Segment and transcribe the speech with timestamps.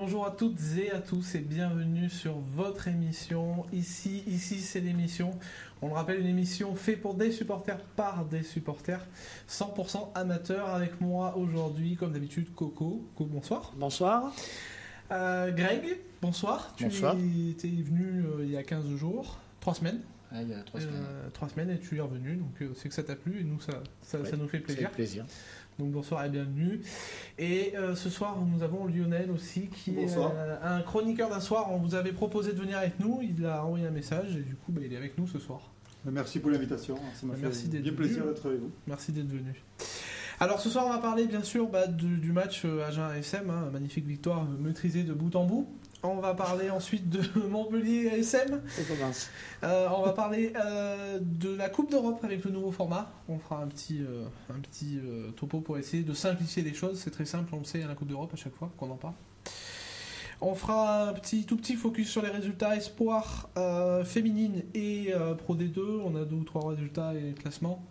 [0.00, 3.66] Bonjour à toutes et à tous et bienvenue sur votre émission.
[3.70, 5.32] Ici, ici c'est l'émission.
[5.82, 9.06] On le rappelle, une émission faite pour des supporters par des supporters,
[9.46, 10.70] 100% amateurs.
[10.70, 13.06] Avec moi aujourd'hui, comme d'habitude, Coco.
[13.14, 13.74] Coco, bonsoir.
[13.76, 14.32] Bonsoir.
[15.12, 16.72] Euh, Greg, bonsoir.
[16.78, 17.14] Tu Bonsoir.
[17.14, 20.00] es, venu euh, il y a 15 jours, 3 semaines.
[20.32, 21.04] Ah, il y a trois semaines.
[21.08, 23.44] Euh, trois semaines et tu es revenu, donc euh, c'est que ça t'a plu et
[23.44, 25.24] nous ça, ça, Ouais, ça nous fait plaisir.
[25.80, 26.82] Donc bonsoir et bienvenue.
[27.38, 30.32] Et euh, ce soir, nous avons Lionel aussi, qui Bonsoir.
[30.32, 31.72] est euh, un chroniqueur d'un soir.
[31.72, 33.20] On vous avait proposé de venir avec nous.
[33.22, 35.70] Il a envoyé un message et du coup, bah, il est avec nous ce soir.
[36.04, 36.96] Merci pour l'invitation.
[37.14, 38.02] Ça m'a fait merci d'être bien venu.
[38.02, 38.70] plaisir d'être avec vous.
[38.86, 39.54] Merci d'être venu.
[40.38, 43.70] Alors ce soir, on va parler bien sûr bah, du, du match euh, Agen-ASM, hein,
[43.72, 45.66] magnifique victoire euh, maîtrisée de bout en bout.
[46.02, 48.62] On va parler ensuite de Montpellier-ASM.
[48.80, 49.28] On commence.
[49.62, 53.10] Euh, on va parler euh, de la Coupe d'Europe avec le nouveau format.
[53.28, 54.98] On fera un petit, euh, un petit
[55.36, 57.00] topo pour essayer de simplifier les choses.
[57.00, 58.96] C'est très simple, on le sait, à la Coupe d'Europe à chaque fois qu'on en
[58.96, 59.14] parle.
[60.40, 63.50] On fera un petit, tout petit focus sur les résultats espoir
[64.06, 65.12] féminine et
[65.44, 65.80] Pro D2.
[66.02, 67.84] On a deux ou trois résultats et classements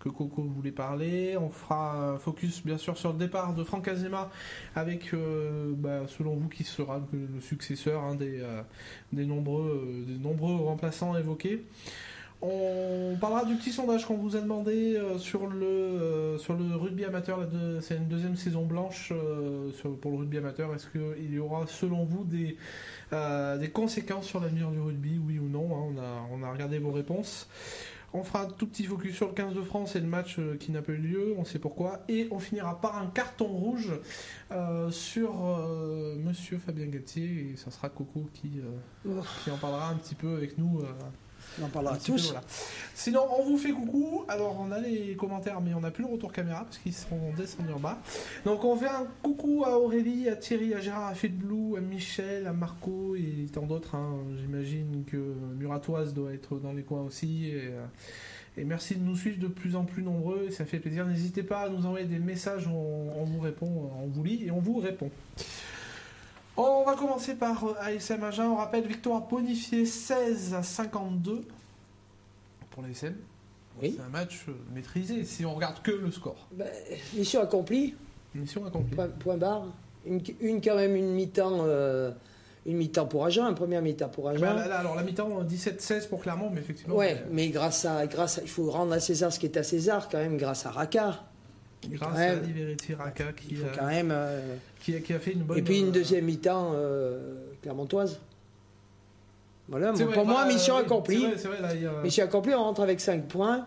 [0.00, 1.36] que Coco voulait parler.
[1.36, 4.30] On fera focus bien sûr sur le départ de Franck Azema
[4.74, 8.62] avec, euh, bah, selon vous, qui sera le successeur hein, des, euh,
[9.12, 11.64] des, nombreux, euh, des nombreux remplaçants évoqués.
[12.42, 16.74] On parlera du petit sondage qu'on vous a demandé euh, sur, le, euh, sur le
[16.74, 17.46] rugby amateur.
[17.82, 20.74] C'est une deuxième saison blanche euh, pour le rugby amateur.
[20.74, 22.56] Est-ce qu'il y aura, selon vous, des,
[23.12, 26.78] des conséquences sur l'avenir du rugby, oui ou non hein, on, a, on a regardé
[26.78, 27.46] vos réponses.
[28.12, 30.56] On fera un tout petit focus sur le 15 de France et le match euh,
[30.58, 32.00] qui n'a pas eu lieu, on sait pourquoi.
[32.08, 33.92] Et on finira par un carton rouge
[34.50, 37.50] euh, sur euh, Monsieur Fabien Gatier.
[37.52, 39.22] Et ça sera Coco qui, euh, Oh.
[39.44, 40.82] qui en parlera un petit peu avec nous.
[41.60, 42.26] On en parlera peu, tous.
[42.26, 42.42] voilà.
[42.94, 44.24] Sinon, on vous fait coucou.
[44.28, 47.18] Alors, on a les commentaires, mais on n'a plus le retour caméra parce qu'ils sont
[47.36, 47.98] descendus en bas.
[48.44, 52.46] Donc, on fait un coucou à Aurélie, à Thierry, à Gérard, à Blue, à Michel,
[52.46, 53.94] à Marco et tant d'autres.
[53.94, 54.16] hein.
[54.38, 55.16] J'imagine que
[55.58, 57.46] Muratoise doit être dans les coins aussi.
[57.50, 57.84] Et, euh,
[58.56, 60.50] et merci de nous suivre de plus en plus nombreux.
[60.50, 61.06] Ça fait plaisir.
[61.06, 62.66] N'hésitez pas à nous envoyer des messages.
[62.68, 65.10] On, on vous répond, on vous lit et on vous répond.
[66.56, 68.46] On va commencer par euh, ASM Agen.
[68.46, 71.42] On rappelle victoire bonifiée 16 à 52
[72.70, 73.14] pour l'ASM.
[73.80, 73.94] Oui.
[73.96, 76.48] C'est un match euh, maîtrisé si on regarde que le score.
[76.52, 76.68] Ben,
[77.14, 77.94] mission accomplie,
[78.34, 78.94] Mission accomplie.
[78.94, 79.64] point, point barre.
[80.06, 82.10] Une, une, quand même une mi-temps euh,
[82.66, 84.40] une mi-temps pour Agen, un premier mi-temps pour Agen.
[84.40, 86.94] Bah, là, là, alors la mi-temps euh, 17-16 pour Clermont, mais effectivement.
[86.94, 89.62] ouais, mais grâce à, grâce à, il faut rendre à César ce qui est à
[89.62, 91.24] César quand même, grâce à Raka.
[91.88, 94.10] Grâce à Liberty Raka qui, faut euh, quand même.
[94.12, 95.58] euh, qui, a, qui a fait une bonne.
[95.58, 98.18] et puis euh, une deuxième mi-temps euh, clermontoise.
[99.68, 101.24] Voilà, pour moi, bah, mission oui, accomplie.
[101.26, 103.66] Vrai, vrai, là, a- Mission accomplie, on rentre avec 5 points.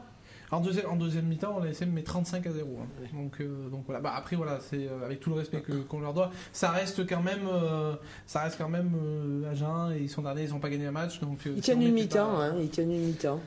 [0.51, 2.68] En deuxième, en deuxième mi-temps, l'ASM met 35 à 0.
[2.79, 3.07] hein.
[3.13, 4.01] Donc, euh, donc voilà.
[4.01, 6.30] Bah, après, voilà, c'est euh, avec tout le respect qu'on leur doit.
[6.51, 7.95] Ça reste quand même, euh,
[8.28, 10.91] ça reste quand même euh, Agen et ils sont derniers, ils n'ont pas gagné un
[10.91, 11.19] match.
[11.22, 13.40] Donc, euh, Ils si tiennent on une mi-temps, pas- hein, ils tiennent une mi-temps.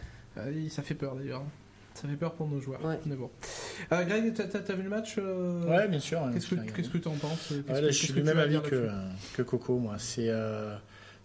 [0.71, 1.43] Ça fait peur d'ailleurs.
[2.01, 2.85] Ça fait peur pour nos joueurs.
[2.85, 2.99] Ouais.
[3.07, 3.31] Mais bon.
[3.93, 6.21] Euh, Greg, t'as, t'as vu le match euh, Ouais, bien sûr.
[6.33, 8.61] Qu'est-ce que qu'est-ce que t'en penses Qu'est-ce Ouais, que- là, je suis du même avis
[8.61, 8.89] que,
[9.35, 9.95] que Coco, moi.
[9.99, 10.77] C'est euh,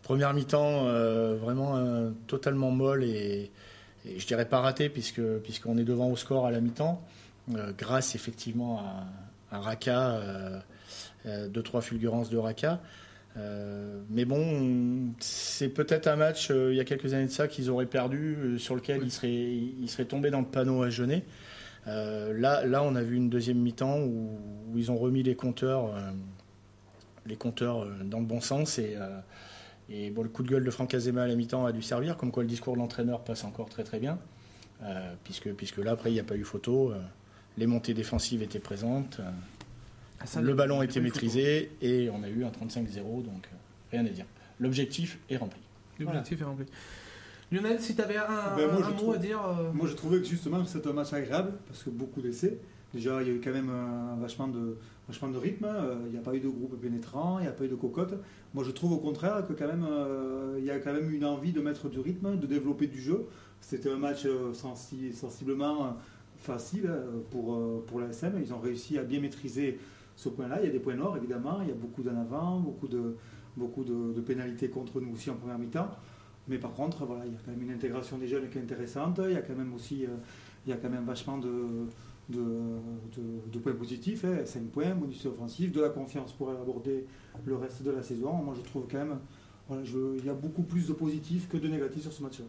[0.03, 3.51] première mi-temps euh, vraiment euh, totalement molle et,
[4.05, 7.01] et je dirais pas raté puisque puisqu'on est devant au score à la mi-temps,
[7.55, 8.79] euh, grâce effectivement
[9.51, 10.59] à, à Raka, euh,
[11.25, 12.79] euh, deux trois fulgurances de Raka.
[13.37, 17.47] Euh, mais bon, c'est peut-être un match euh, il y a quelques années de ça
[17.47, 19.05] qu'ils auraient perdu, euh, sur lequel Oui.
[19.07, 21.23] ils seraient ils seraient tombés dans le panneau à jeûner.
[21.87, 24.37] Euh, là, là, on a vu une deuxième mi-temps où,
[24.71, 25.93] où ils ont remis les compteurs,
[27.25, 28.97] les compteurs dans le bon sens et,
[29.89, 32.17] et bon, le coup de gueule de Franck Azema à la mi-temps a dû servir,
[32.17, 34.19] comme quoi le discours de l'entraîneur passe encore très très bien,
[35.23, 36.93] puisque, puisque là après il n'y a pas eu photo,
[37.57, 39.19] les montées défensives étaient présentes,
[40.21, 43.55] Ah, ça, le ballon pas eu maîtrisé et on a eu un 35-0, donc euh,
[43.91, 44.25] rien à dire.
[44.59, 45.59] L'objectif est rempli.
[45.99, 46.65] L'objectif est rempli.
[47.51, 49.41] Lionel, si tu avais un, Ben, moi, un mot trouve- à dire.
[49.45, 52.57] euh, Moi, je trouvais que justement, c'était un match agréable parce que beaucoup d'essais.
[52.93, 54.77] Déjà, il y a eu quand même un vachement de,
[55.07, 55.65] vachement de rythme.
[55.65, 57.75] euh, Il n'y a pas eu de groupe pénétrant, il n'y a pas eu de
[57.75, 58.13] cocotte.
[58.53, 61.25] Moi, je trouve au contraire que quand même, euh, il y a quand même une
[61.25, 63.25] envie de mettre du rythme, de développer du jeu.
[63.59, 65.89] C'était un match euh, sensi- sensiblement euh,
[66.37, 68.33] facile euh, pour, euh, pour l'ASM.
[68.41, 69.77] Ils ont réussi à bien maîtriser
[70.15, 70.59] ce point-là.
[70.61, 71.59] Il y a des points noirs, évidemment.
[71.61, 73.15] Il y a beaucoup d'en avant, beaucoup de,
[73.57, 75.89] beaucoup de, pénalités contre nous aussi en première mi-temps.
[76.47, 78.61] Mais par contre, voilà, il y a quand même une intégration des jeunes qui est
[78.61, 79.19] intéressante.
[79.23, 80.09] Il y a quand même aussi, euh,
[80.65, 81.87] il y a quand même vachement de,
[82.29, 84.25] de, points positifs.
[84.45, 87.05] 5 points, bonus offensif, de la confiance pour aborder
[87.45, 88.33] le reste de la saison.
[88.33, 89.19] Moi, je trouve quand même,
[89.67, 92.45] voilà, il y a beaucoup plus de positifs que de négatifs sur ce match-là.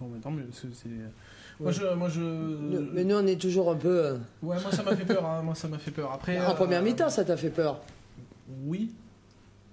[0.00, 0.10] Bon,
[0.52, 0.88] c'est-
[1.62, 2.20] Moi, je, moi, je.
[2.20, 3.88] Nous- Mais nous, on est toujours un peu.
[4.06, 4.12] euh,
[4.42, 5.24] Ouais, moi, ça m'a fait peur.
[5.24, 6.10] hein, Moi, ça m'a fait peur.
[6.12, 6.38] Après.
[6.40, 7.80] En euh, première mi-temps, ça t'a fait peur?
[8.64, 8.90] Oui.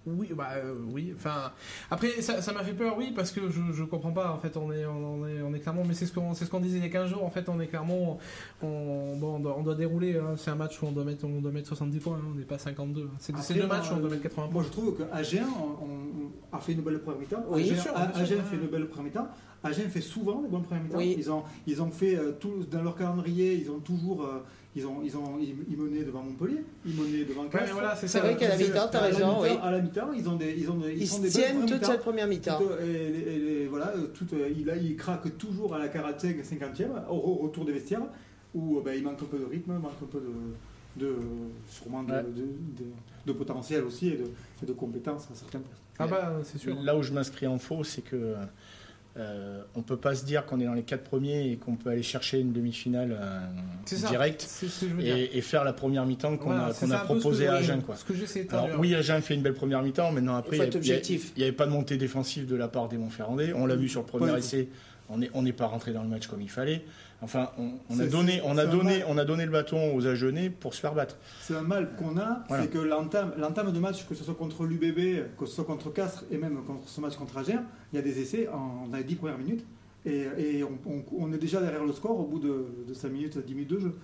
[0.08, 1.14] Oui, bah euh, oui.
[1.16, 1.52] Enfin,
[1.92, 4.32] après ça ça m'a fait peur, oui, parce que je, je comprends pas.
[4.32, 6.50] En fait, on est on est on est clairement, mais c'est ce qu'on c'est ce
[6.50, 7.24] qu'on disait il y a 15 jours.
[7.24, 8.18] En fait, on est clairement
[8.64, 10.18] on bon, on, doit, on doit dérouler.
[10.18, 10.34] hein.
[10.38, 12.16] C'est un match où on doit mettre on doit mettre 70 points.
[12.16, 12.26] hein.
[12.34, 13.08] On n'est pas 52.
[13.20, 14.54] C'est deux matchs où on doit mettre 80 points.
[14.54, 17.44] Moi, je trouve que Agen on- on- a fait une belle première mi-temps.
[17.50, 18.44] Oui, Agen, bien sûr, Agen ouais.
[18.50, 19.28] fait une belle première mi-temps.
[19.64, 20.98] Agen fait souvent des bonnes premières mi-temps.
[20.98, 21.16] Oui.
[21.18, 23.56] Ils ont, ils ont fait euh, tout dans leur calendrier.
[23.56, 24.40] Ils ont toujours, euh,
[24.76, 27.68] ils ont, ils ont, ils, ils menaient devant Montpellier, ils menaient devant Ouais, Castres.
[27.68, 28.24] mais voilà, c'est C'est ça.
[28.24, 29.50] vrai qu'à la mi-temps, t'as À la raison, oui.
[29.62, 32.28] À la mi-temps, ils ont des, ils ont des, Ils des tiennent toute cette première
[32.28, 32.58] mi-temps.
[32.58, 35.80] Tout, euh, et les- et les- voilà, tout, euh, il, a- il craque toujours à
[35.80, 38.04] la 45, 50e, au, au retour des vestiaires,
[38.56, 41.16] où euh, ben, il manque un peu de rythme, manque un peu de, de
[41.70, 42.24] sûrement de, Ouais.
[42.24, 42.30] de,
[42.84, 42.92] de-
[43.26, 44.24] de potentiel aussi et de,
[44.64, 45.82] et de compétences à certains postes.
[46.00, 46.76] Ah bah c'est sûr.
[46.82, 48.36] Là où je m'inscris en faux, c'est que
[49.18, 51.90] euh, on peut pas se dire qu'on est dans les quatre premiers et qu'on peut
[51.90, 53.40] aller chercher une demi-finale euh,
[54.08, 54.66] directe ce
[55.02, 57.16] et, et faire la première mi-temps qu'on Voilà, a, c'est qu'on ça a un peu
[57.16, 57.82] ce proposé que- à oui, Agen.
[57.82, 57.96] Quoi.
[58.52, 60.58] Alors oui, Agen fait une belle première mi-temps, mais non, après,
[61.36, 63.52] Il n'y avait pas de montée défensive de la part des Montferrandais.
[63.54, 64.70] On l'a vu sur le premier essai,
[65.10, 66.84] on n'est on n'est pas rentré dans le match comme il fallait.
[67.22, 69.06] Enfin, on, on a, donné, on, a c'est un donné, mal.
[69.10, 71.18] on a donné le bâton aux Agenais pour se faire battre.
[71.42, 72.64] C'est un mal qu'on a, Voilà.
[72.64, 73.34] c'est que l'entame,
[73.74, 76.88] de match, que ce soit contre l'UBB, que ce soit contre Castres et même contre
[76.88, 79.66] ce match contre Agen, il y a des essais en, dans les 10 premières minutes
[80.06, 83.10] et, et on, on- on est déjà derrière le score au bout de, de 5
[83.10, 83.96] minutes, 10 minutes de jeu.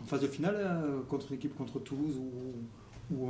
[0.00, 2.54] En phase de finale, euh, contre une équipe contre Toulouse ou,
[3.12, 3.28] ou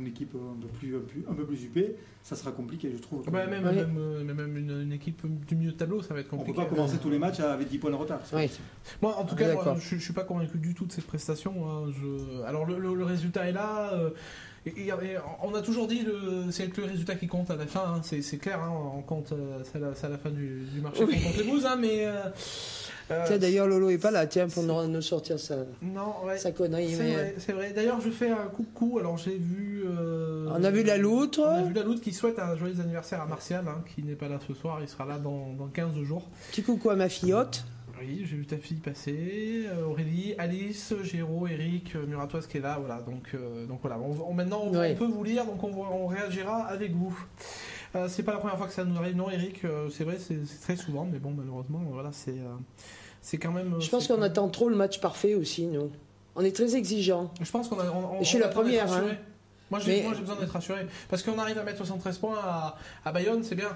[0.00, 3.00] une équipe un peu plus, un peu- un peu plus huppée, ça sera compliqué, je
[3.02, 3.24] trouve.
[3.30, 6.20] Bah, même, même, euh, mais même une, une équipe du milieu de tableau, ça va
[6.20, 6.68] être on ne peut compliqué.
[6.68, 8.20] pas commencer tous les matchs avec 10 points de retard.
[8.32, 8.50] Oui.
[9.02, 11.06] Moi, en tout Ah, cas, moi, je, je suis pas convaincu du tout de cette
[11.06, 11.54] prestation.
[11.68, 11.90] hein.
[11.92, 12.42] Je...
[12.42, 13.92] Alors, le, le- le résultat est là.
[13.94, 14.10] euh,
[14.66, 14.90] et-
[15.42, 17.94] on a toujours dit le, c'est le résultat qui compte à la fin.
[17.96, 18.00] hein.
[18.02, 18.60] C'est, clair.
[18.60, 18.72] hein.
[18.96, 21.14] On compte, euh, c'est, à la, c'est à la fin du, du marché Oui.
[21.14, 22.14] qu'on compte les hein, mais euh,
[23.26, 26.52] Tiens, d'ailleurs, Lolo est pas là, tiens, pour nous nous sortir sa, non, ouais, sa
[26.52, 26.92] connerie.
[26.94, 27.72] c'est mais- vrai, c'est vrai.
[27.72, 28.98] D'ailleurs, je fais un coucou.
[28.98, 29.82] Alors, j'ai vu.
[29.86, 31.40] euh, On a vu la loutre.
[31.40, 34.14] On a vu la loutre qui souhaite un joyeux anniversaire à Martial, hein, qui n'est
[34.14, 34.78] pas là ce soir.
[34.82, 36.28] Il sera là dans, dans 15 jours.
[36.50, 37.64] Petit coucou à ma fillotte.
[38.00, 42.60] Oui, j'ai vu ta fille passer, euh, Aurélie, Alice, Géraud, Eric, euh, Muratoise qui est
[42.60, 43.00] là, voilà.
[43.00, 43.98] Donc, euh, donc voilà.
[43.98, 44.90] On, on- maintenant, on, Oui.
[44.92, 47.12] on peut vous lire, donc on, on réagira avec vous.
[47.96, 49.64] Euh, c'est pas la première fois que ça nous arrive, non, Eric.
[49.64, 52.54] euh, c'est vrai, c'est très souvent, mais bon, malheureusement, voilà, c'est euh,
[53.22, 53.74] c'est quand même.
[53.80, 55.90] Je pense qu'on même- attend trop le match parfait aussi, nous.
[56.36, 57.30] On est très exigeants.
[57.40, 57.84] Je pense qu'on a.
[57.90, 59.10] on- on- Je suis la première, rassuré.
[59.12, 59.16] hein.
[59.70, 62.38] Moi j'ai Mais- moi, j'ai besoin d'être rassuré parce qu'on arrive à mettre 73 points
[62.42, 63.68] à, à Bayonne, c'est bien.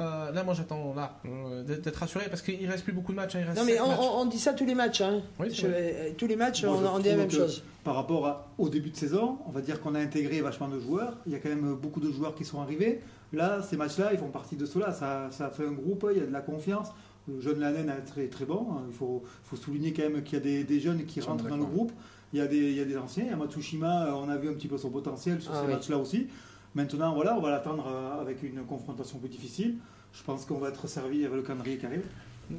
[0.00, 3.34] Euh, là, moi j'attends là euh, d'être rassuré parce qu'il reste plus beaucoup de matchs.
[3.34, 3.98] hein, il reste Non, mais on, matchs.
[4.00, 5.00] on- on dit ça tous les matchs.
[5.00, 5.22] Hein.
[5.40, 7.64] Oui, Je- euh, tous les matchs, Moi, on, dit la même chose.
[7.82, 10.78] Par rapport à- au début de saison, on va dire qu'on a intégré vachement de
[10.78, 11.16] joueurs.
[11.26, 13.00] Il y a quand même beaucoup de joueurs qui sont arrivés.
[13.32, 14.92] Là, ces matchs-là, ils font partie de cela.
[14.92, 16.90] Ça, ça fait un groupe, il y a de la confiance.
[17.28, 18.66] Le jeune Lanen est très, très bon.
[18.88, 21.56] Il faut, faut souligner quand même qu'il y a des, des jeunes qui rentrent dans
[21.56, 21.92] le groupe.
[22.32, 23.24] Il y, a des, il y a des anciens.
[23.24, 25.66] Il y a Matsushima, on a vu un petit peu son potentiel sur Ah ces
[25.66, 25.72] oui.
[25.74, 26.28] matchs-là aussi.
[26.74, 29.76] Maintenant, voilà, on va l'attendre euh, avec une confrontation plus difficile.
[30.12, 32.06] Je pense qu'on va être servi avec le calendrier qui arrive.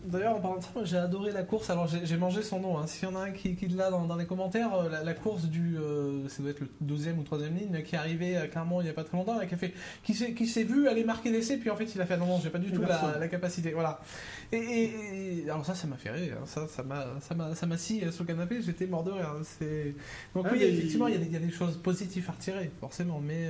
[0.05, 1.69] D'ailleurs, en parlant de ça, moi, j'ai adoré la course.
[1.69, 2.77] Alors, j'ai mangé son nom.
[2.79, 2.87] hein.
[2.87, 5.13] S'il y en a un qui, qui l'a dans, dans les commentaires, euh, la, la
[5.13, 5.77] course du.
[5.77, 8.85] euh, ça doit être le deuxième ou troisième ligne, qui est arrivé euh, clairement il
[8.85, 9.73] n'y a pas très longtemps, qui a fait.
[10.03, 12.25] Qui s'est qui s'est vu aller marquer l'essai, puis en fait, il a fait non,
[12.25, 12.81] non, j'ai pas du tout
[13.19, 13.71] la, capacité.
[13.73, 13.99] Voilà.
[14.51, 16.37] Et, et- et- alors, ça, ça m'a fait rire.
[16.41, 16.45] hein.
[16.45, 18.61] Ça, ça m'a ça m'a- ça m'a scié sur le canapé.
[18.61, 19.33] J'étais mort de rire.
[19.37, 19.41] hein.
[19.43, 19.93] C'est-
[20.35, 22.25] Donc, Ah, oui, mais effectivement, il y, a des- il y a des choses positives
[22.29, 23.47] à retirer, forcément, mais.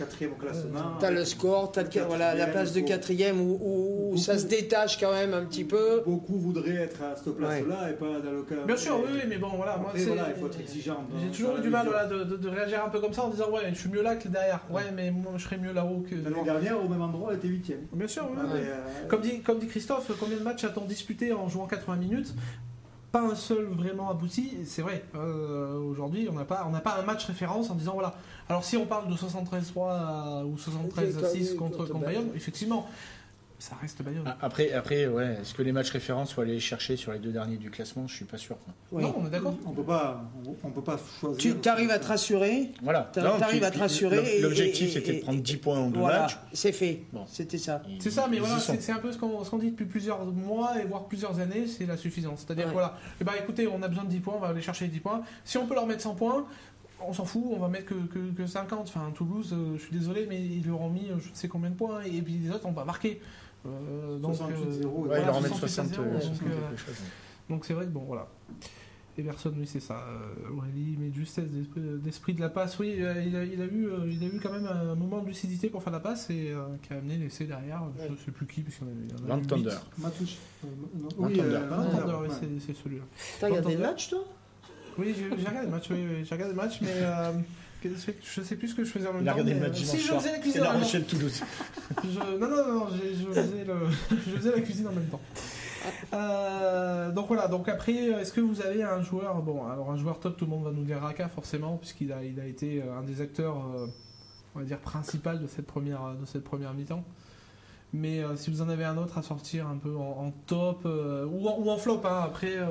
[0.00, 0.96] Quatrième au classement.
[0.98, 5.12] T'as le score, t'as voilà, la place de quatrième où, où- ça se détache quand
[5.12, 6.02] même un petit peu.
[6.06, 8.64] Beaucoup voudraient être à cette place-là et pas dans le cas.
[8.66, 9.76] Bien sûr, oui, oui, mais bon, voilà.
[9.76, 11.04] Moi, Après, c'est- voilà, il faut être exigeant.
[11.22, 13.28] J'ai toujours eu du mal voilà, de, de- de réagir un peu comme ça en
[13.28, 14.60] disant ouais je suis mieux là que derrière.
[14.70, 17.48] Ouais mais moi je serais mieux là-haut que L'année dernière, au même endroit, elle était
[17.48, 17.80] huitième.
[17.92, 18.24] Bien sûr.
[18.24, 18.60] ouais, Ah, ouais.
[18.64, 22.34] euh, Comme dit, comme dit Christophe, combien de matchs a-t-on disputé en jouant 80 minutes?
[23.12, 24.58] Pas un seul vraiment abouti.
[24.66, 25.04] C'est vrai.
[25.16, 28.14] euh, Aujourd'hui, on n'a pas, on n'a pas un match référence en disant voilà.
[28.48, 32.00] Alors si on parle de 73-3 ou 73-6 contre, Contre Bayonne.
[32.04, 32.88] Bayonne, effectivement,
[33.60, 34.24] ça reste Bayonne.
[34.26, 37.18] Ah, Après, après ouais, est-ce que les matchs références faut aller les chercher sur les
[37.18, 38.06] deux derniers du classement?
[38.08, 38.56] Je suis pas sûr.
[38.90, 39.02] Oui.
[39.02, 39.54] Non, on est d'accord.
[39.66, 40.24] On peut pas,
[40.64, 41.60] on peut pas choisir.
[41.60, 42.70] Tu arrives à te rassurer?
[42.82, 43.10] Voilà.
[43.12, 46.38] T'arrives puis- à te rassurer L'objectif c'était de prendre 10 points en deux Voilà, matchs.
[46.52, 47.02] c'est fait.
[47.12, 47.24] Bon.
[47.28, 47.82] C'était ça.
[48.00, 50.84] C'est ça, mais voilà, c'est c'est un peu ce qu'on dit depuis plusieurs mois et
[50.86, 52.44] voire plusieurs années, c'est la suffisance.
[52.46, 52.70] C'est-à-dire Ouais.
[52.70, 54.86] que voilà, eh ben, écoutez, on a besoin de 10 points, on va aller chercher
[54.86, 55.22] les 10 points.
[55.44, 56.46] Si on peut leur mettre 100 points,
[57.06, 58.80] on s'en fout, on va mettre que, que, que 50.
[58.88, 61.48] Enfin, Toulouse, euh, je suis désolé, mais ils leur ont mis euh, je ne sais
[61.48, 63.20] combien de points et puis les autres, on va marquer.
[63.66, 66.02] Euh, donc, 68-0, euh, ouais, Ouais, voilà, ils leur en mettent 68 à 60, 0,
[66.02, 66.94] euh, donc, 60 euh, quelque chose.
[67.48, 68.28] donc c'est vrai que bon, voilà.
[69.18, 70.02] Everson, oui, c'est ça.
[70.08, 73.66] Euh, Aurélie, mais justesse d'esprit- d'esprit de la passe, oui, euh, il a, il, a
[73.66, 76.30] eu, euh, il a eu quand même un moment de lucidité pour faire la passe
[76.30, 77.82] et euh, qui a amené l'essai derrière.
[78.06, 79.36] Je ne sais plus qui, parce qu'il y en a- il y en a Van
[79.36, 79.46] eu huit.
[79.48, 79.76] Thunder.
[79.98, 80.36] Matouche.
[80.64, 80.68] Euh,
[81.18, 82.28] oui, euh,
[82.64, 83.02] c'est- celui-là.
[83.40, 84.24] T'as regardé le match, toi?
[84.96, 87.32] Oui, j'ai regardé le match, oui, j'ai regardé le match, mais euh,
[87.82, 89.32] Je sais plus ce que je faisais en même temps.
[89.32, 90.86] regardé le mais, match euh, Si je faisais la cuisine en La même temps.
[90.86, 91.42] Rochelle Toulouse.
[92.04, 93.74] Je- Non, non, non, je faisais, le...
[94.26, 95.20] je faisais la cuisine en même temps.
[96.12, 100.18] Euh, donc voilà, donc après, est-ce que vous avez un joueur, bon, alors un joueur
[100.20, 102.98] top, tout le monde va nous dire Raka forcément, puisqu'il a, il a été euh,
[102.98, 103.86] un des acteurs, euh,
[104.54, 107.02] on va dire, principal de cette première, de cette première mi-temps.
[107.92, 110.82] Mais euh, si vous en avez un autre à sortir un peu en, en top,
[110.84, 112.66] euh, ou, en, ou en flop, hein, après, euh,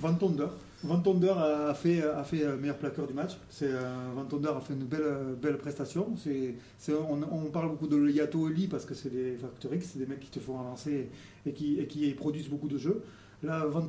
[0.00, 0.48] Van Tonder.
[0.84, 3.36] Van Tonder a fait, a fait euh, meilleur plaqueur du match.
[3.50, 6.14] C'est, euh, Van a fait une belle, euh, belle prestation.
[6.16, 6.54] C'est,
[6.92, 10.30] on, parle beaucoup de Yato Eli parce que c'est des Factor c'est des mecs qui
[10.30, 11.08] te font avancer
[11.44, 13.02] et qui, produisent beaucoup de jeux.
[13.42, 13.86] Là, Van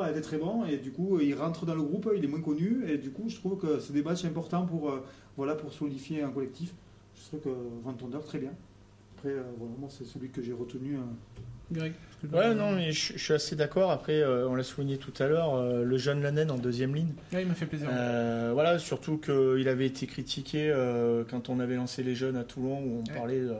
[0.00, 2.40] a été très bon et du coup, il rentre dans le groupe, il est moins
[2.40, 4.92] connu et du coup, je trouve que c'est des matchs importants pour,
[5.36, 6.72] voilà, pour solidifier un collectif.
[7.16, 8.52] Je trouve que Van Tonder, très bien.
[9.16, 9.42] Après, euh,
[9.78, 10.98] moi, c'est celui que j'ai retenu.
[11.72, 11.94] Greg
[12.28, 13.90] que- Ouais, non, mais je, je suis assez d'accord.
[13.90, 17.12] Après, euh, on l'a souligné tout à l'heure, euh, le jeune Lanen en deuxième ligne.
[17.32, 17.88] Ouais, il m'a fait plaisir.
[17.90, 22.44] Euh, voilà, surtout qu'il avait été critiqué euh, quand on avait lancé les jeunes à
[22.44, 23.16] Toulon, où on Ouais.
[23.18, 23.52] parlait de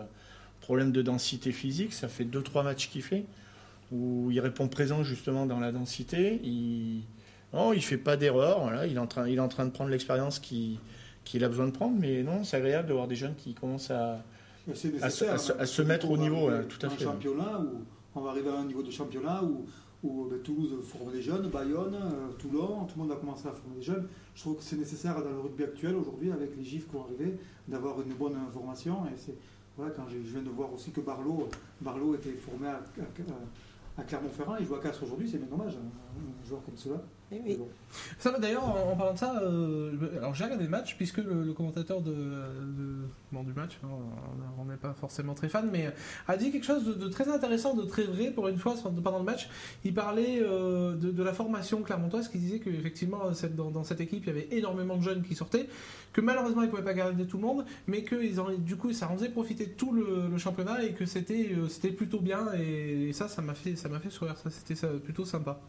[0.61, 1.93] problème de densité physique.
[1.93, 3.25] Ça fait 2-3 matchs qu'il fait,
[3.93, 6.41] où il répond présent justement dans la densité.
[6.43, 7.03] Il
[7.53, 8.61] non, il fait pas d'erreur.
[8.63, 10.79] Voilà, il, est en train, il est en train de prendre l'expérience qu'il
[11.45, 11.97] a besoin de prendre.
[12.01, 14.25] Mais non, c'est agréable de voir des jeunes qui commencent à.
[14.75, 17.05] Se- nécessaire, à se- hein, à se mettre au niveau, ouais, tout à un fait.
[17.05, 19.67] championnat où on va arriver à un niveau de championnat où,
[20.03, 23.53] où ben, Toulouse forme des jeunes, Bayonne, euh, Toulon, tout le monde va commencer à
[23.53, 24.07] former des jeunes.
[24.35, 27.05] Je trouve que c'est nécessaire dans le rugby actuel aujourd'hui, avec les gifs qui vont
[27.05, 27.37] arriver,
[27.69, 29.05] d'avoir une bonne formation.
[29.07, 29.37] Et c'est
[29.77, 31.49] voilà, quand je viens de voir aussi que Barlow,
[32.15, 36.63] était formé à, Clermont-Ferrand, il joue à Castres aujourd'hui, c'est bien dommage, un, un joueur
[36.65, 37.03] comme cela.
[37.33, 37.59] Eh
[38.41, 42.13] d'ailleurs, en, parlant de ça, euh, alors j'ai regardé le match puisque le, commentateur du
[43.55, 43.89] match, hein,
[44.59, 45.93] on n'est pas forcément très fan, mais
[46.29, 49.25] a dit quelque chose de, très intéressant, de très vrai pour une fois pendant le
[49.25, 49.49] match.
[49.85, 53.21] Il parlait euh, de, la formation clermontoise, qui disait qu'effectivement
[53.57, 55.69] dans, dans cette équipe il y avait énormément de jeunes qui sortaient,
[56.13, 58.17] que malheureusement ils ne pouvaient pas garder tout le monde, mais que
[58.57, 62.21] du coup ça en faisait profiter tout le, championnat et que c'était euh, c'était plutôt
[62.21, 65.61] bien et, et ça ça m'a fait ça m'a fait sourire, ça c'était plutôt sympa.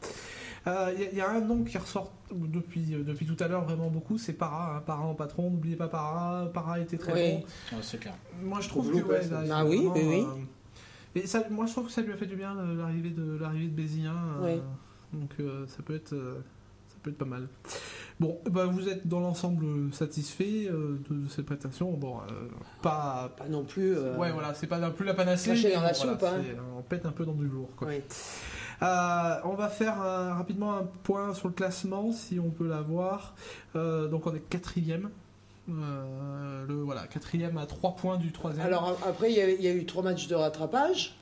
[0.67, 3.37] Euh, Il y, a- il y a un nom qui ressort depuis, euh, depuis tout
[3.43, 6.97] à l'heure vraiment beaucoup, c'est Para, hein, Para en patron, n'oubliez pas Para, Para était
[6.97, 7.43] très Oui.
[7.71, 7.77] bon.
[7.81, 8.15] c'est clair.
[8.41, 10.21] Moi je trouve que Lopez, ouais, là, Ah oui, oui, oui.
[10.25, 13.37] euh, et ça, moi je trouve que ça lui a fait du bien l'arrivée de
[13.39, 14.15] l'arrivée de Bézien.
[14.41, 14.61] euh, Oui.
[15.19, 16.39] donc euh, ça peut être euh,
[16.89, 17.47] ça peut être pas mal.
[18.19, 21.91] Bon, bah, vous êtes dans l'ensemble satisfait euh, de, de cette prestation.
[21.91, 22.47] Bon, euh,
[22.81, 23.95] pas Pas non plus.
[23.95, 25.49] euh, Ouais, voilà, c'est pas non plus la panacée.
[25.51, 26.61] Cracher mais dans la bon, voilà, soupe, hein.
[26.77, 27.69] On pète un peu dans du lourd.
[27.75, 27.89] Quoi.
[27.89, 28.01] oui.
[28.85, 33.33] Euh, on va faire euh, rapidement un point sur le classement, si on peut l'avoir.
[33.75, 35.09] Euh, donc on est quatrième.
[35.69, 38.65] Euh, le voilà, quatrième à 3 points du troisième.
[38.65, 41.15] Alors après, il y, a, il y a eu trois matchs de rattrapage.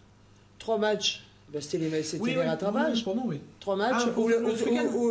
[0.60, 2.98] Trois matchs, ben, c'était les, c'était oui, les oui, rattrapages.
[2.98, 3.42] oui, pour nous, oui.
[3.62, 4.44] Trois matchs Ah, où, le-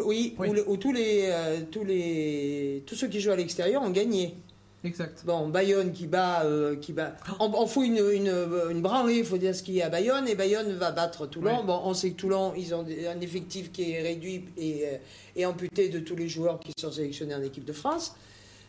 [0.06, 0.34] oui,
[0.66, 1.30] où tous les
[1.70, 4.34] tous les tous ceux qui jouent à l'extérieur ont gagné.
[4.84, 5.22] Exact.
[5.24, 7.14] Bon, Bayonne qui bat euh, qui bat.
[7.38, 8.32] On, on fout une une,
[8.70, 11.26] une branlée, il faut dire ce qu'il y a à Bayonne et Bayonne va battre
[11.26, 11.62] Toulon.
[11.64, 14.96] Bon, on sait que Toulon, ils ont un effectif qui est réduit et, euh,
[15.36, 18.16] et amputé de tous les joueurs qui sont sélectionnés en équipe de France.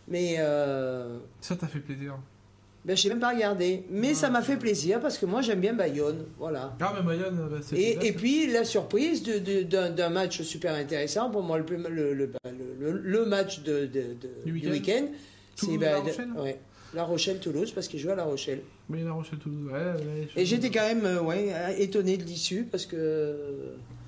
[0.08, 2.16] Mais euh, Ça t'a fait plaisir.
[2.86, 3.84] ben, je n'ai même pas regardé.
[3.90, 6.26] Mais ça m'a fait plaisir parce que moi j'aime bien Bayonne.
[6.38, 6.76] Voilà.
[6.80, 7.76] Ah, mais Bayonne, bah, c'est.
[7.76, 12.30] Et, et puis la surprise d'un match super intéressant, pour moi le, le,
[12.92, 14.92] le, match de, de- de- Du du week-end.
[14.94, 15.08] week-end,
[15.56, 16.32] c'est Toulouse, ben, La Rochelle?
[16.38, 16.60] ouais,
[16.94, 18.62] La Rochelle-Toulouse parce qu'il joue à La Rochelle.
[18.90, 19.74] Mais La Rochelle Toulouse, ouais.
[19.74, 23.36] ouais, Et j'étais quand même euh, ouais, étonné de l'issue parce que.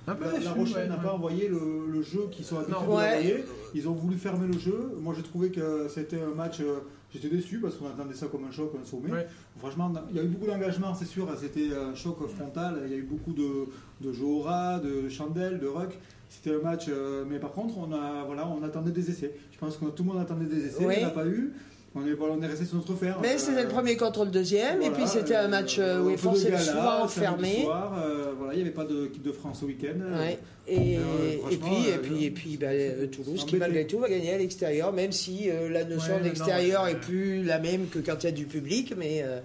[0.07, 0.43] Un peu La, déçu.
[0.43, 1.03] la Rochelle ouais, n'a ouais.
[1.03, 2.95] pas envoyé le, le jeu qu'ils sont habitués Non.
[2.95, 3.43] Ouais.
[3.73, 4.91] Ils ont voulu fermer le jeu.
[5.01, 6.59] Moi, j'ai trouvé que c'était un match.
[6.61, 6.79] euh,
[7.13, 9.09] J'étais déçu parce qu'on attendait ça comme un choc, un sommet.
[9.11, 9.25] Ouais.
[9.57, 11.27] Franchement, il y a eu beaucoup d'engagement, c'est sûr.
[11.39, 12.81] C'était un choc frontal.
[12.85, 13.67] Il y a eu beaucoup de,
[14.01, 15.97] de jeux au ras, de chandelles, de ruck.
[16.29, 19.33] C'était un match, euh, mais par contre, on, a, voilà, on attendait des essais.
[19.53, 20.97] Je pense que tout le monde attendait des essais, Ouais.
[20.99, 21.53] on n'a pas eu.
[21.97, 23.17] On est, voilà, on est resté sur notre fer.
[23.21, 26.01] Mais Euh, c'était le premier contre le deuxième, et puis c'était un euh, match euh,
[26.01, 27.61] où étaient gala, souvent fermées.
[27.63, 29.97] soir, euh, voilà, il n'y avait pas d'équipe de France au week-end.
[30.19, 30.37] Ouais.
[30.67, 31.01] Et, Euh,
[31.51, 34.33] et puis, et euh, puis, et puis bah, euh, Toulouse qui malgré tout va gagner
[34.33, 38.23] à l'extérieur, même si euh, la notion Ouais, d'extérieur est plus la même que quand
[38.23, 39.39] il y a du public, mais euh,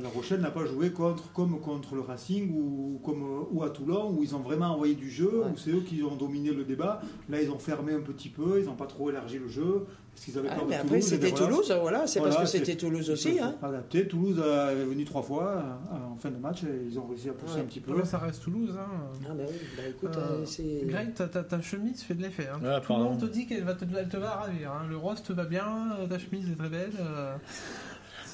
[0.00, 4.10] La Rochelle n'a pas joué contre, comme contre le Racing ou, comme, ou à Toulon,
[4.16, 5.50] où ils ont vraiment envoyé du jeu, Ouais.
[5.52, 7.02] où c'est eux qui ont dominé le débat.
[7.28, 10.24] Là, ils ont fermé un petit peu, ils n'ont pas trop élargi le jeu, parce
[10.24, 12.52] qu'ils avaient ah, peur mais de après c'était ben voilà, Toulouse, voilà, c'est Voilà, parce
[12.52, 13.40] que c'était Toulouse aussi.
[13.40, 13.56] Hein.
[13.60, 14.06] sont adaptés.
[14.06, 15.48] Toulouse est venu trois fois
[15.92, 17.60] euh, en fin de match et ils ont réussi à pousser Ouais.
[17.60, 17.92] un petit peu.
[17.94, 18.74] Ouais, ça reste Toulouse.
[18.78, 18.86] Hein.
[19.28, 20.82] Ah bah oui, bah écoute, Euh, euh, c'est.
[20.86, 22.46] Greg, ta, ta- ta chemise fait de l'effet.
[22.48, 22.60] Hein.
[22.64, 23.26] Ah, Tout le monde pardon.
[23.26, 24.70] te dit qu'elle va te, elle te va ravir.
[24.72, 24.86] Hein.
[24.88, 25.66] Le rose te va bien,
[25.98, 26.92] euh, ta chemise est très belle.
[27.00, 27.34] euh,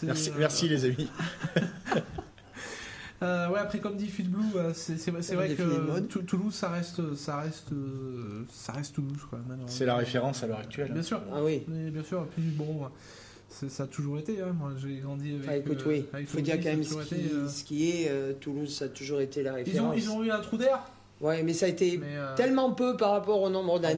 [0.02, 1.08] Merci, euh, merci les amis.
[3.22, 7.38] Euh, ouais, après, comme dit Phil Blue, euh, c'est vrai que Toulouse, ça reste, ça
[7.38, 9.38] reste, euh, ça reste Toulouse, quoi.
[9.66, 10.92] C'est la référence à l'heure actuelle.
[10.92, 11.22] Bien sûr.
[11.32, 11.62] Ah oui.
[11.66, 12.82] Mais bien sûr, et puis bon,
[13.48, 14.42] ça a toujours été.
[14.42, 14.54] Hein.
[14.58, 15.48] Moi, j'ai grandi avec.
[15.48, 16.04] Ah, écoute, euh, oui.
[16.12, 18.08] avec Il faut dire quand même ce qui, été, euh, ce qui est.
[18.10, 19.96] euh, Toulouse, ça a toujours été la Ils ont, référence.
[19.96, 20.80] ils ont eu un trou d'air,
[21.22, 23.95] Ouais, mais ça a été mais euh, tellement peu par rapport au nombre d'années.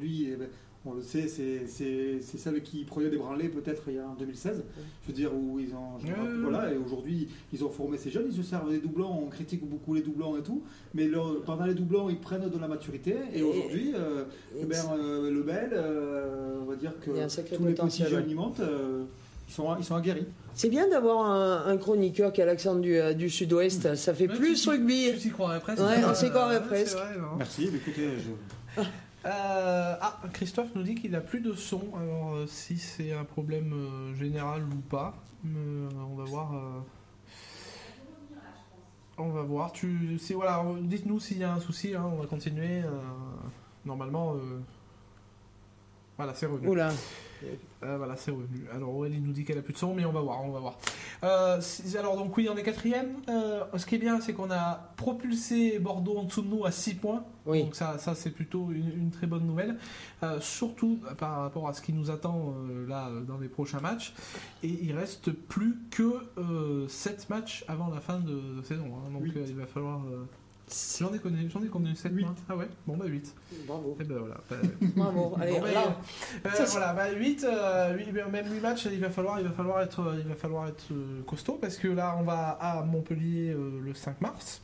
[0.00, 0.48] Aujourd'hui, ben,
[0.86, 4.04] on le sait, c'est c'est- c'est celle qui prenait des branlées peut-être il y a
[4.08, 4.62] en 16
[5.02, 5.98] Je veux dire, où ils ont.
[6.42, 9.62] voilà, et aujourd'hui, ils ont formé ces jeunes, ils se servent des doublons, on critique
[9.68, 10.62] beaucoup les doublons et tout,
[10.94, 14.24] mais leur- pendant les doublons, ils prennent de la maturité, et, Et- aujourd'hui, euh,
[14.58, 17.56] eh ben, euh, le Bel, euh, on va dire que Il y a un sacré
[17.56, 19.04] tous les petits potentiel, jeunes y montent, euh,
[19.48, 20.26] ils, sont, ils sont aguerris.
[20.54, 23.94] C'est bien d'avoir un, un chroniqueur qui a l'accent du, euh, du sud-ouest.
[23.96, 25.10] Ça fait Même plus si- rugby.
[25.12, 25.82] Tu t'y croirais presque.
[25.82, 26.96] Ouais, on s'y croirait presque.
[26.96, 27.16] vrai.
[27.36, 28.08] Merci, écoutez,
[28.76, 28.82] je-
[29.26, 31.82] Euh, ah, Christophe nous dit qu'il n'a plus de son.
[31.96, 36.52] Alors, euh, si c'est un problème euh, général ou pas, on va voir.
[39.18, 39.72] On va voir.
[39.72, 41.94] Tu, si, voilà, dites-nous s'il y a un souci.
[41.94, 42.82] hein, on va continuer.
[43.84, 44.36] normalement,
[46.16, 46.66] voilà, c'est revenu.
[47.82, 48.64] Voilà, c'est revenu.
[48.72, 50.60] Alors Aurélie nous dit qu'elle a plus de son, mais on va voir, on va
[50.60, 50.78] voir.
[51.24, 51.60] Euh,
[51.98, 53.16] alors donc oui, on est quatrième.
[53.28, 56.70] Euh, ce qui est bien, c'est qu'on a propulsé Bordeaux en dessous de nous à
[56.70, 57.24] 6 points.
[57.46, 57.64] Oui.
[57.64, 59.76] Donc ça, ça c'est plutôt une, une très bonne nouvelle.
[60.22, 62.54] Euh, surtout par rapport à ce qui nous attend
[62.86, 64.14] là dans les prochains matchs.
[64.62, 66.26] Et il reste plus que
[66.88, 68.86] 7 matchs avant la fin de, saison.
[68.96, 69.10] hein.
[69.12, 70.02] Donc il va falloir...
[70.70, 72.22] euh, J'en ai connu, j'en ai connu 7 Huit.
[72.24, 72.34] mois.
[72.48, 73.34] Ah ouais Bon bah 8.
[73.66, 73.96] Bravo.
[74.00, 74.36] Et ben voilà.
[74.50, 74.56] Bah,
[74.96, 75.36] Bravo.
[75.40, 75.96] Allez, Bon, bah, là.
[76.46, 79.52] euh, Ça, voilà, bah, 8, euh, huit- même 8 matchs, il va falloir, il va
[79.52, 83.50] falloir être, il va falloir être euh, costaud parce que là, on va à Montpellier
[83.50, 84.62] euh, le 5 mars.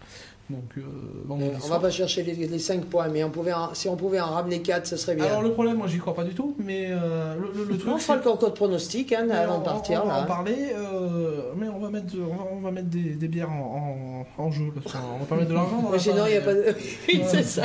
[0.48, 1.80] Donc, euh, Euh, on soir.
[1.80, 4.26] va pas chercher les, les 5 points, mais on pouvait en- si on pouvait en
[4.30, 5.24] ramener 4, ça serait bien.
[5.24, 7.92] Alors, le problème, moi, j'y crois pas du tout, mais euh, le, le- le truc.
[7.92, 10.02] on fera le concours de pronostic hein, avant on- de partir.
[10.04, 10.22] On va là.
[10.22, 13.50] en parler, euh, mais on va mettre, on va, on va mettre des, des bières
[13.50, 14.66] en, en- en jeu.
[14.74, 15.90] Parce qu'on- on va pas mettre de l'argent.
[15.98, 16.74] sinon, il n'y a pas de.
[17.08, 17.64] Oui, c'est ça.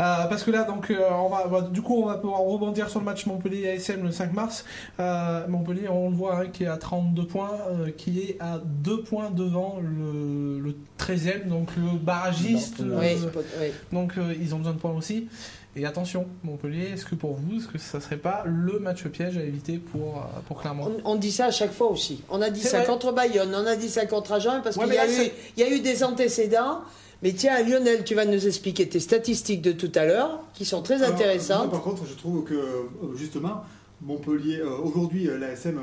[0.00, 2.88] Euh, parce que là, donc, euh, on va, bah, du coup, on va pouvoir rebondir
[2.88, 4.64] sur le match Montpellier-ASM le 5 mars.
[5.00, 7.58] Euh, Montpellier, on le voit, hein, qui est à 32 points,
[7.96, 12.80] qui est à 2 points devant le, le 13e, donc le barragiste.
[12.80, 13.66] Non, Oui, c'est pas- oui.
[13.92, 15.28] donc, ils ont besoin de points aussi.
[15.76, 19.36] Et attention, Montpellier, est-ce que pour vous, est-ce que ça serait pas le match piège
[19.36, 20.90] à éviter pour, pour Clermont?
[21.04, 22.22] On, on dit ça à chaque fois aussi.
[22.30, 22.86] On a dit ça vrai.
[22.86, 26.02] contre Bayonne, on a dit ça contre Agen parce Ouais, qu'il y a eu des
[26.02, 26.80] antécédents.
[27.22, 30.82] Mais tiens, Lionel, tu vas nous expliquer tes statistiques de tout à l'heure, qui sont
[30.82, 31.62] très Alors, intéressantes.
[31.62, 32.82] moi, par contre, je trouve que euh,
[33.16, 33.62] justement,
[34.02, 35.80] Montpellier, euh, aujourd'hui, euh, l'ASM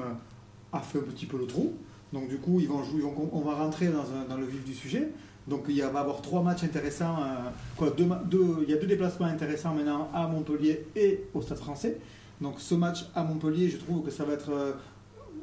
[0.71, 1.73] a fait un petit peu le trou.
[2.13, 4.45] Donc, du coup, ils vont jouer, ils vont- on va rentrer dans, un- dans le
[4.45, 5.09] vif du sujet.
[5.47, 7.17] Donc, il va y avoir trois matchs intéressants.
[7.75, 11.41] quoi, deux, ma- deux- il y a deux déplacements intéressants maintenant à Montpellier et au
[11.41, 11.97] Stade français.
[12.39, 14.49] Donc, ce match à Montpellier, je trouve que ça va être.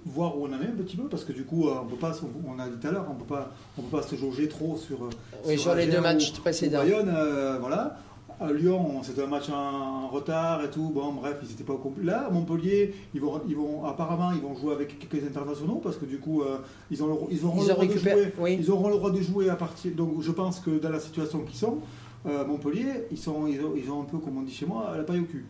[0.07, 1.97] Voir où on en est un petit peu parce que du coup euh, on peut
[1.97, 2.13] pas
[2.47, 4.77] on a dit tout à l'heure on peut pas on peut pas se jauger trop
[4.77, 5.11] sur euh,
[5.47, 6.79] Oui, sur les deux matchs précédents.
[6.81, 7.97] Bayonne, euh, voilà.
[8.41, 10.91] À Lyon, c'était un match en retard et tout.
[10.93, 12.03] Bon, bref, ils n'étaient pas au complet.
[12.03, 15.97] Là, à Montpellier, ils vont, ils vont, apparemment, ils vont jouer avec quelques internationaux parce
[15.97, 16.59] que du coup, euh,
[16.91, 18.33] ils, ont le- ils auront Ils le droit de jouer.
[18.39, 18.57] Oui.
[18.59, 19.93] Ils auront le droit de jouer à partir.
[19.95, 21.79] Donc, je pense que dans la situation qu'ils sont,
[22.27, 24.93] euh, Montpellier, ils sont, ils ont, ils ont un peu, comme on dit chez moi,
[24.97, 25.47] la paille au cul.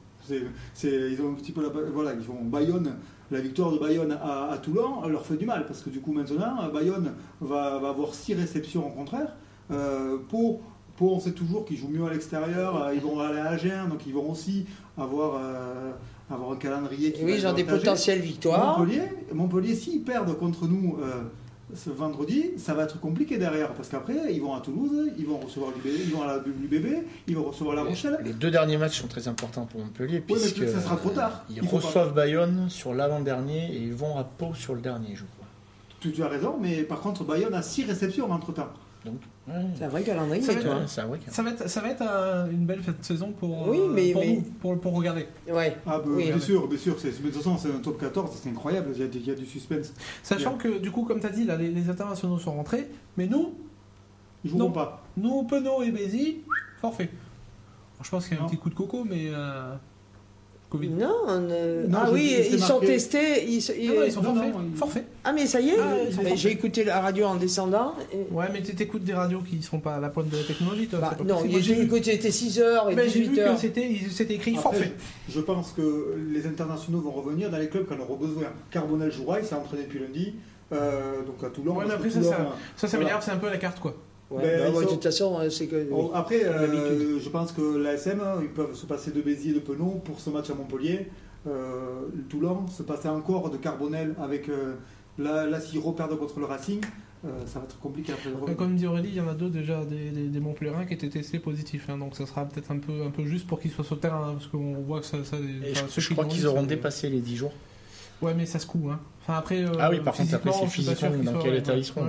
[0.75, 2.97] C'est, ils ont un petit peu la Voilà, ils font Bayonne.
[3.31, 6.13] La victoire de Bayonne à, à Toulon leur fait du mal parce que du coup
[6.13, 9.35] maintenant Bayonne va, va avoir six réceptions au contraire.
[9.71, 10.61] Euh, Pau,
[11.01, 14.07] on sait toujours qu'ils jouent mieux à l'extérieur, euh, ils vont aller à Agen, donc
[14.07, 15.93] ils vont aussi avoir, euh,
[16.31, 18.79] avoir un calendrier qui Oui, va ils ont être des potentielles victoires.
[18.79, 21.23] Montpellier, Montpellier s'ils perdent contre nous euh,
[21.75, 25.39] ce vendredi, ça va être compliqué derrière parce qu'après ils vont à Toulouse, ils vont
[25.39, 28.19] recevoir l'UBB, ils vont à la l'UBB, ils vont recevoir La Rochelle.
[28.25, 31.45] Les deux derniers matchs sont très importants pour Montpellier mais puisque ça sera trop tard.
[31.51, 35.25] ils pas- reçoivent Bayonne sur l'avant-dernier et ils vont à Pau sur le dernier, je
[35.25, 35.47] crois.
[36.01, 38.69] Tu, tu as raison, mais par contre Bayonne a six réceptions entre temps.
[39.05, 40.87] Donc, ouais, C'est un vrai calendrier, Ça va être- vrai.
[41.29, 43.89] Ça va être, ça va être euh, une belle fin de saison pour, Oui, euh,
[43.93, 45.27] mais- pour, mais- nous, pour, pour regarder.
[45.51, 45.77] Ouais.
[45.87, 46.25] Ah, bah, Oui.
[46.27, 46.95] bien sûr, bien sûr.
[46.97, 49.35] De toute façon, c'est un top 14, c'est incroyable, il y, a, il y a
[49.35, 49.93] du suspense.
[50.23, 53.27] Sachant que, du coup, comme tu as dit, là, les, les internationaux sont rentrés, mais
[53.27, 53.55] nous,
[54.45, 54.73] Ils joueront Non.
[54.73, 55.05] pas.
[55.17, 56.39] nous, Penaud et Bézi,
[56.81, 57.11] forfait.
[58.03, 59.27] Je pense qu'il y a un petit coup de coco, mais.
[59.29, 59.75] euh,
[60.73, 60.89] Covid.
[60.89, 62.87] Non, euh, Non, ah oui, ils sont marqué.
[62.87, 63.45] testés.
[63.47, 64.55] Ils, ils- Ah non, ils sont Non, forfaits.
[64.77, 65.05] Forfaits.
[65.23, 67.95] Ah, mais ça y est, Ah, sont j'ai écouté la radio en descendant.
[68.13, 70.37] et- Ouais, mais tu t'écoutes des radios qui ne sont pas à la pointe de
[70.39, 70.99] la technologie, toi.
[71.01, 73.55] Bah, non, j'ai était, vu- écoute, il était 6h et Ben, j'ai vu 18h.
[73.55, 74.93] que c'était c'était écrit Après, forfait.
[75.29, 78.45] Je pense que les internationaux vont revenir dans les clubs quand on aura besoin.
[78.71, 80.35] Carbonel jouera, il s'est entraîné depuis lundi.
[80.73, 81.77] euh, donc à Toulon.
[81.77, 82.45] Ouais, mais après, ça, Toulon, ça- euh,
[82.77, 83.05] Ça, ça Voilà.
[83.05, 83.95] m'énerve, c'est un peu la carte, quoi.
[84.33, 85.89] Ouais, Ben, bah, ils ouais, sont- de toute façon, euh, c'est que.
[85.91, 89.61] Bon, après, euh, je pense que l'ASM, ils peuvent se passer de Béziers et de
[89.61, 91.09] Penon pour ce match à Montpellier.
[91.47, 94.75] Euh, Toulon se passer encore de Carbonel avec euh,
[95.19, 96.81] là, là s'ils reperdent contre le Racing,
[97.25, 98.31] euh, ça va être compliqué après.
[98.31, 98.55] le Euh.
[98.55, 101.09] Comme dit Aurélie, il y en a deux déjà des, des, des Montpellierins qui étaient
[101.09, 103.85] testés positifs, hein, donc ça sera peut-être un peu, un peu juste pour qu'ils soient
[103.85, 105.19] sur le terrain, hein, parce qu'on voit que ça.
[105.25, 107.53] ça Et je, ceux je qui crois qu'ils auront dépassé les 10 jours.
[108.23, 108.83] Ouais, mais ça se coud.
[108.93, 109.01] Hein.
[109.23, 111.81] Enfin, après, euh, Ah oui, par contre, après, c'est physiquement, dans quel état ouais.
[111.81, 112.07] ils seront,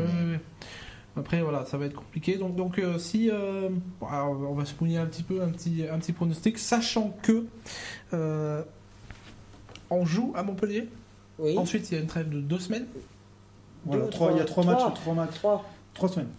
[1.16, 2.38] Après, voilà, ça va être compliqué.
[2.38, 3.30] Donc, donc euh, si.
[3.32, 6.58] euh, bon, alors, on va se mouiller un petit peu, un petit, un petit pronostic,
[6.58, 7.46] sachant que.
[8.14, 8.62] euh,
[9.90, 10.90] on joue à Montpellier.
[11.38, 11.58] Oui.
[11.58, 12.86] Ensuite, il y a une trêve de deux semaines.
[13.86, 14.74] Voilà, deux, trois- il y a trois, trois.
[14.86, 15.66] matchs, trois matchs, Trois.
[15.94, 16.30] trois semaines.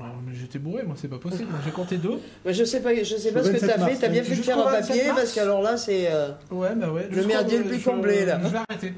[0.00, 1.48] Ah, mais j'étais bourré, moi, c'est pas possible.
[1.50, 2.18] Moi, j'ai compté deux.
[2.44, 3.80] Mais je sais pas, je sais pas ce que 27 t'as fait.
[3.80, 3.98] mars.
[4.00, 6.08] T'as bien fait de faire un 27 papier parce qu'alors là, c'est.
[6.12, 7.08] euh, Ouais, bah ouais.
[7.10, 8.40] Le merdier le plus je- comblé, là.
[8.44, 8.92] Je vais arrêter.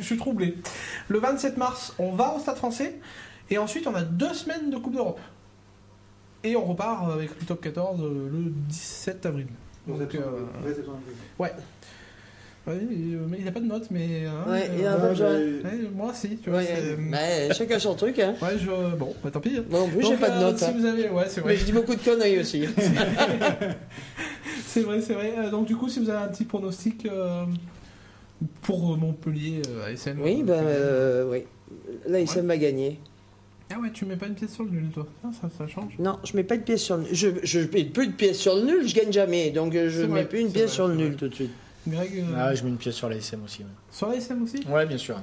[0.00, 0.56] Je suis troublé.
[1.08, 2.98] Le 27 mars, on va au Stade français.
[3.50, 5.20] Et ensuite, on a deux semaines de Coupe d'Europe.
[6.44, 9.46] Et on repart avec le top 14 euh, le 17 avril.
[9.86, 10.30] Donc, Ouais, c'est euh,
[11.38, 11.52] ouais,
[12.66, 14.26] ouais, euh, mais il n'a pas de note, mais.
[14.26, 16.60] hein, Ouais, il y a un euh, ouais, moi, si, tu vois.
[17.10, 18.34] bah, chacun son truc, hein.
[18.42, 18.96] Ouais, je.
[18.96, 19.56] Bon, bah tant pis.
[19.58, 19.64] hein.
[19.70, 20.58] Moi non plus, j'ai Donc, pas de euh, notes.
[20.58, 20.74] Si hein.
[20.76, 21.08] vous avez.
[21.08, 21.52] Ouais, c'est vrai.
[21.52, 22.64] Mais je dis beaucoup de conneries aussi.
[24.66, 25.50] C'est vrai, c'est vrai.
[25.50, 27.44] Donc, du coup, si vous avez un petit pronostic euh,
[28.60, 30.20] pour Montpellier euh, ASM.
[30.20, 31.44] Oui, ben euh, oui.
[32.06, 33.00] Là, il m'a gagné.
[33.74, 35.06] Ah ouais, tu mets pas une pièce sur le nul, toi.
[35.40, 35.94] Ça, ça change.
[35.98, 37.10] Non, je mets pas de pièce sur le nul.
[37.14, 39.50] Je, je mets plus de pièces sur le nul, je gagne jamais.
[39.50, 41.16] Donc euh, je mets vrai, plus une pièce vrai, sur le nul vrai.
[41.16, 41.50] tout de suite.
[41.88, 43.62] Greg, euh, Ah, je mets une pièce sur la SM aussi.
[43.62, 44.60] Ouais, sur la SM aussi?
[44.68, 45.16] Ouais, bien sûr.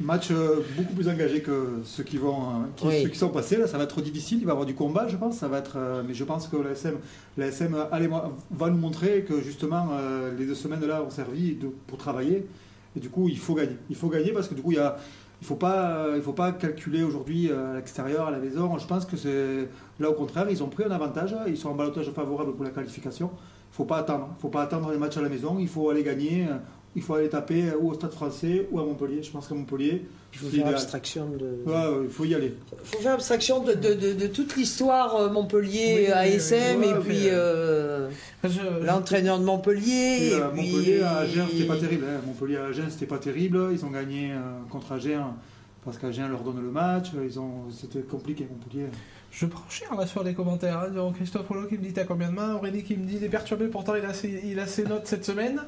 [0.00, 3.02] Match euh, beaucoup plus engagé que ceux qui vont, euh, qui, Oui.
[3.04, 3.56] ceux qui sont passés.
[3.58, 4.38] Là, ça va être difficile.
[4.40, 5.36] Il va y avoir du combat, je pense.
[5.36, 6.94] Ça va être, euh, mais je pense que l'ASM,
[7.36, 11.68] l'ASM allez, va nous montrer que justement euh, les deux semaines là ont servi de-
[11.86, 12.46] pour travailler.
[12.96, 13.76] Et du coup, il faut gagner.
[13.90, 14.96] Il faut gagner parce que du coup, il y a,
[15.42, 18.78] il pas, euh, faut pas calculer aujourd'hui euh, à l'extérieur, à la maison.
[18.78, 21.34] Je pense que c'est là au contraire, ils ont pris un avantage.
[21.48, 23.30] Ils sont en balotage favorable pour la qualification.
[23.72, 24.28] Il faut pas attendre.
[24.38, 25.56] Il faut pas attendre les matchs à la maison.
[25.58, 26.46] Il faut aller gagner.
[26.94, 29.22] Il faut aller taper ou au Stade Français ou à Montpellier.
[29.22, 31.62] Je pense qu'à Montpellier, Il faut faire abstraction de.
[31.64, 32.54] Ouais, ouais, il faut y aller.
[32.84, 36.86] faut faire abstraction de, de, de, de toute l'histoire euh, Montpellier Oui, oui, ASM oui,
[36.90, 38.08] et puis euh,
[38.84, 40.28] l'entraîneur de Montpellier.
[40.30, 42.04] Et euh, puis- Montpellier à Agen, c'était pas terrible.
[42.08, 42.20] hein.
[42.26, 43.68] Montpellier à Agen, c'était pas terrible.
[43.72, 44.36] Ils ont gagné euh,
[44.70, 45.22] contre Agen
[45.84, 47.08] parce qu'Agen leur donne le match.
[47.24, 48.86] Ils ont, c'était compliqué Montpellier.
[49.34, 50.78] Je prends cher là sur les commentaires.
[50.78, 50.90] hein.
[50.90, 52.54] Donc, Christophe Rollo qui me dit t'as combien de mains?
[52.54, 55.06] Aurélie qui me dit il est perturbé, pourtant il a ses, il a ses notes
[55.06, 55.62] cette semaine.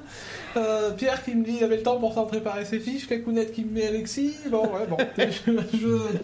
[0.59, 3.09] Euh, Pierre qui me dit il avait le temps pour s'en préparer ses fiches.
[3.09, 4.35] Kakounet qui me met Alexis.
[4.51, 4.99] Bon, ouais, bon.
[5.19, 6.19] je, je-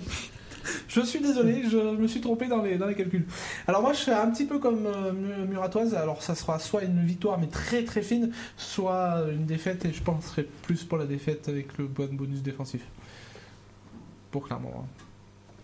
[0.86, 3.24] je suis désolé, je me suis trompé dans les, dans les calculs.
[3.66, 5.94] Alors moi je suis un petit peu comme euh, Mu- Muratoise.
[5.94, 10.02] Alors ça sera soit une victoire mais très très fine, soit une défaite et je
[10.02, 12.82] penserai plus pour la défaite avec le bon bonus défensif.
[14.30, 14.72] Pour Clermont.
[14.76, 14.84] hein.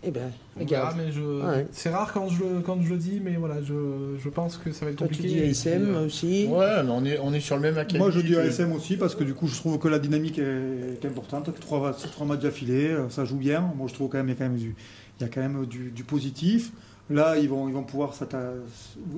[0.03, 0.97] Eh ben, On verra, regarde.
[0.97, 1.21] mais je...
[1.21, 1.67] Ouais.
[1.71, 3.73] c'est rare quand je, le- quand je le dis, mais voilà, je,
[4.23, 6.45] je pense que ça va être Toi, tu dis ASM euh, aussi.
[6.47, 7.97] Ouais, mais on est, on est sur le même acabit.
[7.97, 10.99] Moi, je dis ASM aussi parce que du coup, je trouve que la dynamique est,
[11.01, 11.51] est importante.
[11.53, 13.73] Que trois, trois matchs d'affilée, euh, ça joue bien.
[13.75, 14.75] Moi, je trouve quand même il y a quand même du,
[15.19, 16.71] il y a quand même du, du positif.
[17.09, 18.13] Là, ils vont, ils vont pouvoir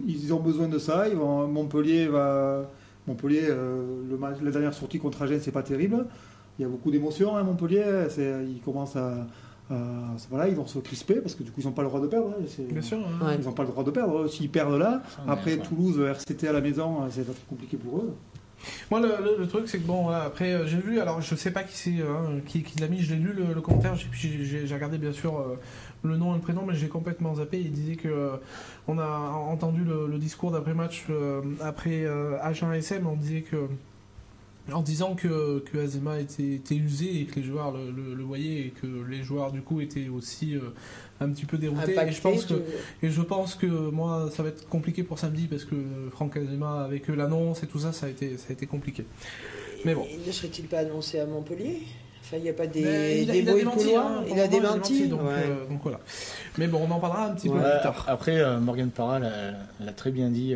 [0.08, 1.08] Ils ont besoin de ça.
[1.10, 2.70] Ils vont, Montpellier va.
[3.08, 6.06] Montpellier, euh, le match, la dernière sortie contre Agen, c'est pas terrible.
[6.58, 7.84] Il y a beaucoup d'émotions à Montpellier.
[8.10, 9.26] C'est, ils commencent à,
[9.70, 9.76] à-
[10.30, 12.08] voilà, ils vont se crisper parce que du coup, ils n'ont pas le droit de
[12.08, 12.30] perdre.
[12.38, 12.44] hein.
[12.48, 12.98] C'est- Bien sûr.
[13.00, 13.26] hein.
[13.26, 13.36] Ouais.
[13.40, 14.28] Ils n'ont pas le droit de perdre.
[14.28, 15.58] S'ils perdent là, mais après.
[15.58, 18.16] Toulouse, RCT à la maison, c'est pas trop compliqué pour eux.
[18.92, 21.34] Moi, le, le- le truc, c'est que bon, voilà, après, euh, j'ai vu, alors je
[21.36, 23.96] sais pas qui c'est, hein, qui, qui l'a mis, je l'ai lu le, le commentaire,
[23.96, 25.56] j'ai- regardé bien sûr euh,
[26.04, 27.58] le nom et le prénom, mais j'ai complètement zappé.
[27.62, 28.32] Il disait que euh,
[28.90, 29.08] on a
[29.50, 33.56] entendu le, discours d'après-match euh, après euh, Agen SM, on disait que.
[34.74, 38.24] En disant que, que Azema était, était usé et que les joueurs le, le- le
[38.24, 40.62] voyaient et que les joueurs du coup étaient aussi euh,
[41.20, 41.94] un petit peu déroutés.
[41.94, 45.04] Impacté, et je pense que tu- et je pense que moi, ça va être compliqué
[45.04, 45.76] pour samedi parce que
[46.12, 49.06] Franck Azema, avec l'annonce et tout ça, ça a été, ça a été compliqué.
[49.86, 50.06] Mais bon.
[50.26, 51.80] Ne serait-il pas annoncé à Montpellier?
[52.22, 54.24] Enfin, il n'y a pas des, Mais il a- des il a bruits démenti, hein,
[54.30, 55.08] Il a démenti.
[55.08, 55.28] donc, ouais.
[55.48, 56.00] euh, donc voilà.
[56.60, 58.06] Mais bon, on en parlera un petit peu plus tard.
[58.08, 59.32] Après, euh, Morgan Parra l'a
[59.80, 60.54] l'a très bien dit.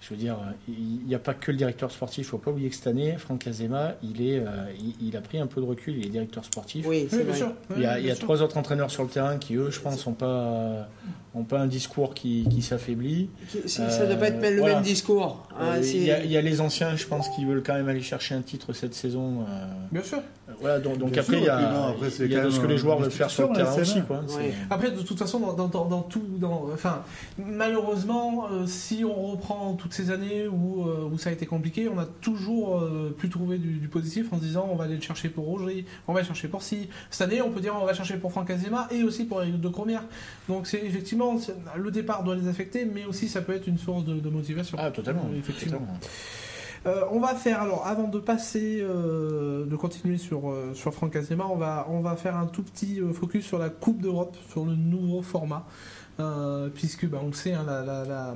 [0.00, 0.36] Je veux dire,
[0.66, 2.24] il n'y a pas que le directeur sportif.
[2.24, 4.46] Il ne faut pas oublier que cette année, Franck Azema, il, est, euh,
[4.78, 5.94] il, il a pris un peu de recul.
[5.98, 6.86] Il est directeur sportif.
[6.88, 7.52] Oui, c'est Oui, bien sûr.
[7.76, 8.24] Il y a, Oui, il y a bien sûr.
[8.24, 10.88] trois autres entraîneurs sur le terrain qui, eux, je pense, n'ont pas,
[11.34, 13.28] ont pas un discours qui, qui s'affaiblit.
[13.66, 14.74] Ça ne doit pas être Euh, le voilà.
[14.76, 15.46] même discours.
[15.58, 17.74] hein, Euh, il, y a, il y a les anciens, je pense, qui veulent quand
[17.74, 19.42] même aller chercher un titre cette saison.
[19.48, 20.22] euh, Bien sûr.
[20.60, 22.50] Voilà, donc, après, sûr, il y a, non, après, c'est il y a quand de
[22.50, 24.00] ce que les joueurs veulent faire sur le terrain aussi.
[24.02, 24.20] Quoi.
[24.36, 24.54] Ouais.
[24.70, 27.02] Après, de toute façon, dans, dans, dans, dans tout, dans, enfin,
[27.38, 31.46] malheureusement, euh, si on reprend tout toutes ces années où, euh, où ça a été
[31.46, 34.84] compliqué, on a toujours euh, pu trouver du, du positif en se disant on va
[34.84, 36.88] aller le chercher pour Roger, on va le chercher pour si.
[37.10, 39.42] Cette année, on peut dire on va le chercher pour Franck Azema et aussi pour
[39.42, 40.04] Eric de Cromière.
[40.48, 41.36] Donc c'est effectivement
[41.76, 44.78] le départ doit les affecter, mais aussi ça peut être une source de, de motivation.
[44.80, 45.28] Ah, totalement.
[45.32, 45.78] Euh, effectivement.
[45.78, 45.98] totalement.
[46.86, 51.14] Euh, on va faire alors avant de passer, euh, de continuer sur euh, sur Franck
[51.14, 54.36] Azema, on va on va faire un tout petit euh, focus sur la Coupe d'Europe,
[54.48, 55.66] sur le nouveau format.
[56.74, 58.34] Puisque bah, on le sait, hein, la, la-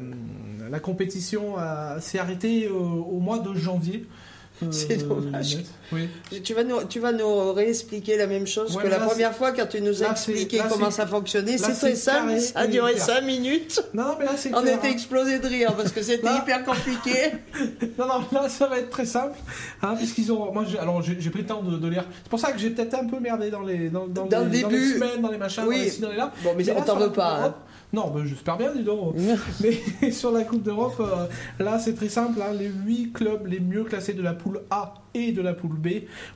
[0.70, 1.56] la- compétition
[2.00, 4.06] s'est arrêtée au mois de janvier.
[4.62, 5.56] Euh, C'est dommage.
[5.56, 5.66] net.
[5.92, 6.08] Oui.
[6.44, 9.50] Tu vas nous, tu vas nous réexpliquer la même chose Ouais, que la première fois
[9.50, 11.58] quand tu nous as là, expliqué là, comment ça fonctionnait.
[11.58, 13.04] c'est simple, carré ça a duré clair.
[13.04, 13.82] 5 minutes.
[13.94, 14.92] Non, non, mais là c'est On clair, était hein.
[14.92, 17.32] explosé de rire parce que c'était hyper compliqué.
[17.98, 19.38] Non, non, là ça va être très simple,
[19.82, 20.52] hein, puisqu'ils ont.
[20.52, 22.04] Moi, j'ai, alors j'ai, j'ai pris le temps de, de lire.
[22.22, 24.58] C'est pour ça que j'ai peut-être un peu merdé dans les dans, dans Dans les,
[24.58, 24.94] le dans les début.
[24.94, 25.76] semaines, dans les machins, Oui.
[25.78, 26.32] dans les ci, dans les là.
[26.42, 27.40] Bon, mais là, on t'en veut pas.
[27.44, 27.54] hein.
[27.94, 29.14] Non, j'espère bien, dis donc.
[29.60, 31.26] Mais sur la Coupe d'Europe, euh,
[31.62, 32.42] là c'est très simple.
[32.42, 35.76] hein, les 8 clubs les mieux classés de la poule A et de la poule
[35.76, 35.88] B,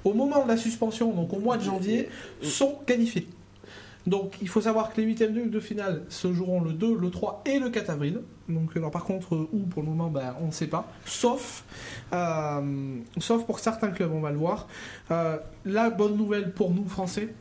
[0.05, 2.09] au moment de la suspension, donc au mois de janvier,
[2.43, 3.27] sont qualifiés.
[4.07, 7.43] Donc il faut savoir que les huitièmes de, finale se joueront le 2, le 3
[7.45, 8.21] et le 4 avril.
[8.49, 10.91] Donc alors par contre euh, où pour le moment ben, on ne sait pas.
[11.05, 11.65] Sauf,
[12.13, 14.67] euh, sauf pour certains clubs, on va le voir.
[15.11, 17.35] Euh, la bonne nouvelle pour nous Français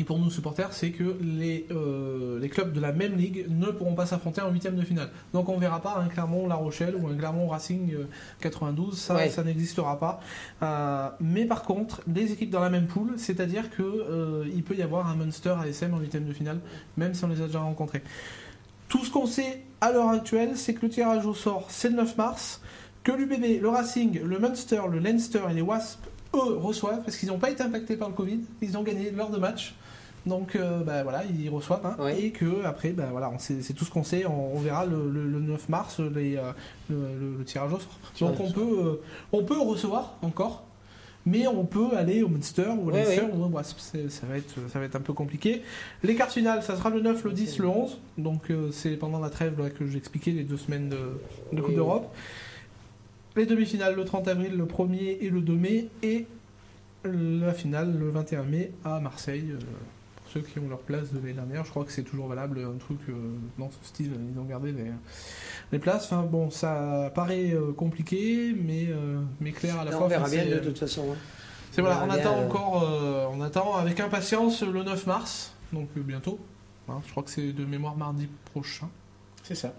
[0.00, 3.66] et pour nous supporters, c'est que les, euh, les clubs de la même ligue ne
[3.66, 5.10] pourront pas s'affronter en huitième de finale.
[5.34, 8.04] Donc on verra pas un Clermont-La Rochelle ou un Clermont Racing euh,
[8.40, 9.28] 92, ça, Ouais.
[9.28, 10.20] ça n'existera pas.
[10.62, 14.74] Euh, mais par contre, les équipes dans la même poule, c'est-à-dire que euh, il peut
[14.74, 16.60] y avoir un Munster ASM en huitième de finale,
[16.96, 18.02] même si on les a déjà rencontrés.
[18.88, 21.96] Tout ce qu'on sait à l'heure actuelle, c'est que le tirage au sort, c'est le
[21.96, 22.62] 9 mars,
[23.04, 25.98] que l'UBB, le Racing, le Munster, le Leinster et les Wasps,
[26.34, 29.30] eux, reçoivent, parce qu'ils n'ont pas été impactés par le Covid, ils ont gagné leurs
[29.30, 29.74] deux matchs.
[30.26, 31.84] Donc euh, bah, voilà, ils reçoivent.
[31.86, 31.96] hein.
[31.98, 32.20] Ouais.
[32.20, 34.26] Et que après, bah, voilà, on sait- c'est tout ce qu'on sait.
[34.26, 36.52] On, on verra le, le- le 9 mars les, euh,
[36.90, 37.98] le, tirage au sort.
[38.28, 39.00] Donc on peut, euh,
[39.32, 40.64] on peut recevoir encore,
[41.24, 43.16] mais on peut aller au Munster ou au Ouais.
[43.78, 45.62] C'est- Ça va, être, ça va être un peu compliqué.
[46.02, 47.98] Les quarts finales, ça sera le 9, le 10, le 11.
[48.18, 50.98] Donc c'est pendant la trêve là, que j'expliquais les deux semaines de,
[51.56, 52.14] de Coupe d'Europe.
[53.36, 55.88] Les demi-finales le 30 avril, le 1er et le 2 mai.
[56.02, 56.26] Et
[57.04, 59.54] la finale le 21 mai à Marseille.
[60.32, 62.60] Ceux qui ont leur place de l'année dernière, je crois que c'est toujours valable.
[62.60, 63.12] Un truc euh,
[63.58, 64.90] dans ce style, ils ont gardé les,
[65.72, 66.04] les places.
[66.04, 70.06] Enfin bon, ça paraît euh, compliqué, mais, euh, mais clair à la Non, fois.
[70.06, 71.06] on verra bien de toute façon.
[71.12, 71.16] hein.
[71.72, 76.38] c'est voilà, On attend encore, euh, on attend avec impatience le 9 mars, donc bientôt.
[76.88, 78.88] Hein, je crois que c'est de mémoire mardi prochain.
[79.42, 79.72] C'est ça.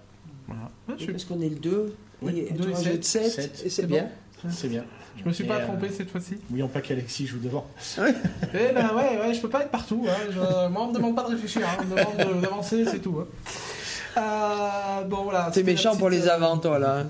[0.48, 0.64] Voilà.
[0.88, 1.96] Ouais, je, suis- Parce qu'on est le 2.
[2.24, 3.24] Oui, et deux et tu rajoutes sept.
[3.24, 3.52] 7, Sept.
[3.66, 4.10] et c'est C'est bien.
[4.50, 4.84] C'est bien.
[5.18, 6.38] je me suis Et, pas euh, trompé cette fois-ci.
[6.50, 7.68] N'oublions pas qu'Alexis joue devant.
[8.54, 10.06] Eh ben ouais, ouais, je peux pas être partout.
[10.10, 10.16] Hein.
[10.32, 11.78] Je- moi, on me demande pas de réfléchir, hein.
[11.82, 13.20] on me demande de- d'avancer, c'est tout.
[13.22, 13.28] hein.
[14.18, 15.50] Euh, bon voilà.
[15.54, 17.04] T'es méchant pour les euh, avants, toi, là.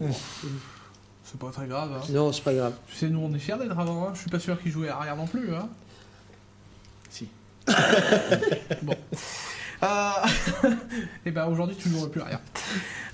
[0.00, 0.06] hein.
[1.24, 1.90] C'est pas très grave.
[1.96, 2.04] hein.
[2.10, 2.74] Non, c'est pas grave.
[2.88, 4.08] Tu sais, nous on est fiers d'être avant.
[4.08, 4.10] Hein.
[4.14, 5.54] Je suis pas sûr qu'ils jouaient arrière non plus.
[5.54, 5.68] Hein.
[7.10, 7.28] Si.
[8.82, 8.94] bon.
[11.26, 12.40] et ben aujourd'hui tu jouerais plus arrière.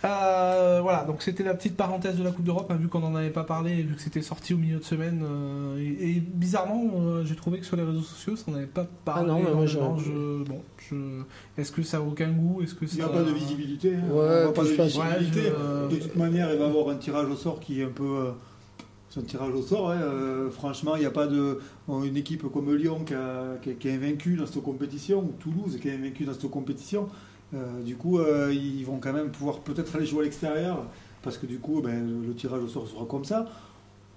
[0.04, 3.14] Euh, voilà, donc c'était la petite parenthèse de la Coupe d'Europe, hein, vu qu'on n'en
[3.14, 5.22] avait pas parlé, et vu que c'était sorti au milieu de semaine.
[5.22, 8.86] euh, et, et bizarrement, euh, j'ai trouvé que sur les réseaux sociaux, ça n'avait pas
[9.04, 9.24] parlé.
[9.28, 11.22] Ah non, mais moi, je- je, bon, je,
[11.58, 12.62] est-ce que ça a aucun goût?
[12.62, 13.94] Est-ce que Il n'y a pas de visibilité.
[13.96, 14.10] hein.
[14.10, 15.40] Ouais, On voit pas de visibilité.
[15.50, 15.56] Ouais,
[15.90, 17.88] je- De toute manière, il va y avoir un tirage au sort qui est un
[17.88, 18.30] peu.
[19.10, 19.90] C'est un tirage au sort.
[19.90, 19.98] hein.
[20.00, 21.58] Euh, franchement, il n'y a pas de.
[21.86, 25.32] bon, une équipe comme Lyon qui, a- qui- qui est invaincue dans cette compétition, ou
[25.38, 27.08] Toulouse qui est invaincue dans cette compétition.
[27.52, 30.86] Euh, du coup, euh, ils vont quand même pouvoir peut-être aller jouer à l'extérieur,
[31.22, 33.46] parce que du coup, ben, le tirage au sort sera comme ça.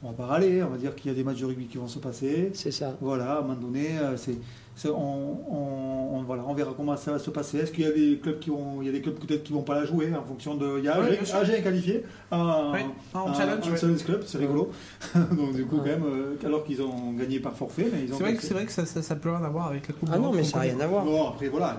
[0.04, 1.78] On va pas râler, on va dire qu'il y a des matchs de rugby qui
[1.78, 2.52] vont se passer.
[2.54, 2.96] C'est ça.
[3.02, 4.38] Voilà, à un moment donné, c'est-
[4.86, 7.58] on, on- on- voilà, on verra comment ça va se passer.
[7.60, 9.52] Est-ce qu'il y a des clubs qui vont, il y a des clubs peut-être qui
[9.54, 10.96] vont pas la jouer en fonction de, il y a.
[10.96, 12.80] Agen est qualifié, un, Oui,
[13.14, 13.68] un- challenge.
[13.68, 13.78] un ouais.
[13.78, 14.72] challenge club, c'est rigolo.
[15.16, 15.82] Donc du coup Ouais.
[15.84, 18.18] quand même, euh, alors qu'ils ont gagné par forfait, mais ils ont.
[18.18, 19.94] C'est vrai que c'est vrai que ça, ça, ça peut rien à voir avec la
[19.94, 21.04] Coupe Ah non, mais ça n'a rien à voir.
[21.06, 21.78] Bon après voilà,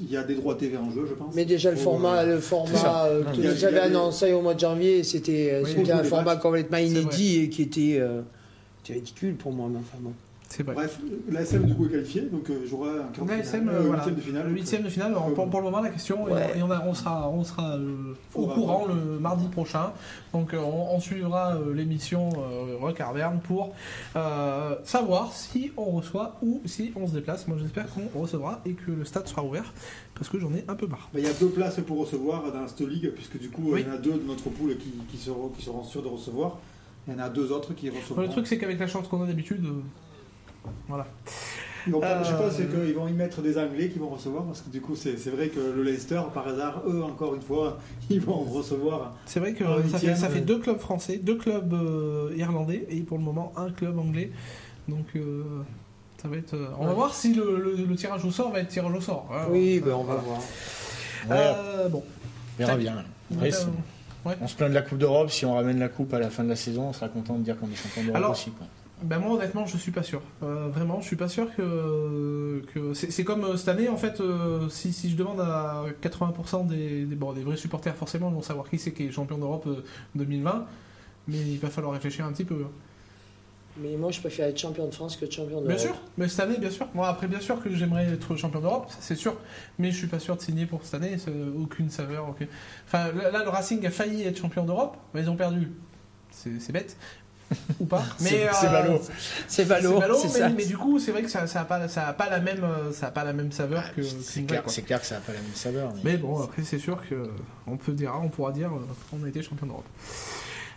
[0.00, 1.34] il y a des droits TV en jeu, je pense.
[1.34, 4.60] Mais déjà, le format, le c'est format euh, que vous avez annoncé au mois de
[4.60, 6.42] janvier, c'était euh, Oui, un format matchs.
[6.42, 8.22] complètement inédit et qui était, euh,
[8.88, 9.68] ridicule pour moi.
[9.70, 10.12] Mais enfin bon.
[10.54, 10.74] C'est vrai.
[10.74, 10.98] Bref,
[11.30, 13.96] l'ASM du coup est qualifié, donc euh, jouera un quart de L'ASM, finale, euh, voilà.
[13.96, 14.46] huitième de finale.
[14.48, 16.58] Le huitième de finale, alors, pour, pour le moment la question, et- Ouais.
[16.58, 19.92] et on, a- on sera, on sera euh, au courant le mardi prochain.
[20.34, 23.72] Donc euh, on, on suivra euh, l'émission euh, Rock Arverne pour
[24.16, 27.48] euh, savoir si on reçoit ou si on se déplace.
[27.48, 29.72] Moi j'espère qu'on recevra et que le stade sera ouvert
[30.14, 31.08] parce que j'en ai un peu marre.
[31.14, 33.80] Il y a deux places pour recevoir dans cette ligue, puisque du coup, Oui.
[33.80, 36.08] il y en a deux de notre poule qui, qui seront, qui seront sûrs de
[36.08, 36.58] recevoir.
[37.08, 38.20] Il y en a deux autres qui recevront.
[38.20, 39.80] Le truc c'est qu'avec la chance qu'on a d'habitude, euh,
[40.88, 41.06] voilà.
[41.86, 44.70] Je Euh, pas, c'est qu'ils vont y mettre des Anglais qui vont recevoir, parce que
[44.70, 47.78] du coup, c'est vrai que le Leicester, par hasard, eux, encore une fois,
[48.10, 49.14] ils vont recevoir.
[49.26, 50.44] C'est vrai que En ça, fait, huitième, ça fait euh.
[50.44, 54.30] deux clubs français, deux clubs euh, irlandais et pour le moment un club anglais.
[54.88, 55.42] Donc euh,
[56.20, 56.54] ça va être.
[56.54, 59.00] euh, on va voir si le, le- le tirage au sort va être tirage au
[59.00, 59.28] sort.
[59.32, 59.46] hein.
[59.50, 60.38] Oui, ben, on va voir.
[60.38, 62.04] Ouais, Euh, bon.
[62.04, 63.04] on verra bien.
[63.34, 65.30] Après, Euh, on se plaint de la Coupe d'Europe.
[65.30, 67.42] Si on ramène la Coupe à la fin de la saison, on sera content de
[67.42, 68.50] dire qu'on est champion d'Europe aussi.
[68.52, 68.66] Quoi.
[69.04, 70.22] Ben moi honnêtement je suis pas sûr.
[70.42, 72.94] Euh, vraiment je suis pas sûr que, que...
[72.94, 77.04] c'est comme euh, cette année en fait euh, si, si je demande à 80% des,
[77.04, 79.64] des, bon, des vrais supporters forcément ils vont savoir qui c'est qui est champion d'Europe
[79.66, 79.82] euh,
[80.14, 80.66] 2020
[81.28, 82.64] mais il va falloir réfléchir un petit peu.
[83.78, 85.68] Mais moi, je préfère être champion de France que champion d'Europe.
[85.68, 86.86] Bien sûr, mais cette année bien sûr.
[86.94, 89.34] Moi après bien sûr que j'aimerais être champion d'Europe, c'est sûr,
[89.78, 92.28] mais je suis pas sûr de signer pour cette année, c'est aucune saveur.
[92.28, 92.48] aucune-
[92.86, 95.72] Enfin là, là, le Racing a failli être champion d'Europe, mais ils ont perdu.
[96.30, 96.96] C'est bête.
[97.80, 98.02] Ou pas.
[98.20, 98.98] Mais, C'est c'est euh.
[99.48, 100.48] C'est Valo, c'est mais, ça.
[100.50, 102.64] mais du coup, c'est vrai que ça, ça a pas, ça a pas la même,
[102.64, 104.02] euh, ça a pas la même saveur que.
[104.02, 105.92] C'est clair, que ça n'a pas la même saveur.
[105.96, 107.30] mais- Mais bon, après, c'est sûr que
[107.66, 109.84] on peut dire, on pourra dire, euh, on a été champion d'Europe.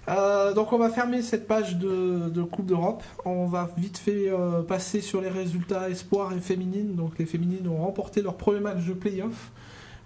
[0.08, 3.04] Euh, donc on va fermer cette page de, de Coupe d'Europe.
[3.26, 6.96] On va vite fait euh, passer sur les résultats espoirs et féminines.
[6.96, 9.52] Donc les féminines ont remporté leur premier match de play-off.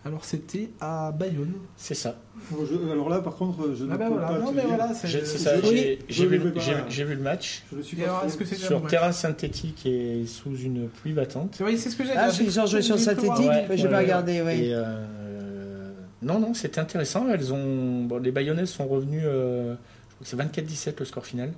[0.06, 1.52] Alors c'était à Bayonne.
[1.76, 2.16] C'est ça.
[2.52, 4.28] Je- alors là, par contre, je ne Ah ben peux voilà.
[4.28, 4.70] pas Non te mais dire.
[4.70, 5.08] voilà, c'est.
[5.10, 7.98] J'ai- je- J'ai j'ai je vu, ne vais j'ai- j'ai le match Je ne suis
[7.98, 11.58] Et pas alors, trop- est-ce que c'est sur terrain synthétique et sous une pluie battante.
[11.64, 13.90] Oui, c'est ce que j'ai Ah, ont joué sur J'ai synthétique Ouais, mais J'ai ouais,
[13.90, 14.04] pas ouais.
[14.04, 14.52] regardé, oui.
[14.68, 17.28] Et euh, non, non, c'était intéressant.
[17.30, 19.26] Elles ont, bon, les Bayonnaises sont revenues.
[19.26, 21.52] euh, je crois que c'est 24-17 le score final.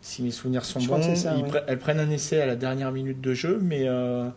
[0.00, 2.92] Si mes souvenirs sont Je bons, ça, Ils elles prennent un essai à la dernière
[2.92, 4.28] minute de jeu, mais euh,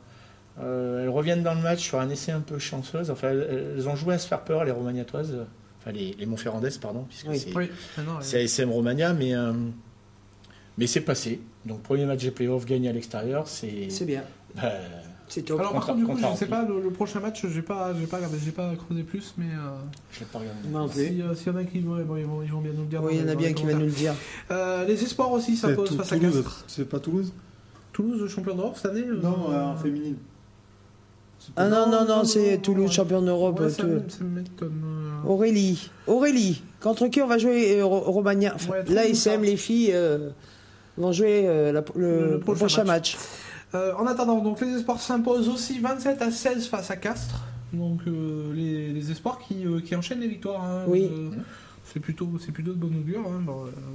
[0.60, 3.10] euh, elles reviennent dans le match sur un essai un peu chanceuse.
[3.10, 5.36] Enfin, elles, elles ont joué à se faire peur, les Romagnatoises,
[5.80, 7.40] enfin les, les Montferrandaises, pardon, puisque Oui.
[7.40, 9.54] c'est Oui, Ah ASM Romagna, mais, euh,
[10.78, 11.40] mais c'est passé.
[11.66, 13.90] Donc, premier match des playoffs gagné à l'extérieur, c'est.
[13.90, 14.24] C'est bien.
[14.56, 14.72] bah,
[15.28, 15.60] C'est top.
[15.62, 16.46] Alors par Contre- du coup, je sais Arpi.
[16.46, 19.46] pas, le, le prochain match, j'ai pas, j'ai pas regardé, j'ai pas creusé plus, mais
[19.46, 19.70] euh,
[20.12, 20.68] je l'ai pas regardé.
[20.70, 22.74] Non si, euh, s'il y en a qui vont, bon, ils, vont, ils vont bien
[22.74, 23.02] nous le dire.
[23.02, 24.14] Oui, il y en a bien les qui va nous le dire.
[24.52, 26.36] Euh, les espoirs aussi s'imposent Tou- face à Toulouse.
[26.44, 26.64] Castres.
[26.68, 27.32] C'est pas Toulouse?
[27.94, 30.16] Toulouse, champion d'Europe cette année Non, euh, en féminine.
[31.56, 33.60] Ah non, non, non, c'est Toulouse, champion d'Europe.
[33.60, 34.82] Ouais, ça, tout- me- ça m'étonne.
[34.86, 35.90] euh, Aurélie.
[36.08, 36.62] Aurélie.
[36.82, 38.56] Contre qui on va jouer euh, Ro- Romagna?
[38.70, 39.38] Ouais, L'ASM, ça.
[39.38, 40.30] les filles euh,
[40.98, 43.18] vont jouer euh, la- le, Le prochain prochain match.
[43.74, 43.94] match.
[43.98, 47.42] En attendant, donc les espoirs s'imposent aussi 27 à 16 face à Castres.
[47.74, 50.62] Donc les, les espoirs qui, qui enchaînent les victoires.
[50.64, 50.84] hein.
[50.88, 51.10] Oui.
[51.86, 53.22] C'est plutôt, c'est plutôt de bon augure.
[53.28, 53.42] hein.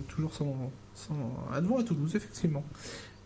[0.09, 1.15] Toujours sans, sans
[1.55, 2.65] à Toulouse, effectivement.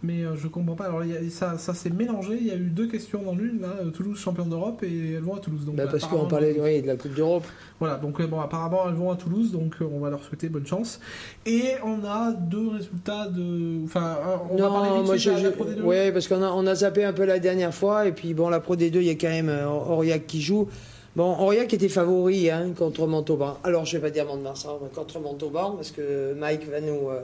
[0.02, 0.86] Mais euh, je comprends pas.
[0.86, 2.38] Alors il y a- ça, ça s'est mélangé.
[2.40, 3.60] Il y a eu deux questions dans l'une.
[3.60, 5.66] Là, euh, Toulouse champion d'Europe et elles vont à Toulouse.
[5.66, 7.44] Donc, Bah, parce qu'on parlait oui, de la Coupe d'Europe.
[7.78, 10.66] Voilà, donc euh, bon, apparemment elles vont à Toulouse, donc on va leur souhaiter bonne
[10.66, 11.00] chance.
[11.44, 13.84] Et on a deux résultats de.
[13.84, 14.16] Enfin,
[14.50, 15.30] on va parler Non, vite moi je.
[15.30, 15.82] la- la Pro D2.
[15.82, 18.06] Oui, parce qu'on a, on a zappé un peu la dernière fois.
[18.06, 20.66] Et puis bon, la Pro D2, il y a quand même Aurillac qui joue.
[21.14, 23.58] Bon, Aurillac était favori hein, contre Montauban.
[23.64, 27.10] Alors je vais pas dire Mont-de-Marsan, contre Montauban, parce que Mike va nous.
[27.10, 27.20] euh,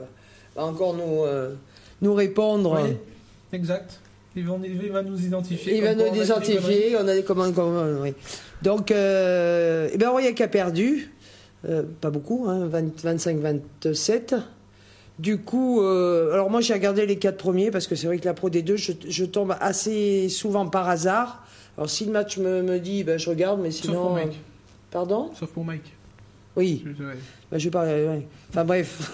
[0.55, 1.53] va encore nous, euh,
[2.01, 2.79] nous répondre.
[2.83, 2.95] Oui,
[3.53, 3.99] exact.
[4.35, 5.77] Il va, il va nous identifier.
[5.77, 8.13] Il va nous identifier, on a des commandes communes, oui.
[8.61, 11.11] Donc, euh, eh ben Aurillac a perdu,
[11.67, 14.35] euh, pas beaucoup, hein, 25-27.
[15.19, 18.25] Du coup, euh, alors moi j'ai regardé les quatre premiers parce que c'est vrai que
[18.25, 21.43] la Pro des deux, je, je tombe assez souvent par hasard.
[21.75, 24.01] Alors si le match me, me dit, ben, je regarde, mais Sauf sinon.
[24.03, 24.39] pour euh, Mike.
[24.91, 25.31] Pardon?
[25.33, 25.91] Sauf pour Mike.
[26.55, 27.13] Oui, Je- ouais.
[27.51, 27.85] ben, je vais pas.
[27.85, 28.27] ouais.
[28.51, 29.11] Enfin bref.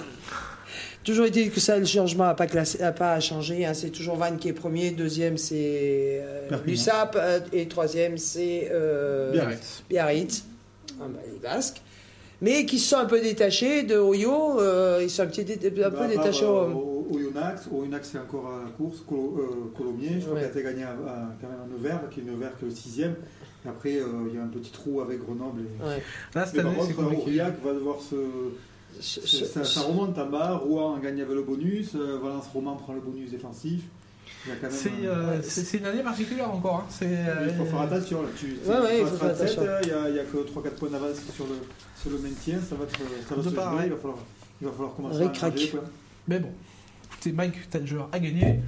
[1.03, 3.65] Toujours été que ça, le changement n'a pas, classé- a pas changé.
[3.65, 3.73] hein.
[3.73, 9.31] C'est toujours Vannes qui est premier, deuxième c'est euh, l'USAP euh, et troisième c'est euh,
[9.33, 9.83] Biarritz.
[9.89, 10.45] Biarritz,
[11.01, 11.81] Ah, bah, les Basques.
[12.41, 15.55] Mais qui se sont un peu détachés de Oyo, euh, ils sont un, petit dé-
[15.65, 16.43] un peu Bah, détachés.
[16.45, 17.19] euh, au- au
[18.01, 20.39] c'est encore à la course, Colo- euh, Colomiers, je crois Ouais.
[20.49, 22.69] qu'il a été gagné à, à- quand même à Nevers, qui est Nevers qui est
[22.69, 23.15] le sixième.
[23.65, 25.61] Et après, euh, il y a un petit trou avec Grenoble.
[25.61, 25.83] Et...
[25.85, 26.03] Ouais.
[26.35, 27.21] Là, cette année, c'est contre, compliqué.
[27.23, 28.15] Aurillac va devoir se.
[28.99, 32.19] Ce- c'est- ce- Ça, ça remonte en bas, Rouen a gagné avec le bonus, euh,
[32.21, 33.81] Valence Roman prend le bonus défensif.
[34.69, 36.79] C'est euh, euh, c'est- c'est une année particulière encore.
[36.79, 36.85] hein.
[36.89, 38.57] C'est, euh, il faut faire attention là-dessus.
[38.65, 39.71] Ouais, ouais, il faut faire 37, attention.
[39.83, 41.55] Il n'y a, il y a que 3-4 points d'avance sur le,
[42.01, 42.97] sur le maintien, ça va, être,
[43.29, 43.85] ça va se part, jouer, ouais.
[43.87, 44.17] il va falloir,
[44.61, 45.53] il va falloir commencer Ric-rac.
[45.57, 45.83] à quoi.
[46.27, 46.49] Mais bon,
[47.11, 48.59] écoutez, Mike, t'as le joueur à gagner.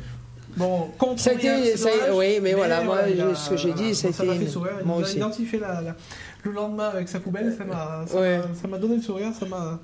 [0.58, 3.74] Bon, contre Ça a été- ça a- oui, mais voilà, moi, a- ce que j'ai
[3.74, 4.74] dit, ça a ça m'a été- fait sourire.
[4.82, 5.18] Il moi nous a aussi.
[5.18, 5.96] identifié la, la-
[6.44, 8.40] le lendemain avec sa poubelle, ça m'a ça Ouais.
[8.70, 9.80] m'a- donné le sourire, ça m'a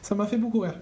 [0.00, 0.74] ça m'a fait beaucoup rire.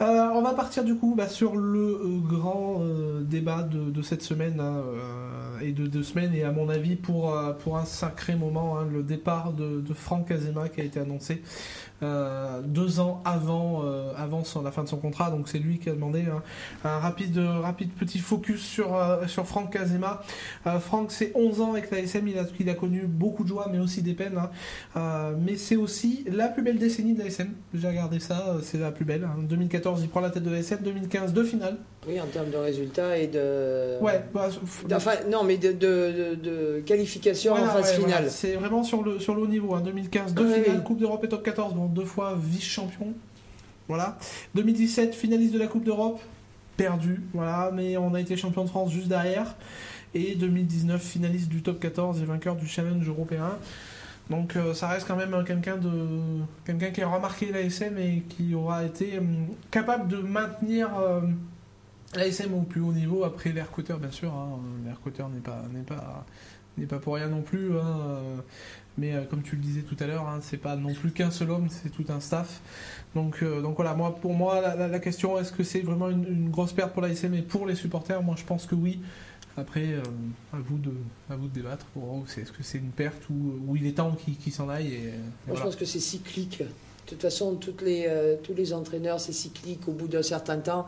[0.00, 4.02] Euh, on va partir du coup bah, sur le euh, grand euh, débat de, de
[4.02, 7.78] cette semaine hein, euh, et de deux semaines et à mon avis pour, euh, pour
[7.78, 11.40] un sacré moment, hein, le départ de, de Franck Azema qui a été annoncé
[12.02, 15.30] deux ans avant, euh, avant son- la fin de son contrat.
[15.30, 16.42] Donc c'est lui qui a demandé hein,
[16.84, 20.22] un rapide, rapide petit focus sur, euh, sur Franck Kazema.
[20.66, 23.68] Euh, Franck, c'est 11 ans avec l'ASM, il a, il a connu beaucoup de joie
[23.72, 24.36] mais aussi des peines.
[24.38, 24.50] hein.
[24.96, 27.48] Euh, mais c'est aussi la plus belle décennie de l'ASM.
[27.74, 29.24] J'ai regardé ça, euh, c'est la plus belle.
[29.24, 29.42] hein.
[29.42, 30.78] 2014, il prend la tête de l'ASM.
[30.82, 31.78] 2015, deux finales.
[32.08, 33.98] Oui, en termes de résultats et de.
[34.00, 34.48] Ouais, bah,
[34.92, 38.10] Enfin, non, mais de, de, de- qualification Voilà, en phase ouais, finale.
[38.12, 38.28] voilà.
[38.30, 39.74] C'est vraiment sur le, sur le haut niveau.
[39.74, 39.80] hein.
[39.84, 40.82] 2015, deux Ouais, finales.
[40.84, 43.08] Coupe d'Europe et top 14, donc deux fois vice-champion.
[43.88, 44.18] Voilà.
[44.54, 46.20] 2017, finaliste de la Coupe d'Europe,
[46.76, 47.22] perdu.
[47.34, 49.54] Voilà, mais on a été champion de France juste derrière.
[50.14, 53.58] Et 2019, finaliste du top 14 et vainqueur du challenge européen.
[54.30, 55.90] Donc euh, ça reste quand même quelqu'un de
[56.64, 61.20] quelqu'un qui aura marqué l'ASM et qui aura été hum, capable de maintenir euh,
[62.14, 64.32] l'ASM au plus haut niveau après l'air cutter bien sûr.
[64.32, 64.58] Hein.
[64.84, 66.24] L'air cutter n'est pas n'est pas
[66.78, 67.76] n'est pas pour rien non plus.
[67.78, 68.42] hein,
[68.98, 71.30] Mais euh, comme tu le disais tout à l'heure, hein, c'est pas non plus qu'un
[71.30, 72.60] seul homme, c'est tout un staff.
[73.14, 76.08] Donc, euh, donc voilà, moi, pour moi, la, la- la question, est-ce que c'est vraiment
[76.10, 78.22] une, une grosse perte pour l'ASM et pour les supporters?
[78.22, 79.00] Moi, je pense que oui.
[79.58, 80.02] Après, euh,
[80.52, 80.92] à, vous de,
[81.30, 81.86] à vous de débattre.
[81.86, 84.96] pour Est-ce que c'est une perte ou, ou il est temps qu'il s'en aille et,
[84.96, 85.12] et Moi,
[85.46, 85.60] voilà.
[85.60, 86.58] je pense que c'est cyclique.
[86.60, 86.66] De
[87.10, 88.06] toute façon, toutes les,
[88.42, 90.86] tous les entraîneurs, c'est cyclique au bout d'un certain temps.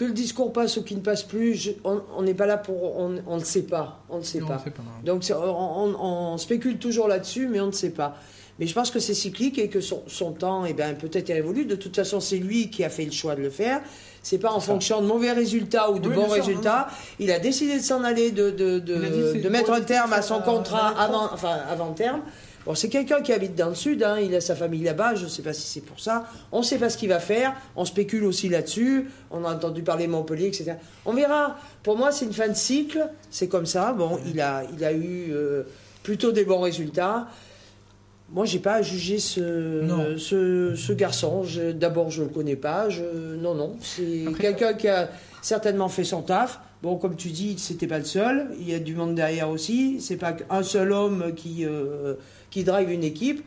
[0.00, 2.96] Que le discours passe ou qu'il ne passe plus, je- on n'est pas là pour.
[2.98, 4.02] On on ne sait pas.
[4.08, 4.58] On ne sait Non, pas.
[4.64, 4.80] c'est pas.
[5.04, 8.16] Donc on, on- on spécule toujours là-dessus, mais on ne sait pas.
[8.58, 11.66] Mais je pense que c'est cyclique et que son, son temps, eh ben, peut-être évolue.
[11.66, 13.82] De toute façon, c'est lui qui a fait le choix de le faire.
[14.22, 14.72] C'est pas en ça.
[14.72, 16.88] fonction de mauvais résultats ou de Oui, bons sûr, résultats.
[17.18, 20.40] Il a décidé de s'en aller, de, de, de, de mettre un terme à son
[20.40, 22.20] contrat avant, enfin, avant terme.
[22.66, 25.24] Bon, c'est quelqu'un qui habite dans le sud, hein, il a sa famille là-bas, je
[25.24, 26.26] ne sais pas si c'est pour ça.
[26.52, 29.82] On ne sait pas ce qu'il va faire, on spécule aussi là-dessus, on a entendu
[29.82, 30.74] parler Montpellier, etc.
[31.06, 31.56] On verra.
[31.82, 33.92] Pour moi, c'est une fin de cycle, c'est comme ça.
[33.92, 35.62] Bon, il a, il a eu euh,
[36.02, 37.28] plutôt des bons résultats.
[38.32, 41.44] Moi, j'ai pas à juger ce, ce, ce garçon.
[41.74, 42.88] D'abord, je le connais pas.
[42.88, 43.02] Je,
[43.36, 43.76] non, non.
[43.80, 45.08] C'est quelqu'un qui a
[45.42, 46.60] certainement fait son taf.
[46.82, 48.48] Bon, comme tu dis, c'était pas le seul.
[48.58, 50.00] Il y a du monde derrière aussi.
[50.00, 52.14] C'est pas un seul homme qui, euh,
[52.50, 53.44] qui drive une équipe.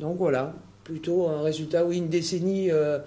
[0.00, 2.98] Donc voilà, plutôt un résultat, oui, une décennie euh,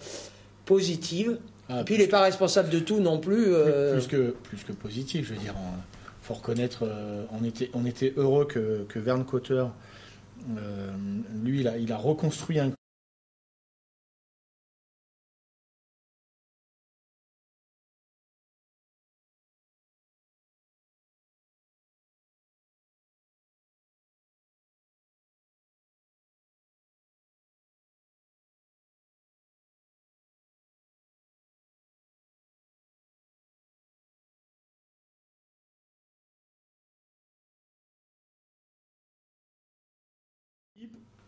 [0.65, 1.39] positive.
[1.69, 3.45] Ah, Et puis il n'est pas responsable de tout non plus.
[3.45, 5.55] plus, euh, plus que, plus que positif, je veux dire.
[5.57, 6.83] Il faut reconnaître,
[7.31, 9.63] on, était, on était heureux que, que Verne Cotter,
[11.41, 12.71] lui, il a, il a reconstruit un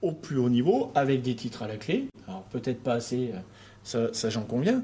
[0.02, 2.08] au plus haut niveau, avec des titres à la clé.
[2.28, 3.40] Alors peut-être pas assez, euh,
[3.84, 4.82] ça, ça j'en conviens.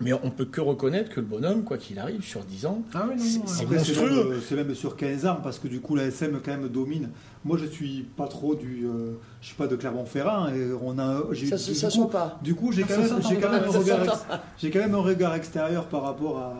[0.00, 3.06] Mais on peut que reconnaître que le bonhomme, quoi qu'il arrive, sur 10 ans, Ah
[3.10, 4.28] oui, c'est- monstrueux.
[4.30, 7.08] même, c'est même sur 15 ans, parce que du coup, la SM quand même domine.
[7.44, 8.86] Moi, je suis pas trop du.
[8.86, 11.22] euh, je suis pas de Clermont-Ferrand, et on a.
[11.34, 12.38] ça du ça coup- sent pas.
[12.44, 13.22] Du coup, quand, quand
[14.56, 16.54] j'ai quand même un regard extérieur par rapport à,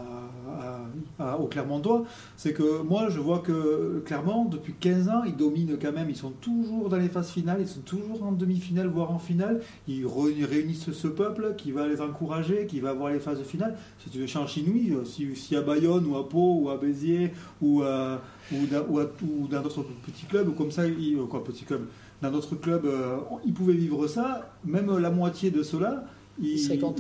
[1.18, 2.04] à- au Clermontois.
[2.36, 6.08] C'est que moi, je vois que Clermont, depuis 15 ans, ils dominent quand même.
[6.10, 9.60] Ils sont toujours dans les phases finales, ils sont toujours en demi-finale, voire en finale.
[9.86, 13.76] Ils réunissent ce peuple qui va les encourager, qui va avoir les phases finales.
[14.02, 16.76] Si tu veux changer inouï, euh, si, si à Bayonne ou à Pau ou à
[16.76, 18.20] Béziers ou, à-
[18.52, 21.86] ou, dans- ou à- ou d'autres petits clubs comme ça, ils- euh, quoi, petits clubs,
[22.22, 24.50] dans d'autres clubs, euh, ils pouvaient vivre ça.
[24.64, 26.04] Même la moitié de cela,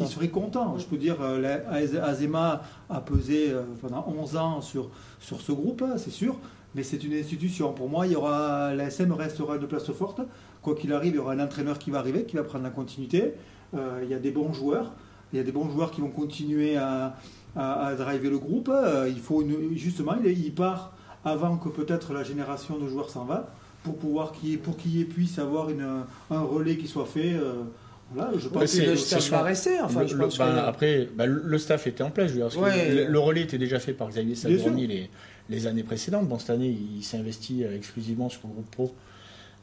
[0.04, 0.76] ils seraient contents.
[0.78, 1.58] Je peux dire, euh,
[2.02, 6.36] Azema a pesé euh, pendant 11 ans sur, sur ce groupe, hein, c'est sûr.
[6.74, 7.72] Mais c'est une institution.
[7.72, 10.20] Pour moi, il y aura, la SM restera une place forte.
[10.62, 12.70] Quoi qu'il arrive, il y aura un entraîneur qui va arriver, qui va prendre la
[12.70, 13.32] continuité.
[13.74, 14.92] Euh, il y a des bons joueurs.
[15.32, 17.16] Il y a des bons joueurs qui vont continuer à,
[17.56, 18.70] à, à driver le groupe.
[19.08, 20.92] Il faut une- justement, il, il part
[21.24, 23.48] avant que peut-être la génération de joueurs s'en va,
[23.82, 27.32] pour pouvoir qu'il pour qu'il y puisse avoir une, un relais qui soit fait.
[27.34, 27.62] euh,
[28.14, 29.80] voilà, je pense que le staff son- va rester.
[29.80, 32.28] Enfin, Le- je le- pense ben, que- Après, ben, le staff était en place.
[32.28, 32.94] Je veux dire, parce que Ouais.
[32.94, 35.10] le, le relais était déjà fait par Xavier Sabroni les,
[35.50, 36.26] les années précédentes.
[36.28, 38.94] Bon, cette année, il s'est investi euh, exclusivement sur le groupe pro.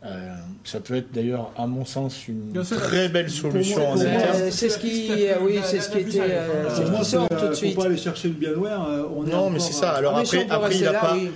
[0.05, 4.51] Euh, ça peut être d'ailleurs, à mon sens, une très belle solution moi- en interne.
[4.51, 5.09] C'est ce qui,
[5.41, 7.75] oui, c'est ce qui était, euh, c'est Pour ce qui sort tout de faut suite.
[7.75, 8.87] pas aller chercher le bien loin.
[8.87, 9.93] euh, on Non, mais c'est ça.
[9.95, 11.15] euh, Alors après, après il a là, pas.
[11.15, 11.29] oui.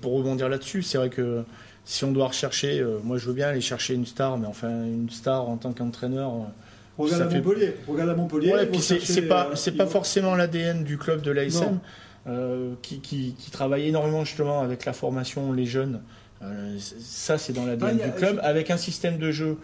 [0.00, 1.42] pour rebondir là-dessus, c'est vrai que
[1.86, 4.68] si on doit rechercher, euh, moi je veux bien aller chercher une star, mais enfin
[4.68, 6.34] une star en tant qu'entraîneur.
[6.34, 6.38] euh,
[6.98, 7.74] Regarde à fait- Montpellier.
[7.88, 8.52] Regarde à Montpellier.
[8.52, 11.30] Ouais, puis c'est chercher, pas euh, c'est ils pas vont- forcément l'ADN du club de
[11.30, 11.78] l'ASM
[12.82, 16.02] qui, qui, qui travaille énormément justement avec la formation les jeunes.
[16.78, 19.56] Ça c'est dans l'ADN du club avec un système de jeu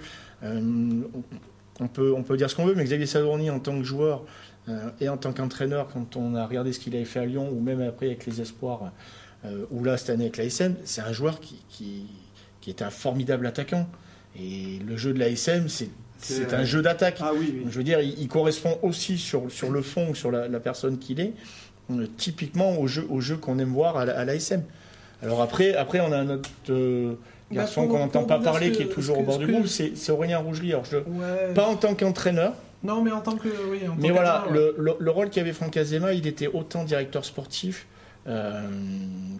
[1.80, 4.22] on, peut, on peut dire ce qu'on veut, mais Xavier Sadourny, en tant que joueur
[5.00, 7.60] et en tant qu'entraîneur, quand on a regardé ce qu'il avait fait à Lyon, ou
[7.60, 8.92] même après avec les Espoirs,
[9.44, 12.06] euh, ou là cette année avec l'ASM, c'est un joueur qui, qui,
[12.60, 13.88] qui est un formidable attaquant.
[14.38, 17.18] Et le jeu de l'ASM, c'est c'est un jeu d'attaque.
[17.20, 17.66] Ah oui, oui.
[17.68, 20.98] Je veux dire, il, il correspond aussi sur, sur le fond, sur la, la personne
[21.00, 21.32] qu'il est,
[21.90, 24.62] euh, typiquement au jeu, au jeu qu'on aime voir à, la- à l'ASM.
[25.20, 27.14] Alors après, après, on a un autre euh,
[27.50, 29.96] garçon Bah, pour- qu'on n'entend pas parler, qui est toujours au bord du groupe, c'est
[29.96, 30.70] c'est Aurélien Rougerie.
[30.72, 31.52] Alors, je, Ouais.
[31.56, 33.48] pas en tant qu'entraîneur, Non, mais en tant que.
[33.70, 34.52] Oui, en tant mais voilà, ouais.
[34.54, 37.91] le, le- le rôle qu'avait Franck Azema, il était autant directeur sportif euh,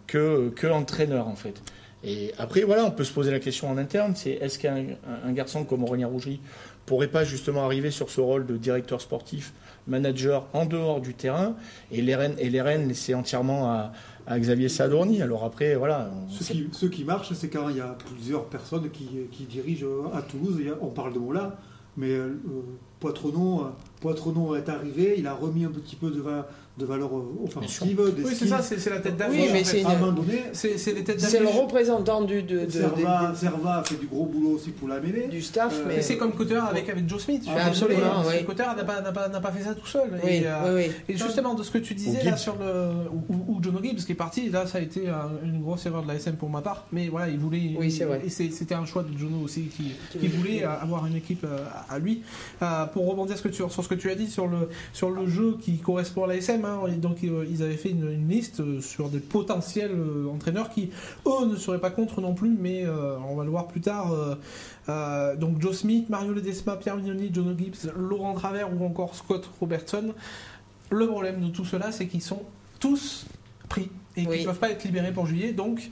[0.06, 1.62] que, que entraîneur en fait.
[2.04, 5.28] Et après, voilà, on peut se poser la question en interne, c'est est-ce qu'un un-
[5.28, 6.40] un garçon comme Aurélien Rougerie
[6.84, 9.52] pourrait pas justement arriver sur ce rôle de directeur sportif,
[9.86, 11.54] manager en dehors du terrain,
[11.92, 13.92] et les rênes, et les laisser entièrement à,
[14.26, 15.22] à Xavier Sadorni.
[15.22, 16.10] Alors après, voilà.
[16.28, 20.10] Ce qui, ce qui marche, c'est quand il y a plusieurs personnes qui, qui dirigent
[20.12, 20.58] à Toulouse.
[20.80, 21.56] On parle de Mola,
[21.96, 22.34] mais euh,
[22.98, 23.68] Poitrenon, euh,
[24.00, 25.14] Poitrenon est arrivé.
[25.18, 28.00] Il a remis un petit peu de, va- de valeur euh, offensive.
[28.16, 29.42] Des Oui, c'est ça, c'est c'est la tête d'affiche.
[29.42, 32.22] Oui, mais c'est À un une- moment donné, C'est c'est les têtes C'est le représentant
[32.22, 35.26] du, de, de- Serva, de- Serva a fait du gros boulot aussi pour la mêlée.
[35.28, 35.96] du staff, Euh, mais.
[35.98, 37.44] Et c'est comme Cotter avec, avec Joe Smith.
[37.48, 38.44] Ah, absolument, oui.
[38.46, 40.18] Cotter n'a pas, n'a pas, n'a pas fait ça tout seul.
[40.24, 40.92] Oui, Et, euh, oui, oui.
[41.10, 42.36] Et justement, de ce que tu disais Ou là Gibbs.
[42.38, 42.92] sur le.
[43.28, 46.08] Ou, John Gibbs qui est parti, là ça a été un- une grosse erreur de
[46.08, 46.86] la SM pour ma part.
[46.90, 47.76] Mais voilà, il voulait.
[47.78, 48.22] Oui, c'est vrai.
[48.24, 51.44] Et c'est- c'était un choix de Jono aussi qui, Qui voulait- euh, avoir une équipe
[51.44, 52.22] euh, à lui.
[52.62, 55.76] Euh, pour rebondir sur ce que tu as dit sur le, sur le jeu qui
[55.78, 58.80] correspond à la SM, hein, et donc euh, ils avaient fait une, une liste euh,
[58.80, 60.90] sur des potentiels euh, entraîneurs qui,
[61.26, 64.12] eux, ne seraient pas contre non plus, mais euh, on va le voir plus tard.
[64.88, 69.48] euh, donc Joe Smith, Mario Ledesma, Pierre Mignoni, John Gibbs, Laurent Travers ou encore Scott
[69.60, 70.12] Robertson.
[70.90, 72.42] Le problème de tout cela, c'est qu'ils sont
[72.80, 73.26] tous
[73.68, 74.36] pris et Oui.
[74.38, 75.52] qu'ils ne peuvent pas être libérés pour juillet.
[75.52, 75.90] Donc,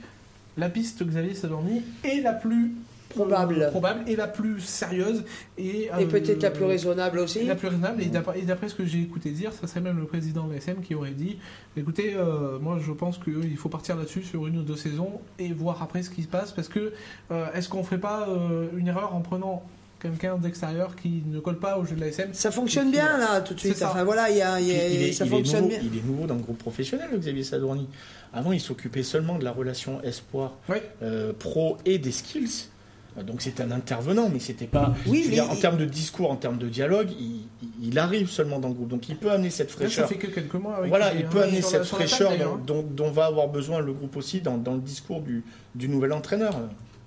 [0.57, 2.73] la piste Xavier Sadorni est la plus
[3.13, 3.67] Probable.
[3.71, 5.23] probable et la plus sérieuse
[5.57, 7.43] et, Et euh, peut-être la plus raisonnable aussi.
[7.45, 8.01] la plus raisonnable.
[8.01, 10.53] Et d'après, et d'après ce que j'ai écouté dire, ça serait même le président de
[10.53, 11.37] l'ASM qui aurait dit
[11.77, 15.53] écoutez, euh, moi je pense qu'il faut partir là-dessus sur une ou deux saisons et
[15.53, 16.51] voir après ce qui se passe.
[16.51, 16.93] Parce que
[17.31, 19.63] euh, est-ce qu'on ferait pas euh, une erreur en prenant
[20.01, 23.53] quelqu'un d'extérieur qui ne colle pas au jeu de l'ASM Ça fonctionne bien là tout
[23.53, 23.83] de suite.
[23.83, 25.65] Enfin voilà, il y a, il y a- Puis il est, ça il est fonctionne
[25.65, 25.89] nouveau, bien.
[25.93, 27.87] il est nouveau dans le groupe professionnel, le Xavier Sadourny.
[28.33, 30.77] Avant, il s'occupait seulement de la relation espoir Oui.
[31.03, 32.69] euh, pro et des skills.
[33.25, 34.93] Donc c'est un intervenant, mais c'était pas.
[35.05, 37.41] Oui, je veux mais dire, en termes de discours, en termes de dialogue, il,
[37.81, 38.87] il arrive seulement dans le groupe.
[38.87, 40.07] Donc il peut amener cette Là, ça fraîcheur.
[40.07, 40.77] fait que quelques mois.
[40.77, 42.61] avec Voilà, il peut amener cette table, fraîcheur dont, hein.
[42.65, 45.43] dont- dont va avoir besoin le groupe aussi dans, dans le discours du,
[45.75, 46.55] du nouvel entraîneur.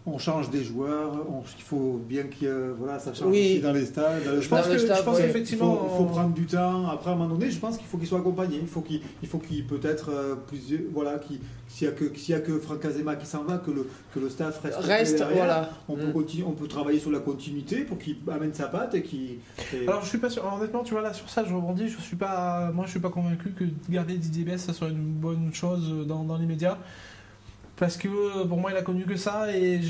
[0.07, 1.13] On change des joueurs.
[1.31, 2.49] on- il faut bien ait-
[2.79, 3.53] voilà, ça change Oui.
[3.55, 4.23] aussi dans les stades.
[4.39, 5.17] Je pense que- je ouais.
[5.23, 5.77] Qu'effectivement.
[5.77, 6.89] faut, il faut prendre du temps.
[6.89, 8.59] Après, à un moment donné, je pense qu'il faut qu'il soit accompagné.
[8.61, 12.05] Il faut qu'il, il faut qu'il peut-être euh, plusieurs, voilà, qu'il- s'il y a que,
[12.19, 14.77] s'il y a que Franck Azema qui s'en va, que le, que le staff reste.
[14.81, 15.37] Reste, derrière.
[15.37, 15.71] voilà.
[15.89, 16.45] On peut, Mm.
[16.47, 19.39] on peut travailler sur la continuité pour qu'il amène sa patte et qu'il.
[19.75, 20.43] et- Alors je suis pas sûr.
[20.45, 21.89] alors, honnêtement, tu vois là sur ça, je rebondis.
[21.89, 24.99] Je suis pas, moi, je suis pas convaincu que garder Didier Bess, ça soit une
[25.15, 26.77] bonne chose dans, dans les médias.
[27.77, 29.81] Parce que euh, pour moi, il a connu que ça et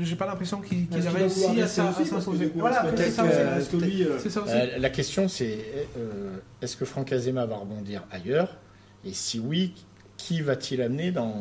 [0.00, 2.50] j'ai pas l'impression qu'il Est-ce a réussi à s'imposer.
[2.54, 4.52] Voilà, c'est ça euh, ça aussi.
[4.54, 5.58] Euh, la question c'est
[5.98, 8.56] euh, est-ce que Franck Azema va rebondir ailleurs
[9.04, 9.74] Et si oui,
[10.16, 11.34] qui va-t-il amener dans,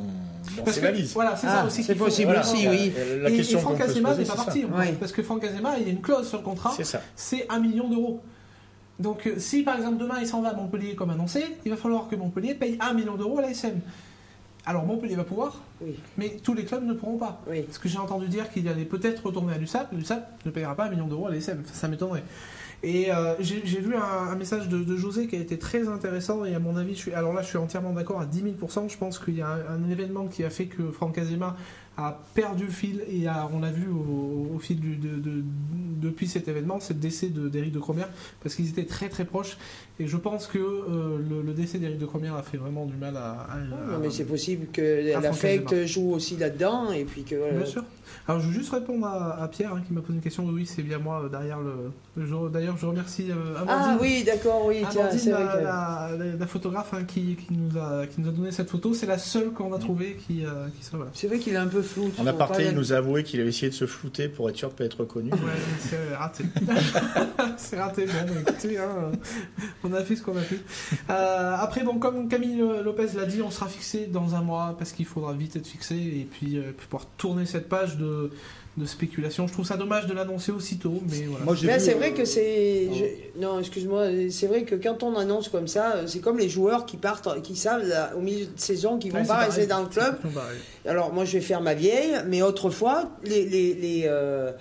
[0.58, 1.14] dans ses que, valises?
[1.14, 1.84] voilà, c'est Ah, ça aussi.
[1.84, 2.42] c'est possible voilà.
[2.42, 2.92] aussi, oui.
[2.98, 4.66] Euh, La et, question et Franck qu'on peut se Azema n'est pas parti.
[4.66, 4.80] encore.
[4.80, 4.94] Ouais.
[5.00, 6.74] Parce que Franck Azema, il y a une clause sur le contrat.
[6.76, 7.02] C'est ça.
[7.16, 8.22] c'est un million d'euros.
[9.00, 12.10] Donc si par exemple demain il s'en va à Montpellier comme annoncé, il va falloir
[12.10, 13.80] que Montpellier paye un million d'euros à la SM.
[14.66, 16.00] Alors Montpellier va pouvoir, Oui.
[16.18, 17.42] mais tous les clubs ne pourront pas.
[17.50, 17.64] Oui.
[17.64, 20.86] Parce que j'ai entendu dire qu'il allait peut-être retourner à l'USAP, l'USAP ne payera pas
[20.86, 22.24] un million d'euros à l'ASM, ça, m'étonnerait.
[22.82, 24.02] Et euh, j'ai j'ai vu un,
[24.32, 27.00] un message de, de José qui a été très intéressant et à mon avis, je
[27.00, 29.48] suis, alors là je suis entièrement d'accord à 10 000%, je pense qu'il y a
[29.48, 31.56] un, un événement qui a fait que Franck Azema
[31.98, 35.44] a perdu le fil et a- on l'a vu au, au fil du, de, de-
[36.02, 38.10] depuis cet événement, c'est le décès de- d'Éric de Cromière
[38.42, 39.58] parce qu'ils étaient très très proches
[40.00, 42.96] et je pense que euh, le, le décès d'Éric de Cromière a fait vraiment du
[42.96, 43.32] mal à...
[43.50, 47.36] à- mais c'est possible que Ah, l'affect joue aussi là-dedans et puis que.
[47.36, 47.54] voilà.
[47.54, 47.84] Bien sûr.
[48.28, 50.46] Alors je veux juste répondre à, à Pierre hein, qui m'a posé une question.
[50.46, 51.92] Oui, c'est bien moi euh, derrière le.
[52.50, 53.68] D'ailleurs, je remercie euh, Amandine.
[53.70, 55.64] Ah oui, d'accord, oui, tiens, Amandine, c'est vrai la, que.
[55.64, 58.94] la- la- la photographe hein, qui, qui nous a, qui nous a donné cette photo,
[58.94, 61.12] c'est la seule qu'on a trouvée qui, euh, qui voilà.
[61.14, 62.12] C'est vrai qu'il est un peu flou.
[62.18, 64.70] En aparté, il nous a avoué qu'il avait essayé de se flouter pour être sûr
[64.70, 65.32] de ne pas être reconnu.
[65.32, 65.38] Ouais,
[65.80, 66.46] c'est raté.
[67.58, 68.06] c'est raté.
[68.06, 69.12] Bon, écoutez, hein,
[69.84, 70.60] on a fait ce qu'on a fait.
[71.10, 74.92] Euh, après, bon, comme Camille Lopez l'a dit, on sera fixé dans un mois parce
[74.92, 78.32] qu'il faudra vite être fixé et puis euh, pouvoir tourner cette page de,
[78.76, 79.48] de spéculation.
[79.48, 81.46] Je trouve ça dommage de l'annoncer aussitôt, mais voilà.
[81.46, 82.88] Moi, Là, c'est euh, vrai que c'est.
[82.90, 82.94] euh,
[83.36, 86.86] je- Non, excuse-moi, c'est vrai que quand on annonce comme ça, c'est comme les joueurs
[86.88, 89.82] qui partent, qui savent là, au milieu de saison qu'ils vont Ouais, pas rester dans
[89.82, 90.18] le club.
[90.88, 94.52] Alors moi je vais faire ma vieille, mais autrefois les, les, les, euh,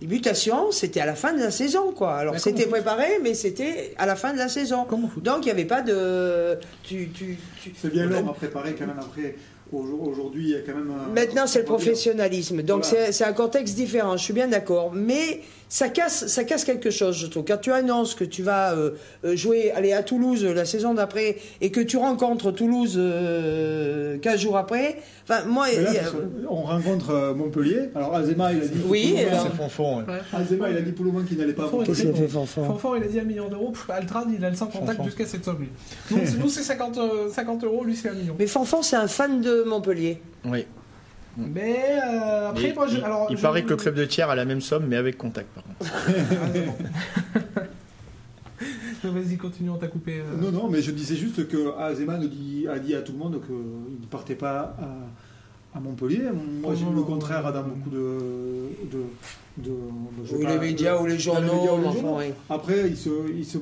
[0.00, 2.16] Les mutations, c'était à la fin de la saison, quoi.
[2.16, 4.86] Alors c'était préparé, mais c'était à la fin de la saison.
[5.22, 6.58] Donc il n'y avait pas de.
[6.82, 9.34] Tu, tu, tu- C'est bien long à préparer quand même après.
[9.72, 10.90] Au- Aujourd'hui, il y a quand même.
[10.90, 12.62] un- Maintenant, c'est le professionnalisme.
[12.62, 13.12] Donc, Voilà.
[13.12, 14.92] c'est un contexte différent, je suis bien d'accord.
[14.94, 17.44] Mais ça casse, ça casse quelque chose, je trouve.
[17.44, 18.92] Quand tu annonces que tu vas euh,
[19.24, 24.40] euh, jouer aller à Toulouse la saison d'après et que tu rencontres Toulouse euh, 15
[24.40, 25.66] jours après, enfin, moi.
[25.72, 27.90] Là, il on rencontre euh, Montpellier.
[27.94, 28.78] Alors Azema, il a dit.
[28.86, 30.04] Oui, C'est Fonfon, ouais.
[30.06, 30.20] Ouais.
[30.32, 31.64] Azema, il a dit pour le moment qu'il n'allait pas.
[31.64, 33.72] A fait, Fanfan Fanfan, il a dit un million d'euros.
[33.88, 35.58] Altran, il a le sans contact jusqu'à cette somme.
[35.60, 35.68] lui.
[36.10, 38.36] Nous, c'est- nous, c'est 50, euh, 50 euros, lui, c'est un million.
[38.38, 40.20] Mais Fanfan, c'est un fan de Montpellier.
[40.44, 40.64] Oui.
[41.36, 44.30] Mais euh, après, moi, je, il, alors, il je- paraît que le club de tiers
[44.30, 45.92] a la même somme, mais avec contact, par contre.
[47.54, 47.60] Ah,
[49.04, 50.20] Vas-y, continue, on t'a coupé.
[50.20, 50.36] euh.
[50.40, 53.40] Non, non, mais je disais juste que Azema dit, a dit à tout le monde
[53.46, 56.22] qu'il ne partait pas à, à Montpellier.
[56.62, 58.18] Moi, j'ai vu le contraire dans beaucoup de.
[58.90, 59.02] de,
[59.58, 62.18] de- Ou les médias, de- ou les journaux, médias ou les enfin, journaux.
[62.18, 62.32] oui.
[62.50, 63.58] Après, il se, il se,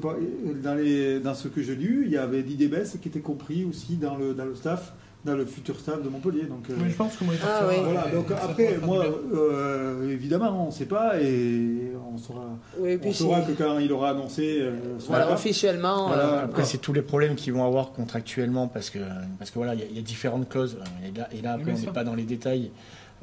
[0.63, 3.65] dans, les, dans ce que j'ai lu, il y avait Didier Bess qui était compris
[3.65, 4.93] aussi dans le, dans le staff,
[5.25, 6.43] dans le futur staff de Montpellier.
[6.45, 7.69] Donc, euh, Mais je pense que moi, il Ah, partira.
[7.71, 7.89] oui.
[7.93, 9.05] voilà, donc ça après, moi,
[9.35, 12.45] euh, évidemment, on ne sait pas et on saura,
[12.79, 16.09] Oui, et on puis saura c'est- que quand il aura annoncé euh, son voilà, officiellement.
[16.09, 16.25] Voilà.
[16.25, 18.99] euh, Après, c'est tous les problèmes qu'ils vont avoir contractuellement parce que,
[19.39, 20.77] parce que voilà, il y a- il y, a différentes clauses.
[21.07, 22.71] Et là, et là, après, on n'est pas dans les détails.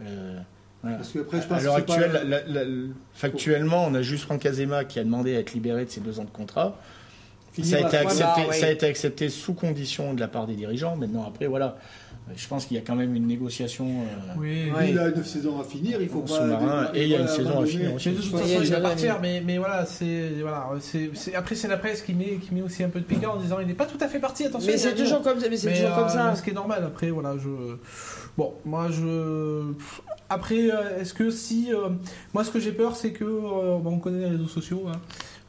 [0.02, 0.39] Euh,
[0.82, 0.97] voilà.
[0.97, 4.02] Parce que après, je pense à l'heure actuelle, pas- la- la- la- factuellement, on a
[4.02, 6.76] juste Franck Azema qui a demandé à être libéré de ses deux ans de contrat.
[7.64, 8.56] Ça a, été accepté, Ah, oui.
[8.56, 10.95] ça a été accepté sous condition de la part des dirigeants.
[10.95, 11.76] Maintenant, après, voilà,
[12.30, 13.86] euh, je pense qu'il y a quand même une négociation.
[13.88, 14.72] euh, Oui.
[14.72, 14.91] Ouais.
[14.91, 16.34] Il a une saison à finir, il faut pas.
[16.36, 18.10] sous-marin, et il y a une saison à finir aussi.
[18.10, 20.70] Mais de toute façon, il va partir, mais, mais voilà, c'est voilà,
[21.36, 23.60] après c'est la presse qui met qui met aussi un peu de piquant en disant
[23.60, 24.45] il n'est pas tout à fait parti.
[24.45, 24.72] Attention.
[24.72, 25.49] Mais c'est toujours comme ça.
[25.49, 26.34] Mais c'est Mais, toujours euh, comme ça.
[26.36, 26.84] Ce qui est normal.
[26.86, 27.49] Après, voilà, je.
[28.38, 29.74] Bon, moi, je.
[30.30, 31.68] Après, euh, est-ce que si.
[31.74, 31.89] euh,
[32.34, 33.26] Moi, ce que j'ai peur, c'est que.
[33.26, 34.86] euh, bon, on connaît les réseaux sociaux.
[34.88, 34.97] hein.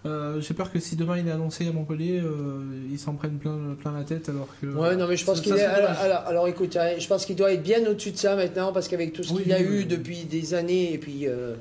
[0.04, 3.38] Euh, j'ai peur que si demain il est annoncé à Montpellier, euh, ils s'en prennent
[3.38, 4.66] plein, plein la tête alors que.
[4.66, 5.62] Ouais, non, mais je pense qu'il est.
[5.62, 8.72] Alors, alors, alors, écoute, hein, je pense qu'il doit être bien au-dessus de ça maintenant,
[8.72, 9.84] parce qu'avec tout ce Oui, qu'il a oui, eu oui.
[9.86, 11.54] depuis des années, et puis euh,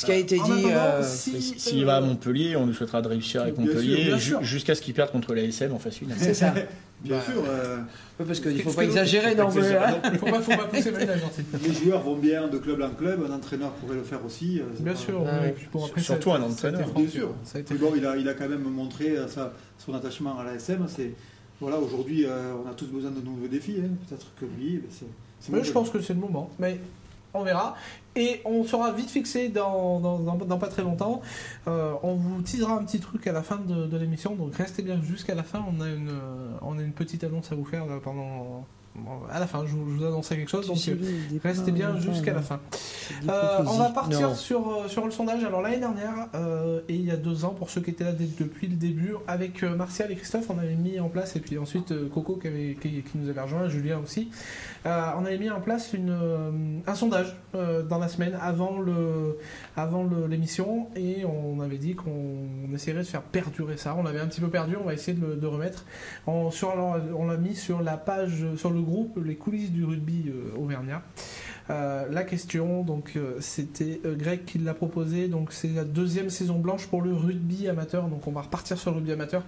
[0.00, 0.64] ce qui a été dit.
[0.66, 4.12] euh, si, si- S'il euh, va à Montpellier, on nous souhaitera de réussir avec Montpellier
[4.42, 6.12] jusqu'à ce qu'ils perdent contre la SM en phase une.
[6.18, 6.54] C'est ça.
[7.02, 7.78] Bien Bah, sûr, euh,
[8.26, 9.62] Parce qu'il ne faut pas exagérer non plus.
[9.72, 10.02] hein.
[10.18, 11.42] Faut pas, faut pas pousser gentil.
[11.66, 14.60] les joueurs vont bien de club en club, un entraîneur pourrait le faire aussi.
[14.80, 15.22] Bien sûr.
[15.22, 15.54] Ouais.
[15.86, 16.86] après, Surtout un entraîneur.
[16.90, 17.34] Bien sûr.
[17.54, 20.54] Mais bon, il a, il a quand même montré euh, sa- son attachement à la
[20.56, 20.84] SM.
[20.94, 21.12] C'est
[21.58, 23.76] voilà, aujourd'hui, euh, on a tous besoin de nouveaux défis.
[23.82, 23.88] hein.
[24.06, 25.64] Peut-être que lui, ben, c'est.
[25.64, 26.50] je pense que c'est le moment.
[26.58, 26.78] Mais
[27.32, 27.76] on verra.
[28.16, 31.22] Et on sera vite fixé dans, dans, dans- dans pas très longtemps.
[31.68, 34.34] Euh, on vous teasera un petit truc à la fin de, de l'émission.
[34.34, 35.64] Donc restez bien jusqu'à la fin.
[35.70, 38.66] On a une, euh, on a une petite annonce à vous faire là, pendant.
[38.96, 40.66] bon, À la fin, je vous, je vous annoncerai quelque chose.
[40.66, 40.96] Donc euh,
[41.44, 42.58] restez bien jusqu'à la fin.
[43.28, 44.34] Euh, on va partir Non.
[44.34, 45.44] sur, euh, sur le sondage.
[45.44, 48.12] Alors l'année dernière, euh, et il y a deux ans, pour ceux qui étaient là
[48.12, 51.58] depuis le début, avec euh, Martial et Christophe, on avait mis en place, et puis
[51.58, 54.30] ensuite euh, Coco qui, avait- qui, qui nous avait rejoint, Julien aussi,
[54.79, 56.50] euh, on avait mis en place euh,
[56.86, 58.78] un sondage euh, dans la semaine avant
[60.28, 63.94] l'émission, et on avait dit qu'on essaierait de faire perdurer ça.
[63.98, 65.84] On l'avait un petit peu perdu, on va essayer de le remettre.
[66.26, 66.50] On,
[67.26, 71.02] l'a mis sur la page, sur le groupe Les coulisses du rugby euh, auvergnat.
[71.70, 76.28] Euh, la question, donc euh, c'était euh, Greg qui l'a proposé, donc c'est la deuxième
[76.28, 79.44] saison blanche pour le rugby amateur, donc on va repartir sur le rugby amateur.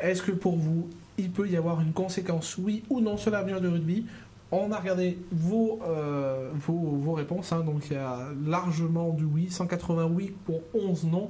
[0.00, 3.60] Est-ce que pour vous, il peut y avoir une conséquence, oui ou non, sur l'avenir
[3.60, 4.06] du rugby?
[4.50, 9.24] On a regardé vos, euh, vos, vos réponses, hein, donc il y a largement du
[9.24, 11.28] oui, 180 oui pour 11 non.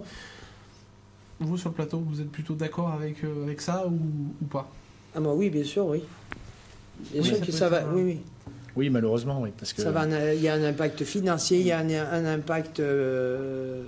[1.41, 3.93] Vous sur le plateau, vous êtes plutôt d'accord avec, euh, avec ça ou,
[4.43, 4.69] ou pas?
[5.17, 6.03] Ah, bah oui, bien sûr, oui.
[7.13, 7.83] Bien Oui, sûr ça que ça va.
[7.89, 8.21] un- Oui, oui.
[8.77, 11.73] Oui, malheureusement, oui, parce que Ça va, il y a un impact financier, il y
[11.73, 13.83] a un, un impact euh,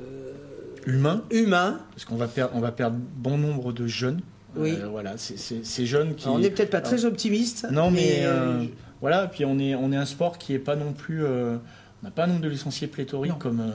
[0.87, 1.81] humain, humain.
[1.93, 4.21] parce qu'on va perdre, on va perdre bon nombre de jeunes.
[4.57, 4.77] Oui.
[4.81, 6.25] Euh, voilà, c'est- c'est ces jeunes qui.
[6.25, 7.69] Alors, on n'est peut-être pas très optimiste.
[7.71, 8.65] Non, mais, euh, euh,
[9.01, 11.25] voilà, puis on est, on est un sport qui est pas non plus.
[11.25, 11.57] euh,
[12.03, 13.39] on n'a pas un nombre de licenciés pléthorique Non.
[13.39, 13.71] comme, euh,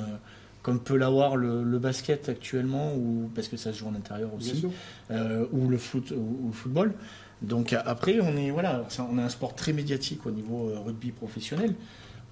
[0.64, 4.32] comme peut l'avoir le, le basket actuellement, ou, parce que ça se joue en intérieur
[4.36, 4.66] aussi,
[5.12, 6.94] euh, ou, le foot, ou, ou le football.
[7.42, 11.76] Donc après, on est, voilà, on a un sport très médiatique au niveau rugby professionnel,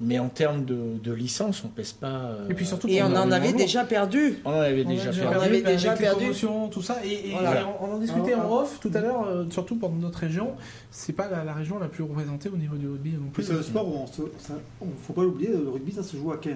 [0.04, 2.08] mais en termes de, de licence, on pèse pas.
[2.08, 4.36] euh, Et puis surtout, et on en énormément avait déjà perdu.
[4.46, 5.38] On en avait On déjà perdu.
[5.38, 6.20] On avait déjà avec les perdu.
[6.22, 6.98] promotions, tout ça.
[7.06, 7.62] Et, et- Voilà.
[7.62, 10.20] et on, on en discutait Alors, en off tout à l'heure, euh, surtout pour notre
[10.20, 10.52] région.
[10.92, 13.44] C'est pas la, la région la plus représentée au niveau du rugby non plus.
[13.44, 14.06] c'est un sport où
[14.82, 16.54] on ne faut pas l'oublier, le rugby ça se joue à 15.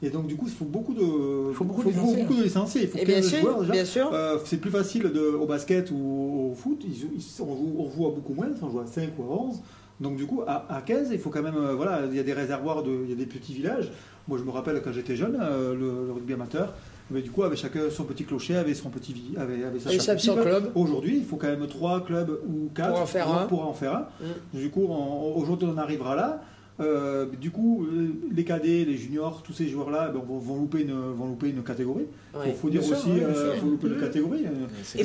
[0.00, 2.22] Et donc, du coup, il faut beaucoup de, faut beaucoup faut de licenciés.
[2.22, 2.82] beaucoup de licenciés.
[2.82, 3.72] Il faut Et 15 bien sûr, joueurs déjà.
[3.72, 4.10] bien sûr.
[4.12, 6.80] Euh, c'est plus facile de, au basket ou au foot.
[6.84, 9.36] Ils- ils- on, joue, on joue à beaucoup moins, on joue à 5 ou à
[9.42, 9.56] 11.
[10.00, 11.56] Donc du coup, à, à 15, il faut quand même...
[11.56, 13.90] euh, voilà, il y a des réservoirs, de, il y a des petits villages.
[14.28, 16.74] Moi, je me rappelle quand j'étais jeune, euh, le, le rugby amateur,
[17.10, 19.14] mais du coup, avec chacun son petit clocher, avait son petit...
[19.36, 20.70] Avait, avait sa Et chaque club.
[20.74, 23.46] Aujourd'hui, il faut quand même 3 clubs ou 4 Pour en faire un.
[23.46, 24.06] pour en faire un.
[24.54, 24.58] Mm.
[24.60, 24.86] Du coup,
[25.34, 26.42] aujourd'hui, on en arrivera là.
[26.80, 30.82] Euh, du coup, euh, les cadets, les juniors, tous ces joueurs-là ben, vont, vont louper
[30.82, 32.06] une, vont louper une catégorie.
[32.34, 32.56] Il Ouais.
[32.60, 33.60] faut dire Bien aussi, euh, sûr.
[33.60, 34.44] faut louper une catégorie.
[34.46, 35.00] euh.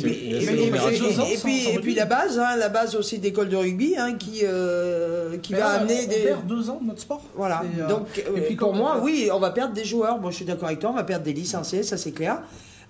[1.74, 5.53] Et puis, la base, hein, la base aussi d'école de rugby hein, qui, euh, qui
[5.53, 6.15] Mais va là, amener on des.
[6.19, 7.21] perd deux ans de notre sport.
[7.36, 7.63] Voilà.
[7.80, 10.19] Euh, Donc, et euh, puis pour moi, oui, on va perdre des joueurs.
[10.19, 12.41] Moi, je suis d'accord avec toi, on va perdre des licenciés, ça c'est clair.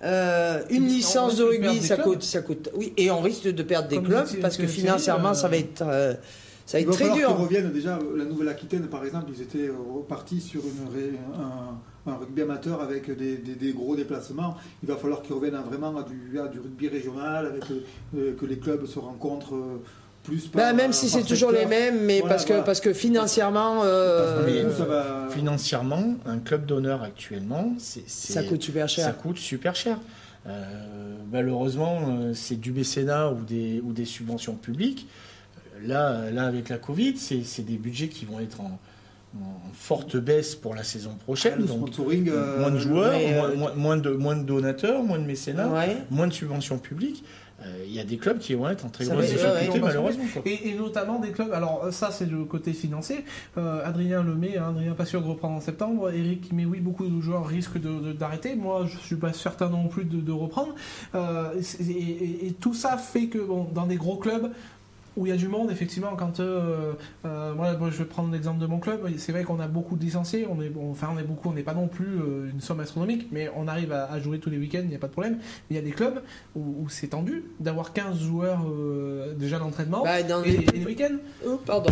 [0.02, 2.06] Euh, une on licence de rugby, ça clubs.
[2.06, 2.68] coûte, ça coûte.
[2.76, 5.56] Oui, et on risque de perdre des Comme clubs parce que financièrement, euh, ça va
[5.56, 6.12] être, euh,
[6.66, 7.36] ça va Il être va très falloir dur.
[7.36, 7.98] qu'ils reviennent déjà.
[8.16, 11.18] La Nouvelle-Aquitaine, par exemple, ils étaient euh, repartis sur une ré-
[12.06, 14.56] un, un rugby amateur avec des, des- des gros déplacements.
[14.82, 17.62] Il va falloir qu'ils reviennent à vraiment à du, à du rugby régional, avec
[18.16, 19.82] euh, que les clubs se rencontrent euh,
[20.22, 20.50] plus.
[20.52, 22.62] Bah, même si c'est toujours les mêmes, mais Voilà, parce, que, voilà.
[22.64, 25.26] parce que financièrement, euh, Mais, ça va.
[25.30, 29.18] Financièrement, un club d'honneur actuellement, c'est, c'est- ça coûte super ça cher.
[29.18, 29.98] coûte super cher.
[30.46, 35.06] Euh, malheureusement, euh, c'est du mécénat ou des, ou des subventions publiques.
[35.82, 38.78] Là, là avec la Covid, c'est, des budgets qui vont être en,
[39.40, 41.58] en forte baisse pour la saison prochaine.
[41.58, 42.28] le donc, sponsoring.
[42.28, 45.68] euh, moins de joueurs, euh, moins, moins- moins de, moins de donateurs, moins de mécénat,
[45.68, 45.96] Ouais.
[46.10, 47.24] moins de subventions publiques.
[47.64, 50.24] Euh, Il y a des clubs qui vont être en très grosse difficulté, malheureusement.
[50.44, 53.24] Et, et notamment des clubs, alors ça c'est le côté financier,
[53.56, 57.06] Euh, Adrien Lemay, hein, Adrien pas sûr de reprendre en septembre, Eric mais oui beaucoup
[57.06, 60.32] de joueurs risquent de- de- d'arrêter, moi je suis pas certain non plus de, de
[60.32, 60.74] reprendre,
[61.14, 64.50] Euh, et, c'est- et- et- et tout ça fait que bon, dans des gros clubs,
[65.16, 66.92] où il y a du monde, effectivement, quand euh,
[67.24, 70.02] euh, moi, je vais prendre l'exemple de mon club, c'est vrai qu'on a beaucoup de
[70.02, 72.60] licenciés, on est, bon, enfin on est beaucoup, on n'est pas non plus euh, une
[72.60, 75.06] somme astronomique, mais on arrive à, à jouer tous les week-ends, il n'y a pas
[75.06, 75.34] de problème.
[75.38, 76.20] Mais il y a des clubs
[76.56, 78.64] où, où c'est tendu d'avoir 15 joueurs
[79.36, 81.16] déjà d'entraînement Bah, dans et, les, et les week-ends.
[81.46, 81.90] oh, pardon.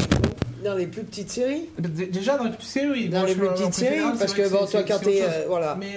[0.65, 1.69] Dans les plus petites séries.
[1.79, 4.83] Déjà dans les petites séries, Dans moi, les plus petites séries, parce que bon, toi,
[4.85, 5.23] quand t'es.
[5.49, 5.77] voilà.
[5.79, 5.95] Mais,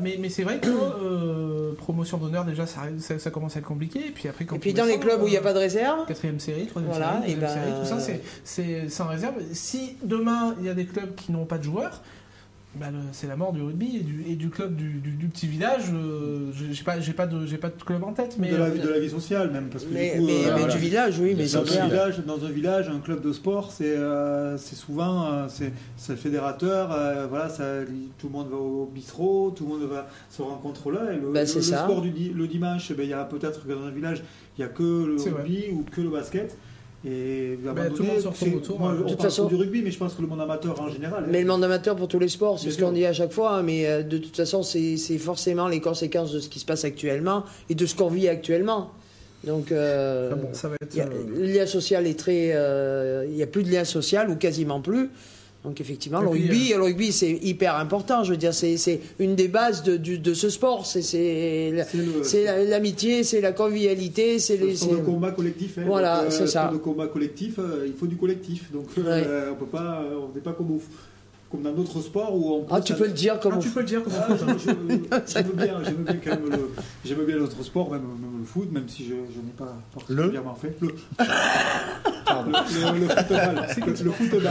[0.00, 3.98] mais, mais c'est vrai que promotion d'honneur, déjà, ça, ça, ça commence à être compliqué.
[4.06, 5.58] Et puis après, quand Et puis dans les clubs où il n'y a pas de
[5.58, 9.34] réserve, Quatrième série, troisième Voilà, série, deuxième ben, série, tout ça, c'est- c'est sans réserve.
[9.52, 12.02] Si demain il y a des clubs qui n'ont pas de joueurs,
[12.78, 15.46] bah, c'est la mort du rugby et du, et du club du, du- du petit
[15.46, 15.84] village.
[15.92, 18.64] euh, j'ai pas, j'ai pas de, j'ai pas de club en tête, mais de, la,
[18.64, 20.72] euh, de la vie sociale même parce que mais, du coup, mais- euh, mais voilà.
[20.74, 23.96] du village, oui, mais dans un, village, dans un village, un club de sport, c'est
[23.96, 26.90] euh, c'est souvent euh, c'est c'est le fédérateur.
[26.92, 27.64] euh, voilà, ça,
[28.18, 31.12] tout le monde va au bistrot, tout le monde va se rencontre là.
[31.12, 33.72] Et le, Bah, le- le sport du le dimanche, ben, il y a peut-être que
[33.72, 34.22] dans un village,
[34.58, 36.56] il n'y a que le rugby ou que le basket.
[37.06, 38.94] Et à Ben, tout le monde se retrouve c'est- autour, moi, hein.
[38.98, 40.88] on De toute parle façon- du rugby, mais je pense que le monde amateur en
[40.88, 41.24] général.
[41.28, 43.56] Mais le monde amateur pour tous les sports, c'est ce qu'on dit à chaque fois,
[43.56, 46.84] hein, mais euh, de toute façon, c'est forcément les conséquences de ce qui se passe
[46.84, 48.90] actuellement et de ce qu'on vit actuellement.
[49.44, 50.94] Donc, euh, enfin bon, ça va être.
[50.94, 52.52] il y a- euh, le lien social est très.
[52.54, 55.10] euh, Il n'y a plus de lien social ou quasiment plus.
[55.64, 58.22] Donc, effectivement, le rugby, le rugby c'est hyper important.
[58.22, 60.84] Je veux dire, c'est une des bases de, de ce sport.
[60.84, 61.72] C'est-
[62.68, 65.78] l'amitié, c'est la convivialité, c'est le c'est- combat collectif.
[65.78, 65.84] hein.
[65.86, 66.70] Voilà, euh, c'est ça.
[66.72, 68.70] Le combat collectif, euh, il faut du collectif.
[68.72, 70.82] Donc euh, on peut pas, euh, on n'est pas comme, au-
[71.54, 72.66] comme dans d'autres sports où on.
[72.70, 73.54] Ah, tu peux le dire comme.
[73.56, 76.50] ah, tu peux le dire comme Ah, je- je- J'aime bien, j'aime bien quand même
[76.50, 76.70] le,
[77.04, 80.54] j'aime bien l'autre sport, même, même le foot, même si je, je n'ai pas particulièrement
[80.54, 80.76] fait.
[80.80, 80.88] Le,
[82.26, 82.50] Pardon.
[82.52, 84.42] le, le football, le, le football,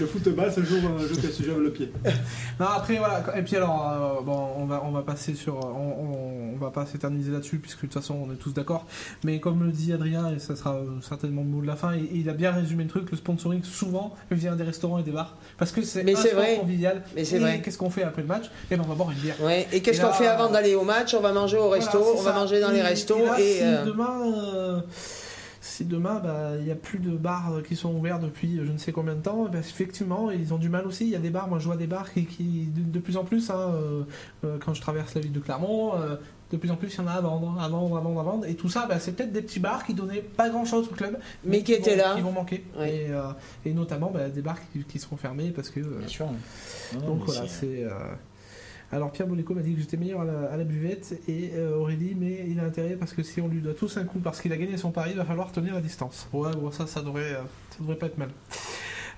[0.00, 1.92] le football, c'est un jour un jeu qui se joue le pied.
[2.58, 3.22] Non, après, voilà.
[3.36, 5.56] Et puis alors, euh, bon, on va, on va passer sur.
[5.56, 8.86] On, on, on va pas s'éterniser là-dessus, puisque de toute façon, on est tous d'accord.
[9.24, 11.92] Mais comme le dit Adrien, et ça sera euh, certainement le mot de la fin,
[11.94, 15.10] et, il a bien résumé le truc, le sponsoring, souvent, vient des restaurants et des
[15.10, 15.36] bars.
[15.58, 16.56] Parce que c'est c'est vrai.
[16.56, 17.02] convivial.
[17.14, 17.60] Mais c'est vrai.
[17.62, 18.50] Qu'est-ce qu'on fait après le match?
[18.70, 19.36] Eh ben, on va boire une bière.
[19.42, 19.66] Ouais.
[19.72, 21.14] Et qu'est-ce qu'on fait avant d'aller au match?
[21.14, 23.58] On va manger au resto, Voilà, on va manger dans les restos Et, là, et.
[23.62, 24.20] euh, demain.
[24.34, 24.80] euh,
[25.60, 28.78] si demain, bah, il n'y a plus de bars qui sont ouverts depuis je ne
[28.78, 31.04] sais combien de temps, bah, effectivement, ils ont du mal aussi.
[31.04, 33.16] Il y a des bars, moi je vois des bars qui, qui de, de plus
[33.16, 34.02] en plus, hein, euh,
[34.44, 36.16] euh, quand je traverse la ville de Clermont, euh,
[36.52, 38.22] de plus en plus il y en a à vendre, à vendre, à vendre, à
[38.22, 38.46] vendre.
[38.46, 40.94] Et tout ça, bah, c'est peut-être des petits bars qui donnaient pas grand chose au
[40.94, 42.14] club, Mais qui étaient vont- là.
[42.14, 42.64] Qui vont manquer.
[42.78, 42.94] Ouais.
[42.94, 43.22] Et, euh,
[43.64, 45.80] et notamment bah, des bars qui, qui seront fermés parce que.
[45.80, 46.26] euh, Bien sûr.
[46.94, 47.84] Non, donc voilà, c'est- c'est.
[47.84, 47.90] euh,
[48.92, 51.76] Alors Pierre Boléco m'a dit que j'étais meilleur à la, à la buvette et euh,
[51.76, 54.40] Aurélie, mais il a intérêt parce que si on lui doit tous un coup parce
[54.40, 56.28] qu'il a gagné son pari, il va falloir tenir la distance.
[56.32, 58.28] Ouais, bon, ça, ça devrait, euh, ça devrait pas être mal.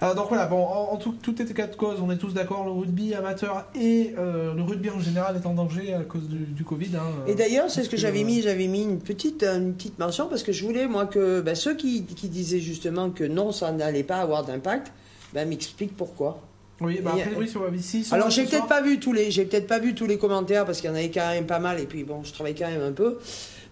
[0.02, 2.32] Euh, donc voilà, bon, en, en tout, tout est cas de cause, on est tous
[2.32, 6.28] d'accord, le rugby amateur et euh, le rugby en général est en danger à cause
[6.28, 6.90] du, du Covid.
[6.94, 8.42] hein, euh, Et d'ailleurs, c'est ce que j'avais euh, mis.
[8.42, 11.74] J'avais mis une petite, une petite mention parce que je voulais, moi, que bah, ceux
[11.74, 14.92] qui, qui disaient justement que non, ça n'allait pas avoir d'impact,
[15.34, 16.42] bah, m'expliquent pourquoi.
[16.80, 18.04] Oui, bah après, oui, sur ici.
[18.04, 20.64] sur Alors j'ai peut-être pas vu tous les, j'ai peut-être pas vu tous les commentaires
[20.64, 22.68] parce qu'il y en avait quand même pas mal et puis bon, je travaille quand
[22.68, 23.18] même un peu.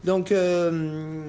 [0.05, 1.21] Donc euh,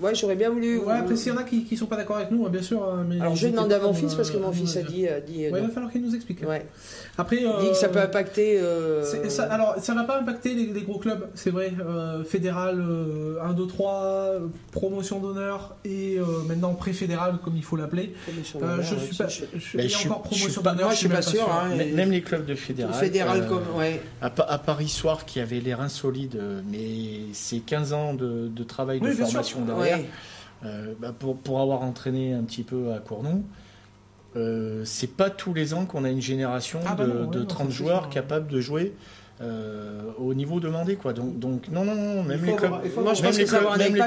[0.00, 0.78] ouais, j'aurais bien voulu.
[0.78, 2.62] Ouais, après, s'il y en a qui, qui sont pas d'accord avec nous, hein, bien
[2.62, 2.82] sûr.
[2.82, 4.82] hein, Mais Alors je vais demander à mon fils parce que euh, mon fils a
[4.82, 6.42] dit, a dit, euh, Ouais, il va falloir qu'il nous explique.
[6.46, 6.66] Ouais.
[7.16, 8.58] Après, Il dit que ça euh, peut impacter.
[8.58, 11.72] euh, ça- alors, ça va pas impacter les, les gros clubs, c'est vrai.
[11.80, 14.40] Euh, fédéral, euh, 1, 2, 3, euh,
[14.72, 18.14] promotion d'honneur et euh, maintenant pré-fédéral, comme il faut l'appeler.
[18.60, 19.28] Euh, je suis pas.
[19.28, 21.70] je- suis- encore je suis pas- d'honneur, moi, je suis même pas sûr, hein.
[21.78, 21.94] sûr.
[21.94, 22.94] Même les clubs de fédéral.
[22.94, 23.62] Fédéral euh, comme.
[23.78, 24.00] Ouais.
[24.20, 28.48] À, à Paris Soir, qui avait les reins solides, euh, mais c'est 15 ans de,
[28.48, 30.04] de travail de Oui, formation derrière, Ouais.
[30.64, 33.42] euh, bah, pour, pour avoir entraîné un petit peu à Cournon,
[34.36, 37.30] euh, c'est pas tous les ans qu'on a une génération Ah bah de, non, ouais,
[37.34, 38.10] de non, 30 ça, c'est joueurs sûr.
[38.10, 38.92] capables de jouer
[39.40, 40.96] euh, au niveau demandé.
[40.96, 41.12] Quoi.
[41.12, 42.72] Donc, donc non, non, non, même les clubs.
[42.72, 44.04] même les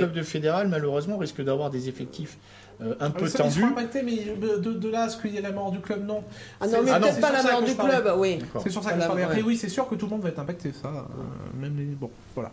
[0.00, 2.38] clubs de fédéral, malheureusement, risquent d'avoir des effectifs
[2.80, 5.36] euh, un Ah, peu ça, ils impactés, mais de, de- là à ce qu'il y
[5.36, 6.22] ait la mort du club, non.
[6.60, 7.76] Ah C'est- non, mais Ah peut-être c'est pas sur la ça mort que du je
[7.76, 7.92] parlais.
[8.00, 8.38] club, oui.
[8.62, 9.22] C'est sur ça que je parlais.
[9.24, 10.88] Après, oui, c'est sûr que tout le monde va être impacté, ça.
[10.88, 11.84] euh, même les.
[11.84, 12.50] Bon, voilà.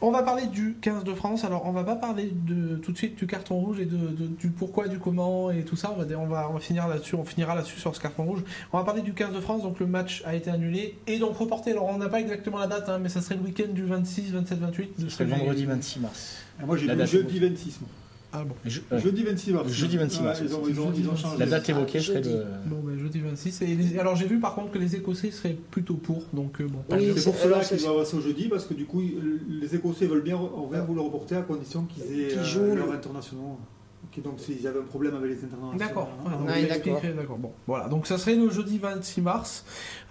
[0.00, 1.42] On va parler du 15 de France.
[1.44, 4.26] Alors, on va pas parler de, tout de suite du carton rouge et de, de-
[4.28, 5.92] du pourquoi, du comment et tout ça.
[5.96, 7.16] On va, on va, on va finir là-dessus.
[7.16, 8.44] On finira là-dessus sur ce carton rouge.
[8.72, 9.62] On va parler du 15 de France.
[9.62, 11.72] Donc, le match a été annulé et donc reporté.
[11.72, 14.30] Alors, on n'a pas exactement la date, hein, mais ça serait le week-end du 26,
[14.32, 15.00] 27, 28.
[15.00, 16.36] de Ce serait le vendredi 26 mars.
[16.60, 17.48] Ah, Moi j'ai date jeudi évoquée.
[17.54, 17.80] 26.
[17.80, 17.90] moi.
[18.32, 18.54] Ah bon.
[18.66, 19.68] Je- euh, Jeudi 26 mars.
[19.72, 21.22] Jeudi 26 mars, Ouais, Ils ont, ils ont, jeudi ils ont 26.
[21.22, 21.38] changé.
[21.38, 22.44] la date évoquée Ah, serait le.
[22.66, 23.62] Bon, ben, jeudi 26.
[23.62, 26.22] Et les- alors, j'ai vu par contre que les Écossais seraient plutôt pour.
[26.34, 26.80] Donc, euh, bon.
[26.90, 27.12] Oui.
[27.16, 29.00] C'est pour cela qu'ils doivent passer au jeudi, parce que du coup,
[29.48, 30.38] les Écossais veulent bien,
[30.70, 33.58] va vous le reporter à condition qu'ils aient Qu'ils euh, leurs le- internationaux.
[34.04, 35.78] Ok, donc s'ils avaient un problème avec les internationaux.
[35.78, 36.08] D'accord.
[36.22, 37.38] Voilà, donc Ouais, d'accord.
[37.38, 37.88] Bon, voilà.
[37.88, 39.64] Donc ça serait le jeudi 26 mars.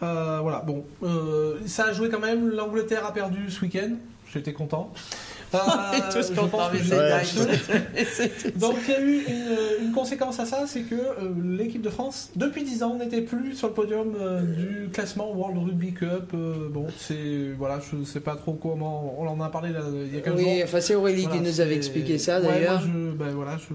[0.04, 0.60] Euh, voilà.
[0.66, 2.50] Bon, euh, ça a joué quand même.
[2.50, 3.92] L'Angleterre a perdu ce week-end.
[4.34, 4.92] J'étais content.
[5.58, 8.52] Euh, tous je contents, pense que mais c'est Ouais.
[8.56, 11.90] Donc il y a eu une, une conséquence à ça, c'est que euh, l'équipe de
[11.90, 16.32] France, depuis 10 ans, n'était plus sur le podium euh, du classement World Rugby Cup.
[16.34, 19.16] Euh, bon, c'est voilà, je sais pas trop comment.
[19.18, 20.48] On en a parlé là, il y a 15 jours.
[20.50, 22.82] Oui, enfin c'est Aurélie Voilà, qui nous avait expliqué ça Ouais, d'ailleurs.
[22.82, 23.74] moi, je, ben voilà, je,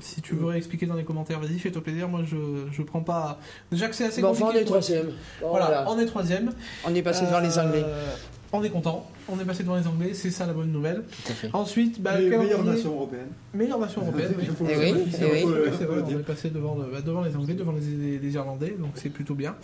[0.00, 2.08] si tu veux expliquer dans les commentaires, vas-y, fais-toi plaisir.
[2.08, 2.36] Moi, je,
[2.72, 3.38] je prends pas.
[3.70, 4.62] Déjà que c'est assez Bon, enfin, on compliqué.
[4.64, 5.10] est troisième.
[5.42, 5.84] Voilà, voilà.
[5.90, 6.52] on est troisième.
[6.86, 7.84] On est passé devant les Euh, Anglais.
[8.52, 9.08] On est content.
[9.28, 11.04] On est passé devant les Anglais, c'est ça la bonne nouvelle.
[11.24, 11.50] Tout à fait.
[11.52, 13.28] Ensuite, bah, Les meilleure nation européenne.
[13.54, 14.34] meilleure nation européenne.
[14.36, 14.44] oui.
[14.68, 15.52] Eh oui, c'est eh oui.
[15.78, 18.34] C'est on vrai, on est passé devant, le- bah, devant les Anglais, devant les, les
[18.34, 19.54] Irlandais, donc c'est plutôt bien.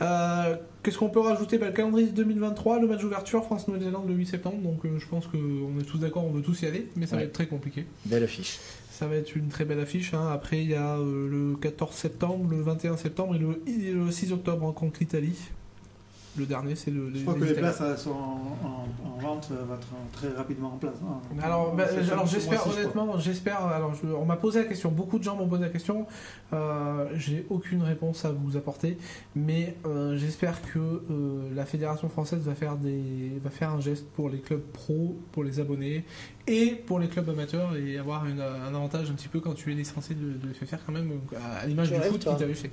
[0.00, 1.58] Euh, Qu'est-ce qu'on peut rajouter?
[1.58, 5.26] Bah, Le calendrier 2023, le match d'ouverture France-Nouvelle-Zélande le 8 septembre, donc euh, je pense
[5.26, 7.86] qu'on est tous d'accord, on veut tous y aller, mais ça va être très compliqué.
[8.06, 8.58] Belle affiche.
[8.90, 10.14] Ça va être une très belle affiche.
[10.14, 10.28] hein.
[10.32, 14.10] Après, il y a euh, le 14 septembre, le 21 septembre et le, et le
[14.12, 15.36] 6 octobre en contre l'Italie.
[16.38, 17.10] Le dernier, c'est le.
[17.14, 17.72] Je crois que les Italiens.
[17.72, 20.94] places sont en, en- en vente, euh, va être très rapidement en place.
[21.06, 21.20] hein.
[21.42, 23.60] Alors, bah, alors j'espère honnêtement, j'espère.
[23.66, 26.06] Alors, je- on m'a posé la question, beaucoup de gens m'ont posé la question.
[26.54, 28.96] Euh, J'ai aucune réponse à vous apporter,
[29.36, 34.06] mais euh, j'espère que euh, la fédération française va faire des, va faire un geste
[34.16, 36.04] pour les clubs pro, pour les abonnés
[36.46, 39.70] et pour les clubs amateurs et avoir une- un avantage un petit peu quand tu
[39.70, 42.38] es licencié de, de le faire quand même à, à l'image du foot toi qui
[42.40, 42.70] t'avait fait.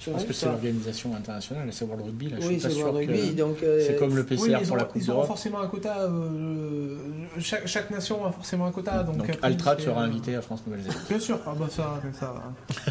[0.00, 2.28] Je pense que c'est l'organisation internationale, c'est World Rugby.
[2.30, 3.56] Là, je Oui, suis pas c'est sûr World que- Rugby, donc.
[3.64, 5.26] euh, C'est comme le Oui, PCR ils, pour ont, la Coupe ils auront d'Europe.
[5.26, 5.96] forcément un quota.
[6.02, 6.96] euh,
[7.40, 9.02] chaque, chaque nation a forcément un quota.
[9.02, 10.98] Donc, Donc, après, Altrad sera euh, invité à France-Nouvelle-Zélande.
[11.08, 12.34] Bien sûr, ah bah ça, ça,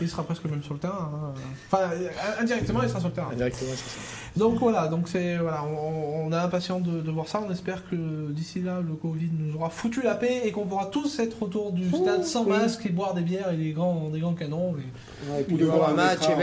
[0.02, 1.10] il sera presque même sur le terrain.
[1.14, 1.34] hein.
[1.72, 2.10] Enfin, euh,
[2.42, 3.34] indirectement, il sera sur le terrain.
[3.36, 4.40] Directement, c'est ça.
[4.40, 7.42] Donc voilà, donc c'est voilà, on, on est impatient de, de voir ça.
[7.48, 7.96] On espère que
[8.32, 11.72] d'ici là, le Covid nous aura foutu la paix et qu'on pourra tous être autour
[11.72, 12.50] du Ouh, stade sans oui.
[12.50, 14.76] masque et boire des bières et des grands, des grands canons.
[14.76, 16.36] et- ouais, et puis Ou de voir un match, et euh,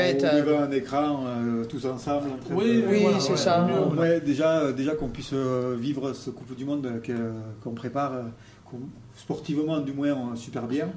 [0.52, 2.28] devant un écun, euh, tous ensemble.
[2.30, 3.66] en train Oui, de- Oui, voilà, c'est ouais, ça.
[3.66, 4.00] mieux, voilà.
[4.00, 6.88] ouais, déjà, euh, déjà qu'on puisse euh, vivre ce Coupe du Monde
[7.62, 8.12] qu'on prépare,
[9.16, 10.88] sportivement du moins super bien.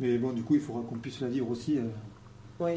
[0.00, 1.78] Mais bon, du coup, il faudra qu'on puisse la vivre aussi.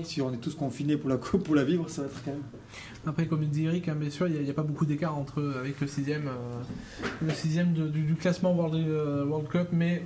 [0.03, 2.31] si on est tous confinés pour la coupe, pour la vivre, ça va être quand
[2.31, 2.41] même.
[3.05, 5.79] Après, comme dit Eric, hein, bien sûr, il n'y a, pas beaucoup d'écart entre avec
[5.81, 10.03] le sixième, euh, le sixième de- du, du classement World, euh, World Cup, mais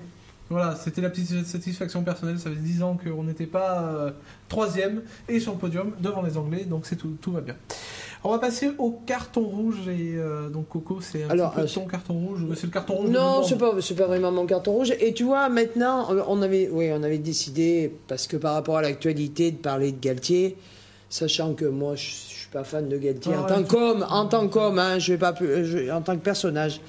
[0.50, 2.38] voilà, c'était la petite satisfaction personnelle.
[2.40, 4.12] Ça fait 10 ans qu'on n'était pas euh,
[4.50, 7.56] troisième et sur le podium devant les Anglais, donc c'est tout, tout va bien.
[8.24, 11.68] On va passer au carton rouge et euh, donc Coco, c'est un Alors, petit peu
[11.68, 12.40] euh, ton carton rouge.
[12.56, 13.10] C'est le carton rouge.
[13.12, 14.94] Non, c'est pas, c'est pas vraiment mon carton rouge.
[15.00, 18.82] Et tu vois, maintenant, on avait, oui, on avait décidé, parce que par rapport à
[18.82, 20.58] l'actualité, de parler de Galtier,
[21.08, 23.68] sachant que moi, je, je suis pas fan de Galtier Ah en ouais, tant tu-
[23.76, 26.82] qu'homme, en tant qu'homme, hein, je vais pas, je- en tant que personnage.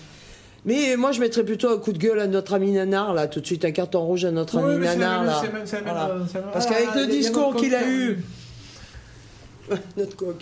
[0.66, 3.40] Mais moi, je mettrais plutôt un coup de gueule à notre ami Nanar, là, tout
[3.40, 5.42] de suite un carton rouge à notre Oui, ami Nanar, même- là.
[5.42, 6.10] même- même- Voilà.
[6.52, 8.18] Parce qu'avec le discours qu'il a eu,
[9.70, 10.36] euh, notre coq.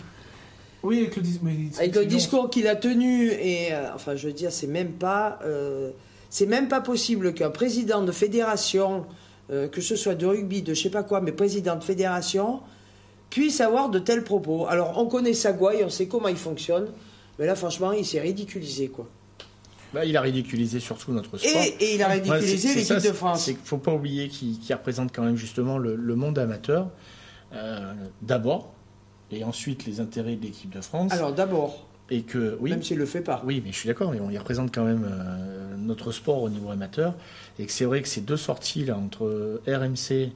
[0.83, 1.41] Oui, avec le, dis-
[1.79, 5.39] Avec le discours qu'il a tenu, et euh, enfin, je veux dire, c'est même pas,
[5.45, 5.91] euh,
[6.31, 9.05] c'est même pas possible qu'un président de fédération,
[9.51, 12.61] euh, que ce soit de rugby, de je sais pas quoi, mais président de fédération,
[13.31, 14.67] puisse avoir de tels propos.
[14.69, 16.89] Alors, on connaît Sagouaï, on sait comment il fonctionne,
[17.39, 19.07] mais là, franchement, il s'est ridiculisé, quoi.
[19.95, 21.63] Bah, il a ridiculisé surtout notre sport.
[21.63, 23.45] Et, et il a ridiculisé l'équipe de France.
[23.45, 26.91] C'est qu'il faut pas oublier qu'il représente quand même justement le, le monde amateur,
[27.55, 28.75] euh, d'abord,
[29.31, 31.13] et ensuite les intérêts de l'équipe de France.
[31.13, 33.43] Alors, d'abord, et que, oui, même s'il le fait pas.
[33.47, 36.51] oui, mais je suis d'accord, mais on y représente quand même euh, notre sport au
[36.51, 37.15] niveau amateur.
[37.59, 40.33] Et que c'est vrai que ces deux sorties là entre RMC,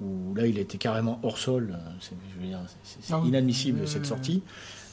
[0.00, 4.42] où là il a été carrément hors sol, euh, c'est inadmissible cette sortie.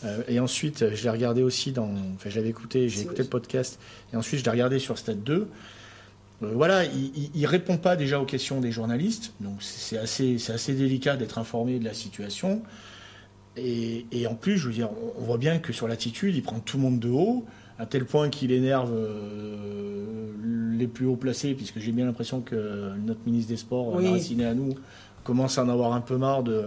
[0.06, 1.90] Euh, et ensuite, je l'ai regardé aussi dans.
[2.16, 3.80] Enfin, je l'avais écouté, j'ai écouté le podcast.
[4.14, 5.48] Et ensuite, je l'ai regardé sur Stade 2.
[6.44, 9.34] Euh, voilà, il, il répond pas déjà aux questions des journalistes.
[9.40, 12.62] Donc, c'est assez, c'est assez délicat d'être informé de la situation.
[13.56, 16.60] Et, et en plus, je veux dire, on, voit bien que sur l'attitude, il prend
[16.60, 17.46] tout le monde de haut,
[17.80, 20.32] à tel point qu'il énerve euh,
[20.78, 24.12] les plus hauts placés, puisque j'ai bien l'impression que notre ministre des Sports, Oui.
[24.12, 24.76] Marciné à nous,
[25.24, 26.66] commence à en avoir un peu marre de,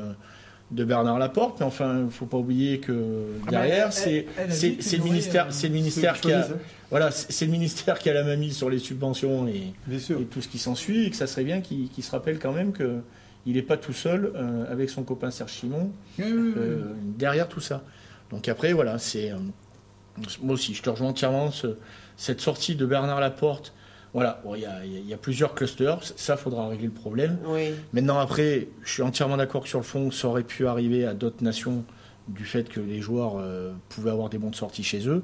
[0.71, 1.61] de Bernard Laporte.
[1.61, 5.69] Mais enfin, il faut pas oublier que Ah derrière, elle- c'est le ministère, euh, c'est
[5.69, 6.55] le ministère qui a, ça.
[6.91, 9.73] voilà, c'est le ministère qui a la main mise sur les subventions et,
[10.31, 13.01] tout ce qui s'ensuit, et que ça serait bien qu'il se rappelle quand même que
[13.47, 16.53] il n'est pas tout seul euh, avec son copain Serge Simon Oui, oui, oui.
[16.59, 16.83] euh,
[17.19, 17.83] derrière tout ça.
[18.31, 19.37] Donc après, voilà, c'est euh,
[20.43, 21.51] moi aussi, je te rejoins entièrement.
[21.51, 21.77] ce-
[22.17, 23.73] cette sortie de Bernard Laporte,
[24.13, 27.39] voilà, bon, il y, y a plusieurs clusters, ça faudra régler le problème.
[27.47, 27.71] Oui.
[27.93, 31.15] Maintenant, après, je suis entièrement d'accord que sur le fond, ça aurait pu arriver à
[31.15, 31.85] d'autres nations
[32.29, 35.23] du fait que les joueurs euh, pouvaient avoir des bons de sortie chez eux.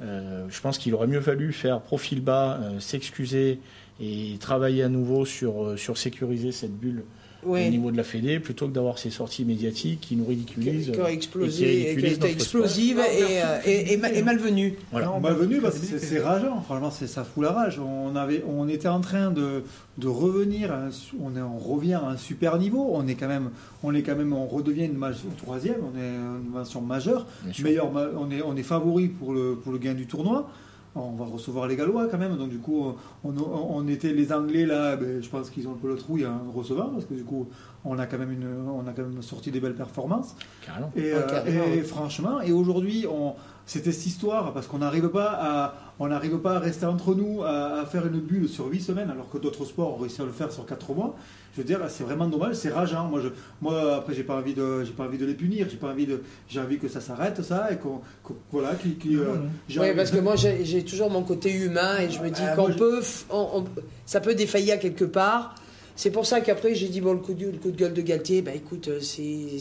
[0.00, 3.60] Euh, je pense qu'il aurait mieux fallu faire profil bas, euh, s'excuser
[4.00, 7.04] et travailler à nouveau sur, sur sécuriser cette bulle
[7.44, 10.86] au niveau de la Fédé plutôt que d'avoir ces sorties médiatiques qui nous ridiculisent.
[10.86, 14.74] Qui qui explosé, et qui notre explosive et, euh, et, et, et malvenue.
[14.90, 15.06] Voilà.
[15.06, 16.60] Non, Malvenu, parce que c'est rageant.
[16.62, 17.78] Franchement, c'est- ça fout la rage.
[17.80, 19.64] On, avait, on était en train de,
[19.98, 22.90] de revenir, à un su- on, est, on revient à un super niveau.
[22.92, 23.50] On est quand même,
[23.82, 25.00] on est quand même, on redevient une,
[25.36, 25.80] troisième.
[25.82, 27.26] On est une mention majeure.
[27.44, 27.52] Bien.
[27.64, 30.48] Meilleur, on est, on est favori pour le, pour le gain du tournoi.
[30.94, 34.96] On va recevoir les Gallois quand même, donc du coup, on, était les Anglais là.
[34.96, 37.48] ben, je pense qu'ils ont un peu le trouille à recevoir parce que du coup,
[37.84, 40.36] on a quand même une, on a quand même sorti des belles performances.
[40.64, 40.90] Carrément.
[40.94, 41.82] Et, Ouais, euh, carrément, et ouais.
[41.82, 43.34] franchement, et aujourd'hui, on,
[43.66, 45.74] c'était cette histoire parce qu'on n'arrive pas à,
[46.04, 49.10] on n'arrive pas à rester entre nous, à, à faire une bulle sur 8 semaines,
[49.10, 51.14] alors que d'autres sports ont réussi à le faire sur 4 mois.
[51.54, 53.04] Je veux dire, c'est vraiment dommage, c'est rageant.
[53.08, 53.28] Moi, je,
[53.60, 56.06] moi, après, j'ai pas envie de, j'ai pas envie de les punir, j'ai pas envie
[56.06, 59.34] de, j'ai envie que ça s'arrête, ça, et qu'on, qu'on- voilà, qui, euh,
[59.68, 62.56] Oui, envie- parce que moi j'ai toujours mon côté humain et je me dis Ah,
[62.56, 63.64] qu'on moi, je- peut, f- on- on-
[64.06, 65.54] ça peut défaillir quelque part.
[65.94, 68.00] C'est pour ça qu'après j'ai dit bon le coup de, le coup de gueule de
[68.02, 69.60] Galtier, bah écoute, euh, c'est-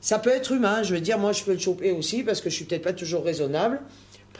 [0.00, 0.82] ça peut être humain.
[0.82, 2.92] Je veux dire, moi je peux le choper aussi parce que je suis peut-être pas
[2.92, 3.80] toujours raisonnable.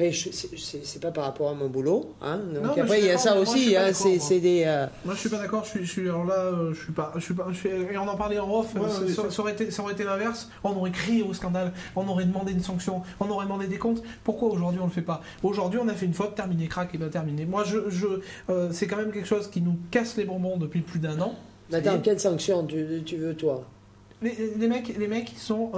[0.09, 2.15] Après, c'est- pas par rapport à mon boulot.
[2.23, 2.39] Hein.
[2.55, 3.63] Donc Non, après il y a ça mais moi, je aussi.
[3.65, 4.65] suis pas hein, d'accord, c'est des.
[4.67, 5.65] euh, Moi, je suis pas d'accord.
[5.65, 7.47] Je suis, je suis alors là, euh, je suis pas, je suis pas.
[7.51, 8.75] je suis- et on en parlait en off.
[8.75, 8.81] Ouais,
[9.31, 10.49] ça, aurait été, ça aurait été l'inverse.
[10.65, 11.73] On aurait crié au scandale.
[11.97, 13.03] On aurait demandé une sanction.
[13.21, 14.03] On aurait demandé des comptes.
[14.25, 15.21] Pourquoi aujourd'hui on le fait pas?
[15.43, 17.45] Aujourd'hui, on a fait une faute, terminé, crac, et bien terminé.
[17.45, 18.07] Moi, je, je,
[18.51, 21.35] euh, c'est quand même quelque chose qui nous casse les bonbons depuis plus d'un an.
[21.73, 23.65] Attends, Et quelle sanction tu, tu veux toi?
[24.23, 25.71] Les, les mecs, les mecs, ils sont.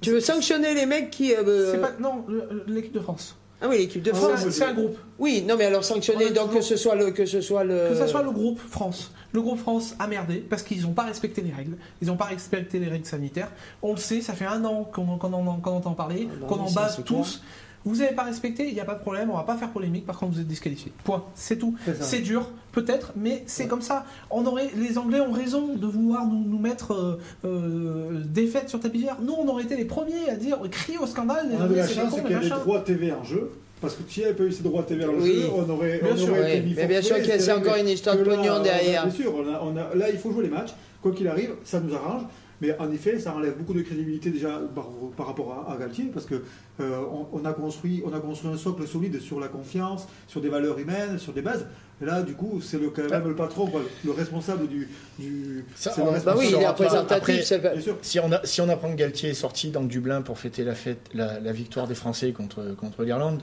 [0.00, 1.34] Euh, Tu veux sanctionner les mecs qui.
[1.34, 2.24] euh, pas non
[2.66, 3.36] l'équipe de France.
[3.62, 4.48] Ah oui, l'équipe de France.
[4.48, 4.96] C'est un groupe.
[5.18, 7.90] Oui, non mais alors sanctionner donc que ce soit le que ce soit le.
[7.90, 9.12] Que ce soit le groupe France.
[9.32, 11.76] Le groupe France a merdé parce qu'ils n'ont pas respecté les règles.
[12.00, 13.52] Ils n'ont pas respecté les règles sanitaires.
[13.82, 16.70] On le sait, ça fait un an qu'on en, entend parler, Ah bah qu'on en
[16.70, 17.42] base tous.
[17.84, 20.04] Vous n'avez pas respecté, il n'y a pas de problème, on va pas faire polémique,
[20.04, 20.92] par contre vous êtes disqualifié.
[21.04, 21.24] Point.
[21.34, 21.74] C'est tout.
[22.00, 24.04] C'est dur, peut-être, mais c'est comme ça.
[24.30, 28.80] On aurait, les Anglais ont raison de vouloir nous, nous mettre euh, euh, défaite sur
[28.80, 29.16] tapis vert.
[29.22, 31.48] Nous, on aurait été les premiers à dire, crier au scandale.
[31.50, 32.58] les On avait la chance qu'il y ait des machin.
[32.58, 33.50] droits TV en jeu.
[33.80, 35.36] Parce que si il n'y avait pas eu ces droits TV en Oui.
[35.42, 37.50] jeu, on aurait, Bien on sûr, aurait été Oui, mis mais bien sûr qu'il y
[37.50, 39.06] a- encore une histoire de pognon derrière.
[39.06, 40.74] Bien sûr, on a- on a- là il faut jouer les matchs.
[41.00, 42.22] Quoi qu'il arrive, ça nous arrange.
[42.60, 46.10] Mais en effet, ça enlève beaucoup de crédibilité déjà par, par rapport à, à Galtier,
[46.12, 46.34] parce que
[46.80, 50.42] euh, on, on a construit, on a construit un socle solide sur la confiance, sur
[50.42, 51.66] des valeurs humaines, sur des bases.
[52.00, 54.88] Là, du coup, c'est le, quand même le patron, quoi, le responsable du.
[55.18, 57.52] du Ça, c'est le on- Bah oui, il est représentatif.
[58.00, 60.74] Si on, a- si on apprend que Galtier est sorti dans Dublin pour fêter la,
[60.74, 63.42] fête, la, la victoire des Français contre, contre l'Irlande,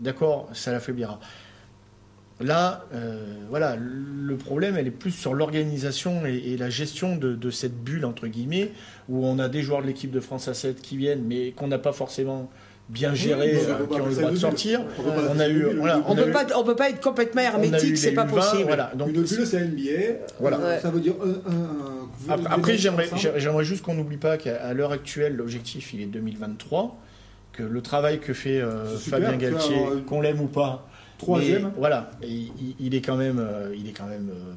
[0.00, 1.18] d'accord, ça l'affaiblira.
[2.40, 7.34] Là, euh, voilà, le problème, elle est plus sur l'organisation et, et la gestion de,
[7.34, 8.70] de cette bulle, entre guillemets,
[9.08, 11.66] où on a des joueurs de l'équipe de France à 7 qui viennent, mais qu'on
[11.66, 12.48] n'a pas forcément
[12.88, 14.80] bien géré, Oui, euh, qui ont le droit de sortir.
[14.98, 18.24] On eu, voilà, a peut eu- pas on peut pas être complètement hermétique, c'est pas
[18.24, 18.64] U20, possible.
[18.64, 20.18] Voilà, donc une bulle, c'est NBA.
[20.40, 20.56] Voilà.
[20.58, 20.80] Euh, Ouais.
[20.80, 21.50] Ça veut dire un.
[22.32, 23.08] un- un- Après, j'aimerais,
[23.64, 26.96] juste qu'on n'oublie pas qu'à l'heure actuelle, l'objectif, il est 2023,
[27.52, 31.72] que le travail que fait euh, super, Fabien Galtier, euh, qu'on l'aime ou pas, Troisième.
[31.76, 34.54] voilà, et il, il est quand même, euh, il est quand même euh,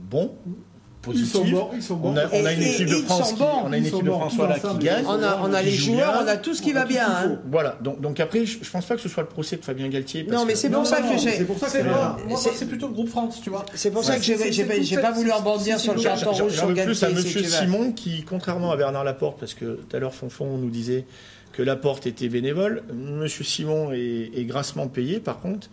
[1.13, 2.09] Ils sont bons, ils sont bons.
[2.13, 4.35] On a, on a une équipe de France qui, on a une équipe de tous
[4.35, 5.05] voilà, qui gagne.
[5.07, 7.07] On a, on a les joue joueurs, on a tout ce qui va bien.
[7.07, 7.39] hein.
[7.49, 9.87] Voilà, donc, donc après, je, je pense pas que ce soit le procès de Fabien
[9.89, 10.23] Galtier.
[10.23, 11.31] parce Non, mais c'est Non, pour ça que j'ai.
[11.31, 13.65] c'est pour ça que C'est plutôt le groupe France, tu vois.
[13.73, 16.73] C'est pour ça que j'ai pas, voulu rebondir sur le carton J'en rouge sur veux
[16.73, 16.85] Galtier.
[16.93, 17.43] plus à si Monsieur.
[17.43, 21.05] Simon qui, contrairement à Bernard Laporte, parce que tout à l'heure Fonfon nous disait
[21.53, 25.19] que Laporte était bénévole, Monsieur Simon est, est grassement payé.
[25.19, 25.67] Par contre,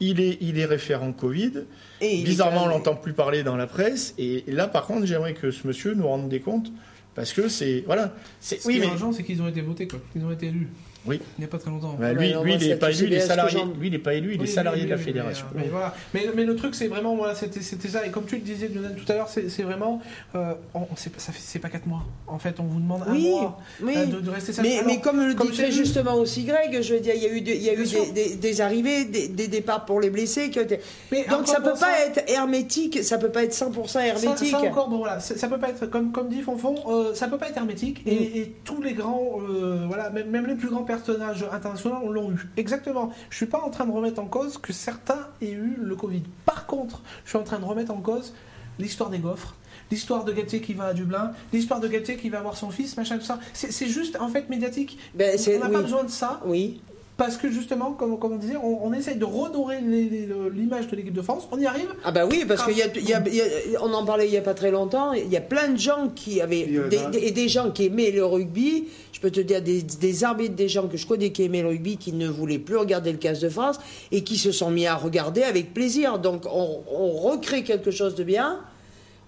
[0.00, 1.64] il est, il est référent Covid.
[2.00, 4.14] Et Bizarrement, on l'entend plus parler dans la presse.
[4.18, 6.70] Et là, par contre, j'aimerais que ce monsieur nous rende des comptes.
[7.14, 7.84] Parce que c'est.
[7.86, 8.12] Voilà.
[8.40, 8.90] C'est, Ce oui, qui est mais.
[8.90, 10.00] rageant, c'est qu'ils ont été votés, quoi.
[10.16, 10.68] Ils ont été élus.
[11.06, 11.20] Oui.
[11.38, 11.96] Il n'y a pas très longtemps.
[11.98, 13.58] bah, lui, il n'est pas élu, il est salarié.
[13.78, 15.46] Lui, il n'est pas élu, il est salarié de la fédération.
[15.54, 15.94] Mais, mais voilà.
[16.14, 18.06] mais, mais le truc, c'est vraiment, voilà, c'était ça.
[18.06, 20.00] Et comme tu le disais, Lionel, tout à l'heure, c'est vraiment.
[20.34, 22.04] Euh, on, c'est pas- ça fait- c'est pas 4 mois.
[22.26, 23.94] En fait, on vous demande un Oui, mois oui.
[23.96, 27.00] euh, de, de rester Mais, Alors, mais comme le vu- justement aussi Greg, je veux
[27.00, 29.28] dire, il y a eu, des, il y a eu des, des- des arrivées, des,
[29.28, 30.50] des départs pour les blessés.
[30.50, 30.80] Qui ont été...
[31.12, 34.50] mais Donc ça peut pas être hermétique, ça peut pas être 100% Ça, hermétique.
[34.50, 37.28] ça encore, bon, voilà, ça, ça peut pas être comme comme dit Fonfon, euh, ça
[37.28, 38.02] peut pas être hermétique.
[38.06, 38.36] Et, Mm.
[38.36, 42.48] et tous les grands, euh, voilà, même, même les plus grands personnages internationaux l'ont eu.
[42.56, 43.12] Exactement.
[43.30, 46.22] Je suis pas en train de remettre en cause que certains aient eu le Covid.
[46.44, 48.34] Par contre, je suis en train de remettre en cause
[48.78, 49.54] l'histoire des gaufres.
[49.90, 52.96] L'histoire de Galtier qui va à Dublin, l'histoire de Galtier qui va voir son fils,
[52.96, 53.38] machin, tout ça.
[53.52, 54.98] C'est juste en fait médiatique.
[55.14, 55.72] Ben, on n'a oui.
[55.72, 56.80] pas besoin de ça Oui.
[57.16, 61.12] Parce que justement, comme, comme on disait, on, on essaye de redorer l'image de l'équipe
[61.14, 61.46] de France.
[61.52, 61.88] On y arrive.
[62.04, 63.40] Ah bah oui, parce qu'il y a, il y a- il y
[63.76, 65.78] a- on en parlait il y a pas très longtemps, il y a plein de
[65.78, 69.40] gens qui avaient, des, des- et des gens qui aimaient le rugby, je peux te
[69.40, 72.28] dire des, des arbitres, des gens que je connais qui aimaient le rugby, qui ne
[72.28, 73.78] voulaient plus regarder le 15 de France,
[74.10, 76.18] et qui se sont mis à regarder avec plaisir.
[76.18, 78.60] Donc on, on recrée quelque chose de bien,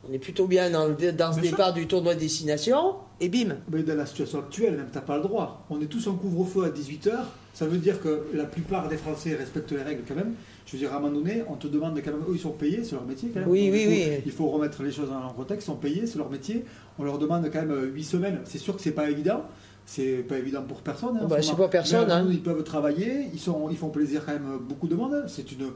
[0.09, 3.29] on est plutôt bien dans, le- dans ce Bien départ du tournoi de destination, et
[3.29, 3.57] bim.
[3.71, 5.65] Mais dans la situation actuelle, même t'as pas le droit.
[5.71, 7.13] On est tous en couvre-feu à 18h.
[7.57, 10.35] Ça veut dire que la plupart des Français respectent les règles quand même.
[10.67, 12.21] Je veux dire, à un moment donné, on te demande quand même.
[12.29, 13.49] Eux, ils sont payés, c'est leur métier quand même.
[13.49, 14.23] Oui, Donc, oui, oui.
[14.27, 15.65] Il faut remettre les choses en contexte.
[15.67, 16.67] Ils sont payés, c'est leur métier.
[16.99, 18.41] On leur demande quand même 8 semaines.
[18.45, 19.41] C'est sûr que c'est pas évident.
[19.87, 21.17] C'est pas évident pour personne.
[21.17, 22.27] hein, en Bah, ce c'est pas personne, Mais, hein.
[22.31, 23.29] Ils peuvent travailler.
[23.33, 25.25] Ils, sont, ils font plaisir quand même beaucoup de monde.
[25.27, 25.69] C'est une.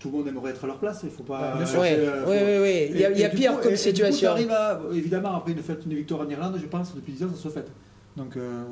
[0.00, 1.02] Tout le monde aimerait être à leur place.
[1.04, 1.54] Il faut pas.
[1.58, 1.80] Bien sûr.
[1.80, 2.86] Oui, euh, oui, faut- oui, oui.
[2.94, 4.32] Il y a, et- y pire coup- comme et- et du coup, situation.
[4.50, 7.42] à- évidemment, après une fête, une victoire en Irlande, je pense, depuis 10 ans, ça
[7.44, 7.66] se fait.
[8.16, 8.62] Donc, euh,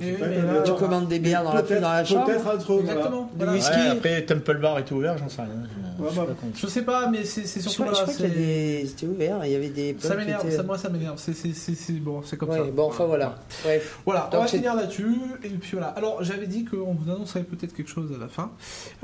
[0.00, 2.26] oui, là, tu commandes des bières dans la, dans la chambre.
[2.26, 2.66] Peut-être entre.
[2.74, 2.80] voilà.
[2.92, 3.22] Exactement.
[3.22, 3.52] Du Voilà.
[3.52, 3.72] whisky.
[3.80, 5.50] Ouais, après, Temple Bar était ouvert, j'en sais rien.
[5.98, 8.24] Je- Ouais, je bah, Je sais pas, mais c'est Je surtout crois, je crois qu'il
[8.24, 8.86] y a c'est- des...
[8.86, 9.96] C'était ouvert, il y avait des...
[9.98, 11.18] Ça m'énerve, ça, moi ça m'énerve.
[11.18, 12.64] C'est bon, c'est comme Ouais, ça.
[12.64, 13.36] bon, enfin voilà.
[13.64, 13.98] Bref.
[14.04, 15.16] Voilà, on va finir là-dessus.
[15.44, 15.88] Et puis voilà.
[15.88, 18.50] Alors, j'avais dit qu'on vous annoncerait peut-être quelque chose à la fin.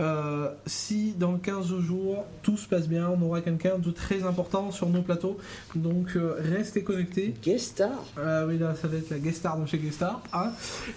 [0.00, 4.70] Euh, si dans 15 jours, tout se passe bien, on aura quelqu'un de très important
[4.70, 5.36] sur nos plateaux.
[5.74, 7.34] Donc, euh, restez connectés.
[7.42, 7.90] Guest star.
[8.18, 10.22] Euh, oui, là, ça va être la guest star de chez Guest Star.
[10.32, 10.50] hein.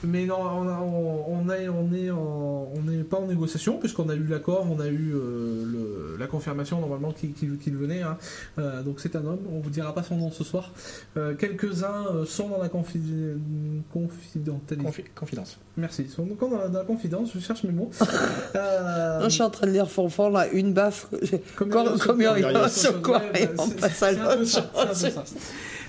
[0.03, 4.09] Mais non, on, a- on, on on est en- on n'est pas en négociation, puisqu'on
[4.09, 8.01] a eu l'accord, on a eu euh, le- la confirmation normalement qu'il qu'il venait.
[8.01, 8.17] hein.
[8.59, 10.71] Euh, donc c'est un homme, on vous dira pas son nom ce soir.
[11.17, 13.01] Euh, Quelques-uns euh, sont dans la confi-
[13.93, 14.75] confidentialité.
[14.89, 15.57] Confi- Confidence.
[15.77, 17.89] Merci, ils sont encore dans la, dans la confidence, je cherche mes mots.
[18.55, 21.07] Euh, Non, je suis en train de lire Fonfon, là, une baffe.
[21.55, 23.67] comme Comme- il y a- comme il y a- sur quoi, ouais, et bah, on
[23.67, 25.23] c'est- passe à c'est un peu l'autre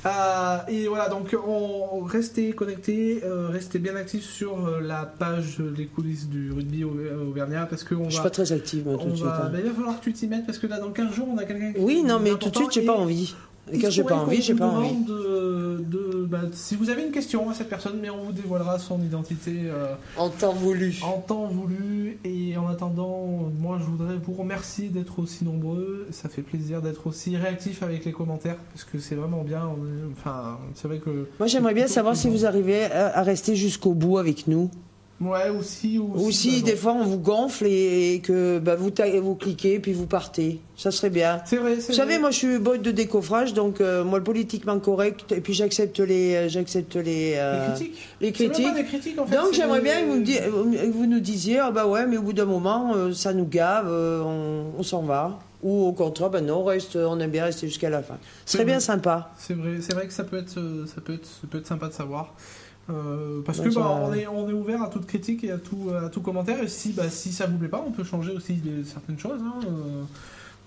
[0.07, 5.59] Euh, et voilà, donc on restez connectés, euh, restez bien actifs sur euh, la page
[5.59, 6.97] des coulisses du rugby au-
[7.29, 9.27] auvergnat parce qu'on Je suis pas très active, moi, tout on de suite.
[9.27, 9.51] va hein.
[9.53, 11.39] bah, il va falloir que tu t'y mettes parce que là dans 15 jours on
[11.39, 13.35] a quelqu'un qui Oui, non, mais tout de suite, j'ai pas envie.
[13.73, 14.95] Et quand j'ai pas envie, j'ai pas envie.
[15.05, 18.79] De, de- bah, si vous avez une question à cette personne, mais on vous dévoilera
[18.79, 20.97] son identité euh, En temps voulu.
[21.03, 22.19] en temps voulu.
[22.25, 26.07] Et en attendant, moi je voudrais vous remercier d'être aussi nombreux.
[26.11, 29.69] Ça fait plaisir d'être aussi réactif avec les commentaires parce que c'est vraiment bien.
[30.13, 31.29] Enfin, c'est vrai que.
[31.39, 34.71] Moi, j'aimerais bien savoir si vous arrivez à à rester jusqu'au bout avec nous.
[35.19, 35.99] Ouais, aussi.
[35.99, 38.91] Ou Ou si bah, des fois on vous gonfle et que bah, vous,
[39.23, 40.61] vous cliquez puis vous partez.
[40.77, 41.41] Ça serait bien.
[41.47, 42.19] C'est vrai, Vous savez, vrai.
[42.19, 46.01] moi je suis boîte de décoffrage, donc euh, moi le politiquement correct, et puis j'accepte
[46.01, 48.09] les, euh, j'accepte les, euh, Les critiques.
[48.21, 48.67] les critiques.
[48.67, 49.37] pas des critiques en fait.
[49.37, 52.45] Donc j'aimerais bien que vous, di- nous disiez, ah bah ouais, mais au bout d'un
[52.45, 55.39] moment, euh, ça nous gave, on, on s'en va.
[55.63, 58.19] Ou au contraire, ben non, on reste, on aime bien rester jusqu'à la fin.
[58.45, 59.31] Ce serait bien sympa.
[59.39, 60.53] C'est vrai, c'est vrai que ça peut être,
[60.95, 62.35] ça peut être, ça peut être sympa de savoir.
[62.89, 65.91] Euh, parce que bah, on, est, on est ouvert à toute critique et à tout,
[66.05, 66.63] à tout commentaire.
[66.63, 69.41] Et si, bah, si ça vous plaît pas, on peut changer aussi des- certaines choses.
[69.43, 70.03] hein, euh.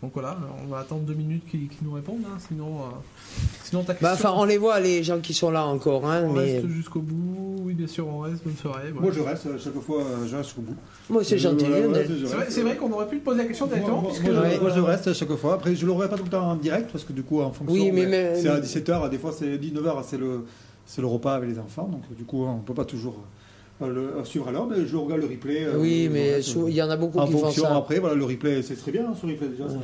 [0.01, 2.23] donc voilà, on va attendre deux minutes qu'ils nous répondent.
[2.25, 5.49] hein, sinon, euh, sinon ta Bah, question, enfin, on les voit, les gens qui sont
[5.49, 7.61] là encore, hein, on mais reste jusqu'au bout.
[7.63, 8.43] Oui, bien sûr, on reste.
[8.43, 8.91] Bonne soirée.
[8.91, 9.01] voilà.
[9.01, 10.75] Moi, je reste, chaque fois, je reste au bout.
[11.09, 11.65] moi c'est gentil.
[11.67, 14.01] Voilà, C'est vrai, qu'on aurait pu te poser la question directement.
[14.01, 14.59] moi, moi, je, Ouais.
[14.59, 15.53] moi, je reste à chaque fois.
[15.53, 17.73] Après, je l'aurai pas tout le temps en direct parce que du coup, en fonction,
[17.73, 20.43] Oui, mais- mais- c'est à 17h, des fois c'est 19h, c'est le,
[20.89, 21.87] c'est le repas avec les enfants.
[21.87, 23.15] Donc du coup, on peut pas toujours
[23.83, 25.65] euh, le, suivre à l'heure, mais je regarde le replay.
[25.65, 27.77] euh, Oui, mais il y en a beaucoup en qui font fonction, ça.
[27.77, 29.69] après, voilà, le replay, c'est très bien, hein, ce replay déjà.
[29.69, 29.75] ça-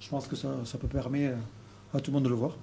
[0.00, 1.36] je pense que ça, ça peut permettre,
[1.94, 2.56] à tout le monde de le voir.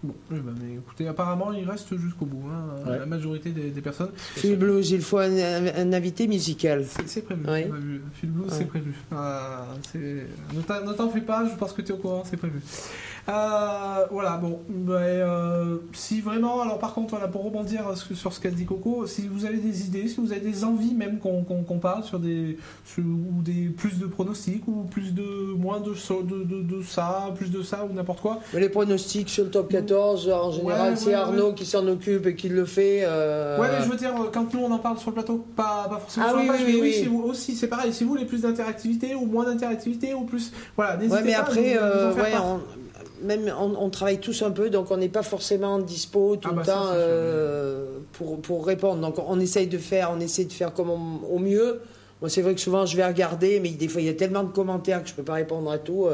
[0.00, 2.98] Bon, eh ben, mais écoutez, apparemment, il reste jusqu'au bout, hein, Ouais.
[3.00, 4.10] la majorité des, des personnes.
[4.16, 6.84] Phil Blues, il faut un, un invité musical.
[7.06, 7.42] C'est prévu.
[7.44, 8.02] Vu.
[8.14, 8.52] Phil Blues, Ouais.
[8.56, 8.94] c'est prévu.
[9.10, 12.60] Ah, ne t'en- fais pas, je pense que tu es au courant, c'est prévu.
[13.28, 14.60] Euh, voilà, bon.
[14.88, 19.06] euh, si vraiment, alors par contre, voilà, pour rebondir sur sur ce qu'a dit Coco,
[19.06, 22.56] si vous avez des idées, si vous avez des envies même qu'on parle sur des.
[22.86, 25.52] sur- ou des plus de pronostics, ou plus de.
[25.58, 28.40] moins de, so- de, de, de ça, plus de ça, ou n'importe quoi.
[28.54, 31.86] Mais les pronostics sur le top 14, en général, Ouais, c'est ouais, Arnaud qui s'en
[31.88, 33.00] occupe et qui le fait.
[33.04, 35.44] euh, Ouais, mais je veux dire, euh, quand nous on en parle sur le plateau,
[35.56, 36.92] pas, pas forcément Ah sur oui, la page, oui, mais oui.
[36.92, 40.52] si vous aussi, c'est pareil, si vous voulez plus d'interactivité ou moins d'interactivité ou plus.
[40.76, 42.44] Voilà, n'hésitez mais pas après, en euh, part.
[42.44, 42.60] on,
[43.26, 46.54] même on, on travaille tous un peu, donc on n'est pas forcément dispo tout Ah
[46.54, 49.00] le bah temps euh, pour, pour répondre.
[49.00, 51.80] Donc on essaye de faire, on essaie de faire comme on- au mieux.
[52.20, 54.42] Moi, c'est vrai que souvent je vais regarder, mais des fois il y a tellement
[54.44, 56.06] de commentaires que je peux pas répondre à tout.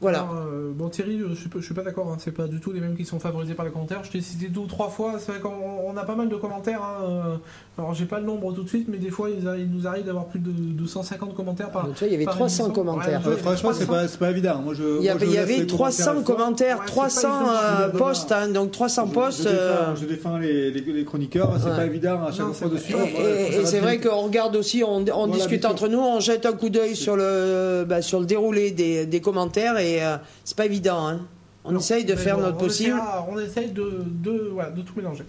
[0.00, 0.18] Voilà.
[0.20, 2.70] Alors, euh, bon, Thierry, je suis, je suis pas d'accord, hein, c'est pas du tout
[2.72, 4.02] les mêmes qui sont favorisés par les commentaires.
[4.04, 5.52] Je t'ai cité deux ou trois fois, c'est vrai qu'on
[5.86, 6.82] on a pas mal de commentaires.
[6.82, 7.36] hein, euh,
[7.78, 9.86] alors, j'ai pas le nombre tout de suite, mais des fois, il, a- il nous
[9.86, 11.84] arrive d'avoir plus de 250 commentaires par.
[11.86, 12.74] Donc, tu vois, il y avait par 300 émission.
[12.84, 13.22] commentaires.
[13.26, 13.92] Ouais, Ouais, franchement, c'est 300.
[14.02, 14.60] pas, c'est pas évident.
[14.62, 16.24] Moi, je, Il y moi, je avait, il y laisse avait les 300 commentaires forts.
[16.36, 19.42] commentaires, Ouais, c'est 300 pas évident, euh, posts, hein, donc 300 Je- posts.
[19.44, 21.76] Je, défends, euh, je défends les, les- les chroniqueurs, c'est Ouais.
[21.76, 23.00] pas évident à chaque Non, fois de suivre.
[23.00, 26.96] Et, c'est vrai qu'on regarde aussi, on, discute entre nous, on jette un coup d'œil
[26.96, 31.06] sur le, bah, sur le déroulé des, des commentaires et euh, c'est pas évident.
[31.06, 31.20] hein.
[31.64, 32.90] On Non, essaye de faire bon, notre on possible.
[32.90, 35.24] essaiera- on essaye de, de, voilà, de tout mélanger.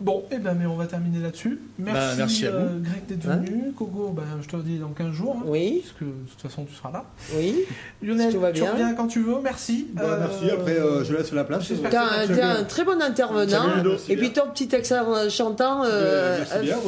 [0.00, 1.60] Bon, et ben, mais on va terminer là-dessus.
[1.78, 3.72] Merci, Bah, merci à euh, Greg d'être Hein venu.
[3.78, 5.36] Coco, ben, je te le dis dans 15 jours.
[5.38, 7.04] hein, Oui, Parce que de toute façon, tu seras là.
[7.36, 7.60] oui.
[8.02, 8.72] Lionel, tout va tu bien.
[8.72, 9.36] reviens quand tu veux.
[9.42, 9.86] Merci.
[9.94, 11.64] Bah, Euh, merci, après, euh, je laisse la place.
[11.68, 13.46] j'espère T'as un, un très bon intervenant.
[13.68, 13.96] Salut, Ludo.
[14.08, 15.90] Et puis ton petit accent euh, chantant fait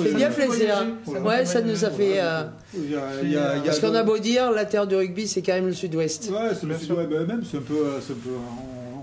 [0.02, 0.84] ouais, bien plaisir.
[1.06, 2.20] Ouais, fait ça nous a fait.
[3.64, 6.28] parce qu'on a beau dire, la terre du rugby, c'est quand même le sud-ouest.
[6.32, 6.98] Ouais, c'est le Bien sud sûr.
[6.98, 7.74] ouais, bah, même, c'est un peu.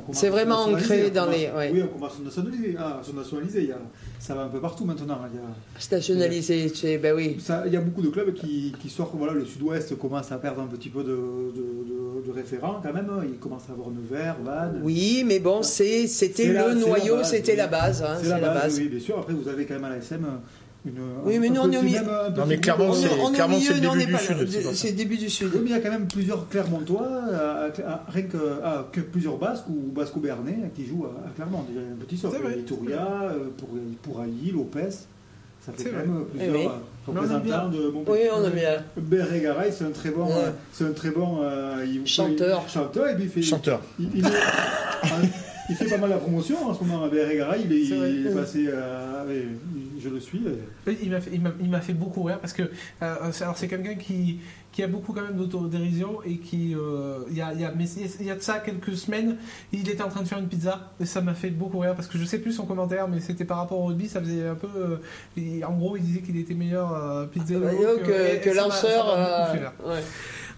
[0.09, 1.71] Euh, c'est vraiment se nationaliser, ancré dans commence- les- ouais.
[1.73, 2.75] Oui, on commence à se nationaliser.
[2.77, 3.77] Ah, se nationaliser, il y a,
[4.19, 5.19] ça va un peu partout maintenant.
[5.31, 5.45] Il y a,
[5.79, 7.37] C'est nationalisé, c'est- ben oui.
[7.39, 9.15] ça- il y a beaucoup de clubs qui, qui sortent.
[9.15, 12.93] Voilà, le sud-ouest commence à perdre un petit peu de, de, de, de référents quand
[12.93, 13.09] même.
[13.25, 14.79] Il commence à avoir Nevers, Vannes.
[14.83, 18.01] Oui, mais bon, c'est- c'était le noyau, c'était la base.
[18.03, 18.79] hein, c'est la, base, base.
[18.79, 19.19] oui, bien sûr.
[19.19, 20.25] Après, vous avez quand même à la SM
[20.85, 20.93] une.
[21.23, 21.99] Oui, un- mais un nous, on est au petit- milieu.
[21.99, 25.29] un Non, petit mais clairement, c'est- le début du pas sud, c'est le début du
[25.29, 25.49] sud.
[25.53, 29.37] Oui, mais il y a quand même plusieurs Clermontois, à- rien que, à- que plusieurs
[29.37, 31.63] Basques ou Basco-Bernais qui jouent à, à Clermont.
[31.67, 32.31] Déjà, un petit sort.
[32.33, 32.57] C'est vrai.
[32.67, 33.69] Touria, pour,
[34.01, 34.89] pour Ali, Lopez.
[35.65, 36.65] Ça fait quand même Eh plusieurs oui.
[36.65, 38.29] euh, représentants de Oui, Montpellier.
[38.35, 38.83] on aime bien.
[38.97, 42.63] Berregaray, c'est un très bon, euh, c'est un très bon euh, il- Chanteur.
[42.67, 43.79] il- chanteur et puis il fait, Chanteur.
[43.97, 44.25] il, il
[45.69, 47.61] il fait pas mal la promotion en ce moment à Berregaray.
[47.63, 49.23] Il est, il passé, euh,
[50.03, 50.41] je le suis.
[50.47, 52.63] et- Il m'a fait, il beaucoup rire parce que
[53.01, 54.39] euh, c'est- alors c'est quelqu'un qui,
[54.71, 57.71] qui a beaucoup quand même d'autodérision et qui euh, il y, a, il y, a,
[57.75, 57.85] mais
[58.19, 59.37] il y a de ça quelques semaines
[59.71, 62.07] il était en train de faire une pizza et ça m'a fait beaucoup rire parce
[62.07, 64.55] que je sais plus son commentaire mais c'était par rapport au rugby ça faisait un
[64.55, 64.67] peu
[65.37, 69.05] euh, en gros il disait qu'il était meilleur euh, pizzaiolo Voyons que, que, que lanceur.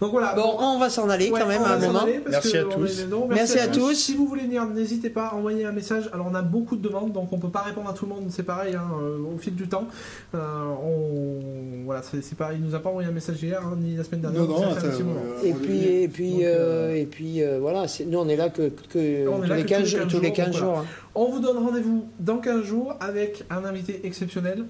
[0.01, 2.05] Donc voilà Bon, on va s'en aller Ouais, quand même à un moment.
[2.29, 3.01] Merci à tous.
[3.01, 3.93] est- non, Merci à tous.
[3.93, 6.09] Si vous voulez venir, n'hésitez pas à envoyer un message.
[6.13, 8.25] Alors on a beaucoup de demandes, donc on peut pas répondre à tout le monde.
[8.29, 9.85] C'est pareil, hein, euh, au fil du temps.
[10.33, 10.39] Euh,
[10.83, 11.85] on...
[11.85, 12.57] Voilà, c'est pareil.
[12.59, 14.41] Il nous a pas envoyé un message hier hein, ni la semaine dernière.
[14.41, 18.27] Non, non, euh, Et puis, et puis, Donc, euh, et puis euh, voilà, nous on
[18.27, 20.19] est là que, que On est tous, là les que 15, tous les 15 tous
[20.21, 20.77] les jours, 15 donc jours.
[20.79, 20.85] hein.
[21.13, 24.65] On vous donne rendez-vous dans 15 jours avec un invité exceptionnel.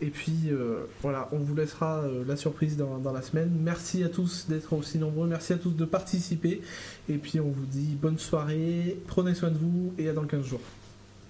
[0.00, 3.50] Et puis euh, voilà, on vous laissera euh, la surprise dans, dans la semaine.
[3.60, 5.28] Merci à tous d'être aussi nombreux.
[5.28, 6.60] Merci à tous de participer.
[7.08, 10.44] Et puis on vous dit bonne soirée, prenez soin de vous et à dans 15
[10.44, 10.60] jours.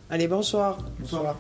[0.09, 0.79] Allez, bonsoir.
[1.01, 1.37] Bonsoir.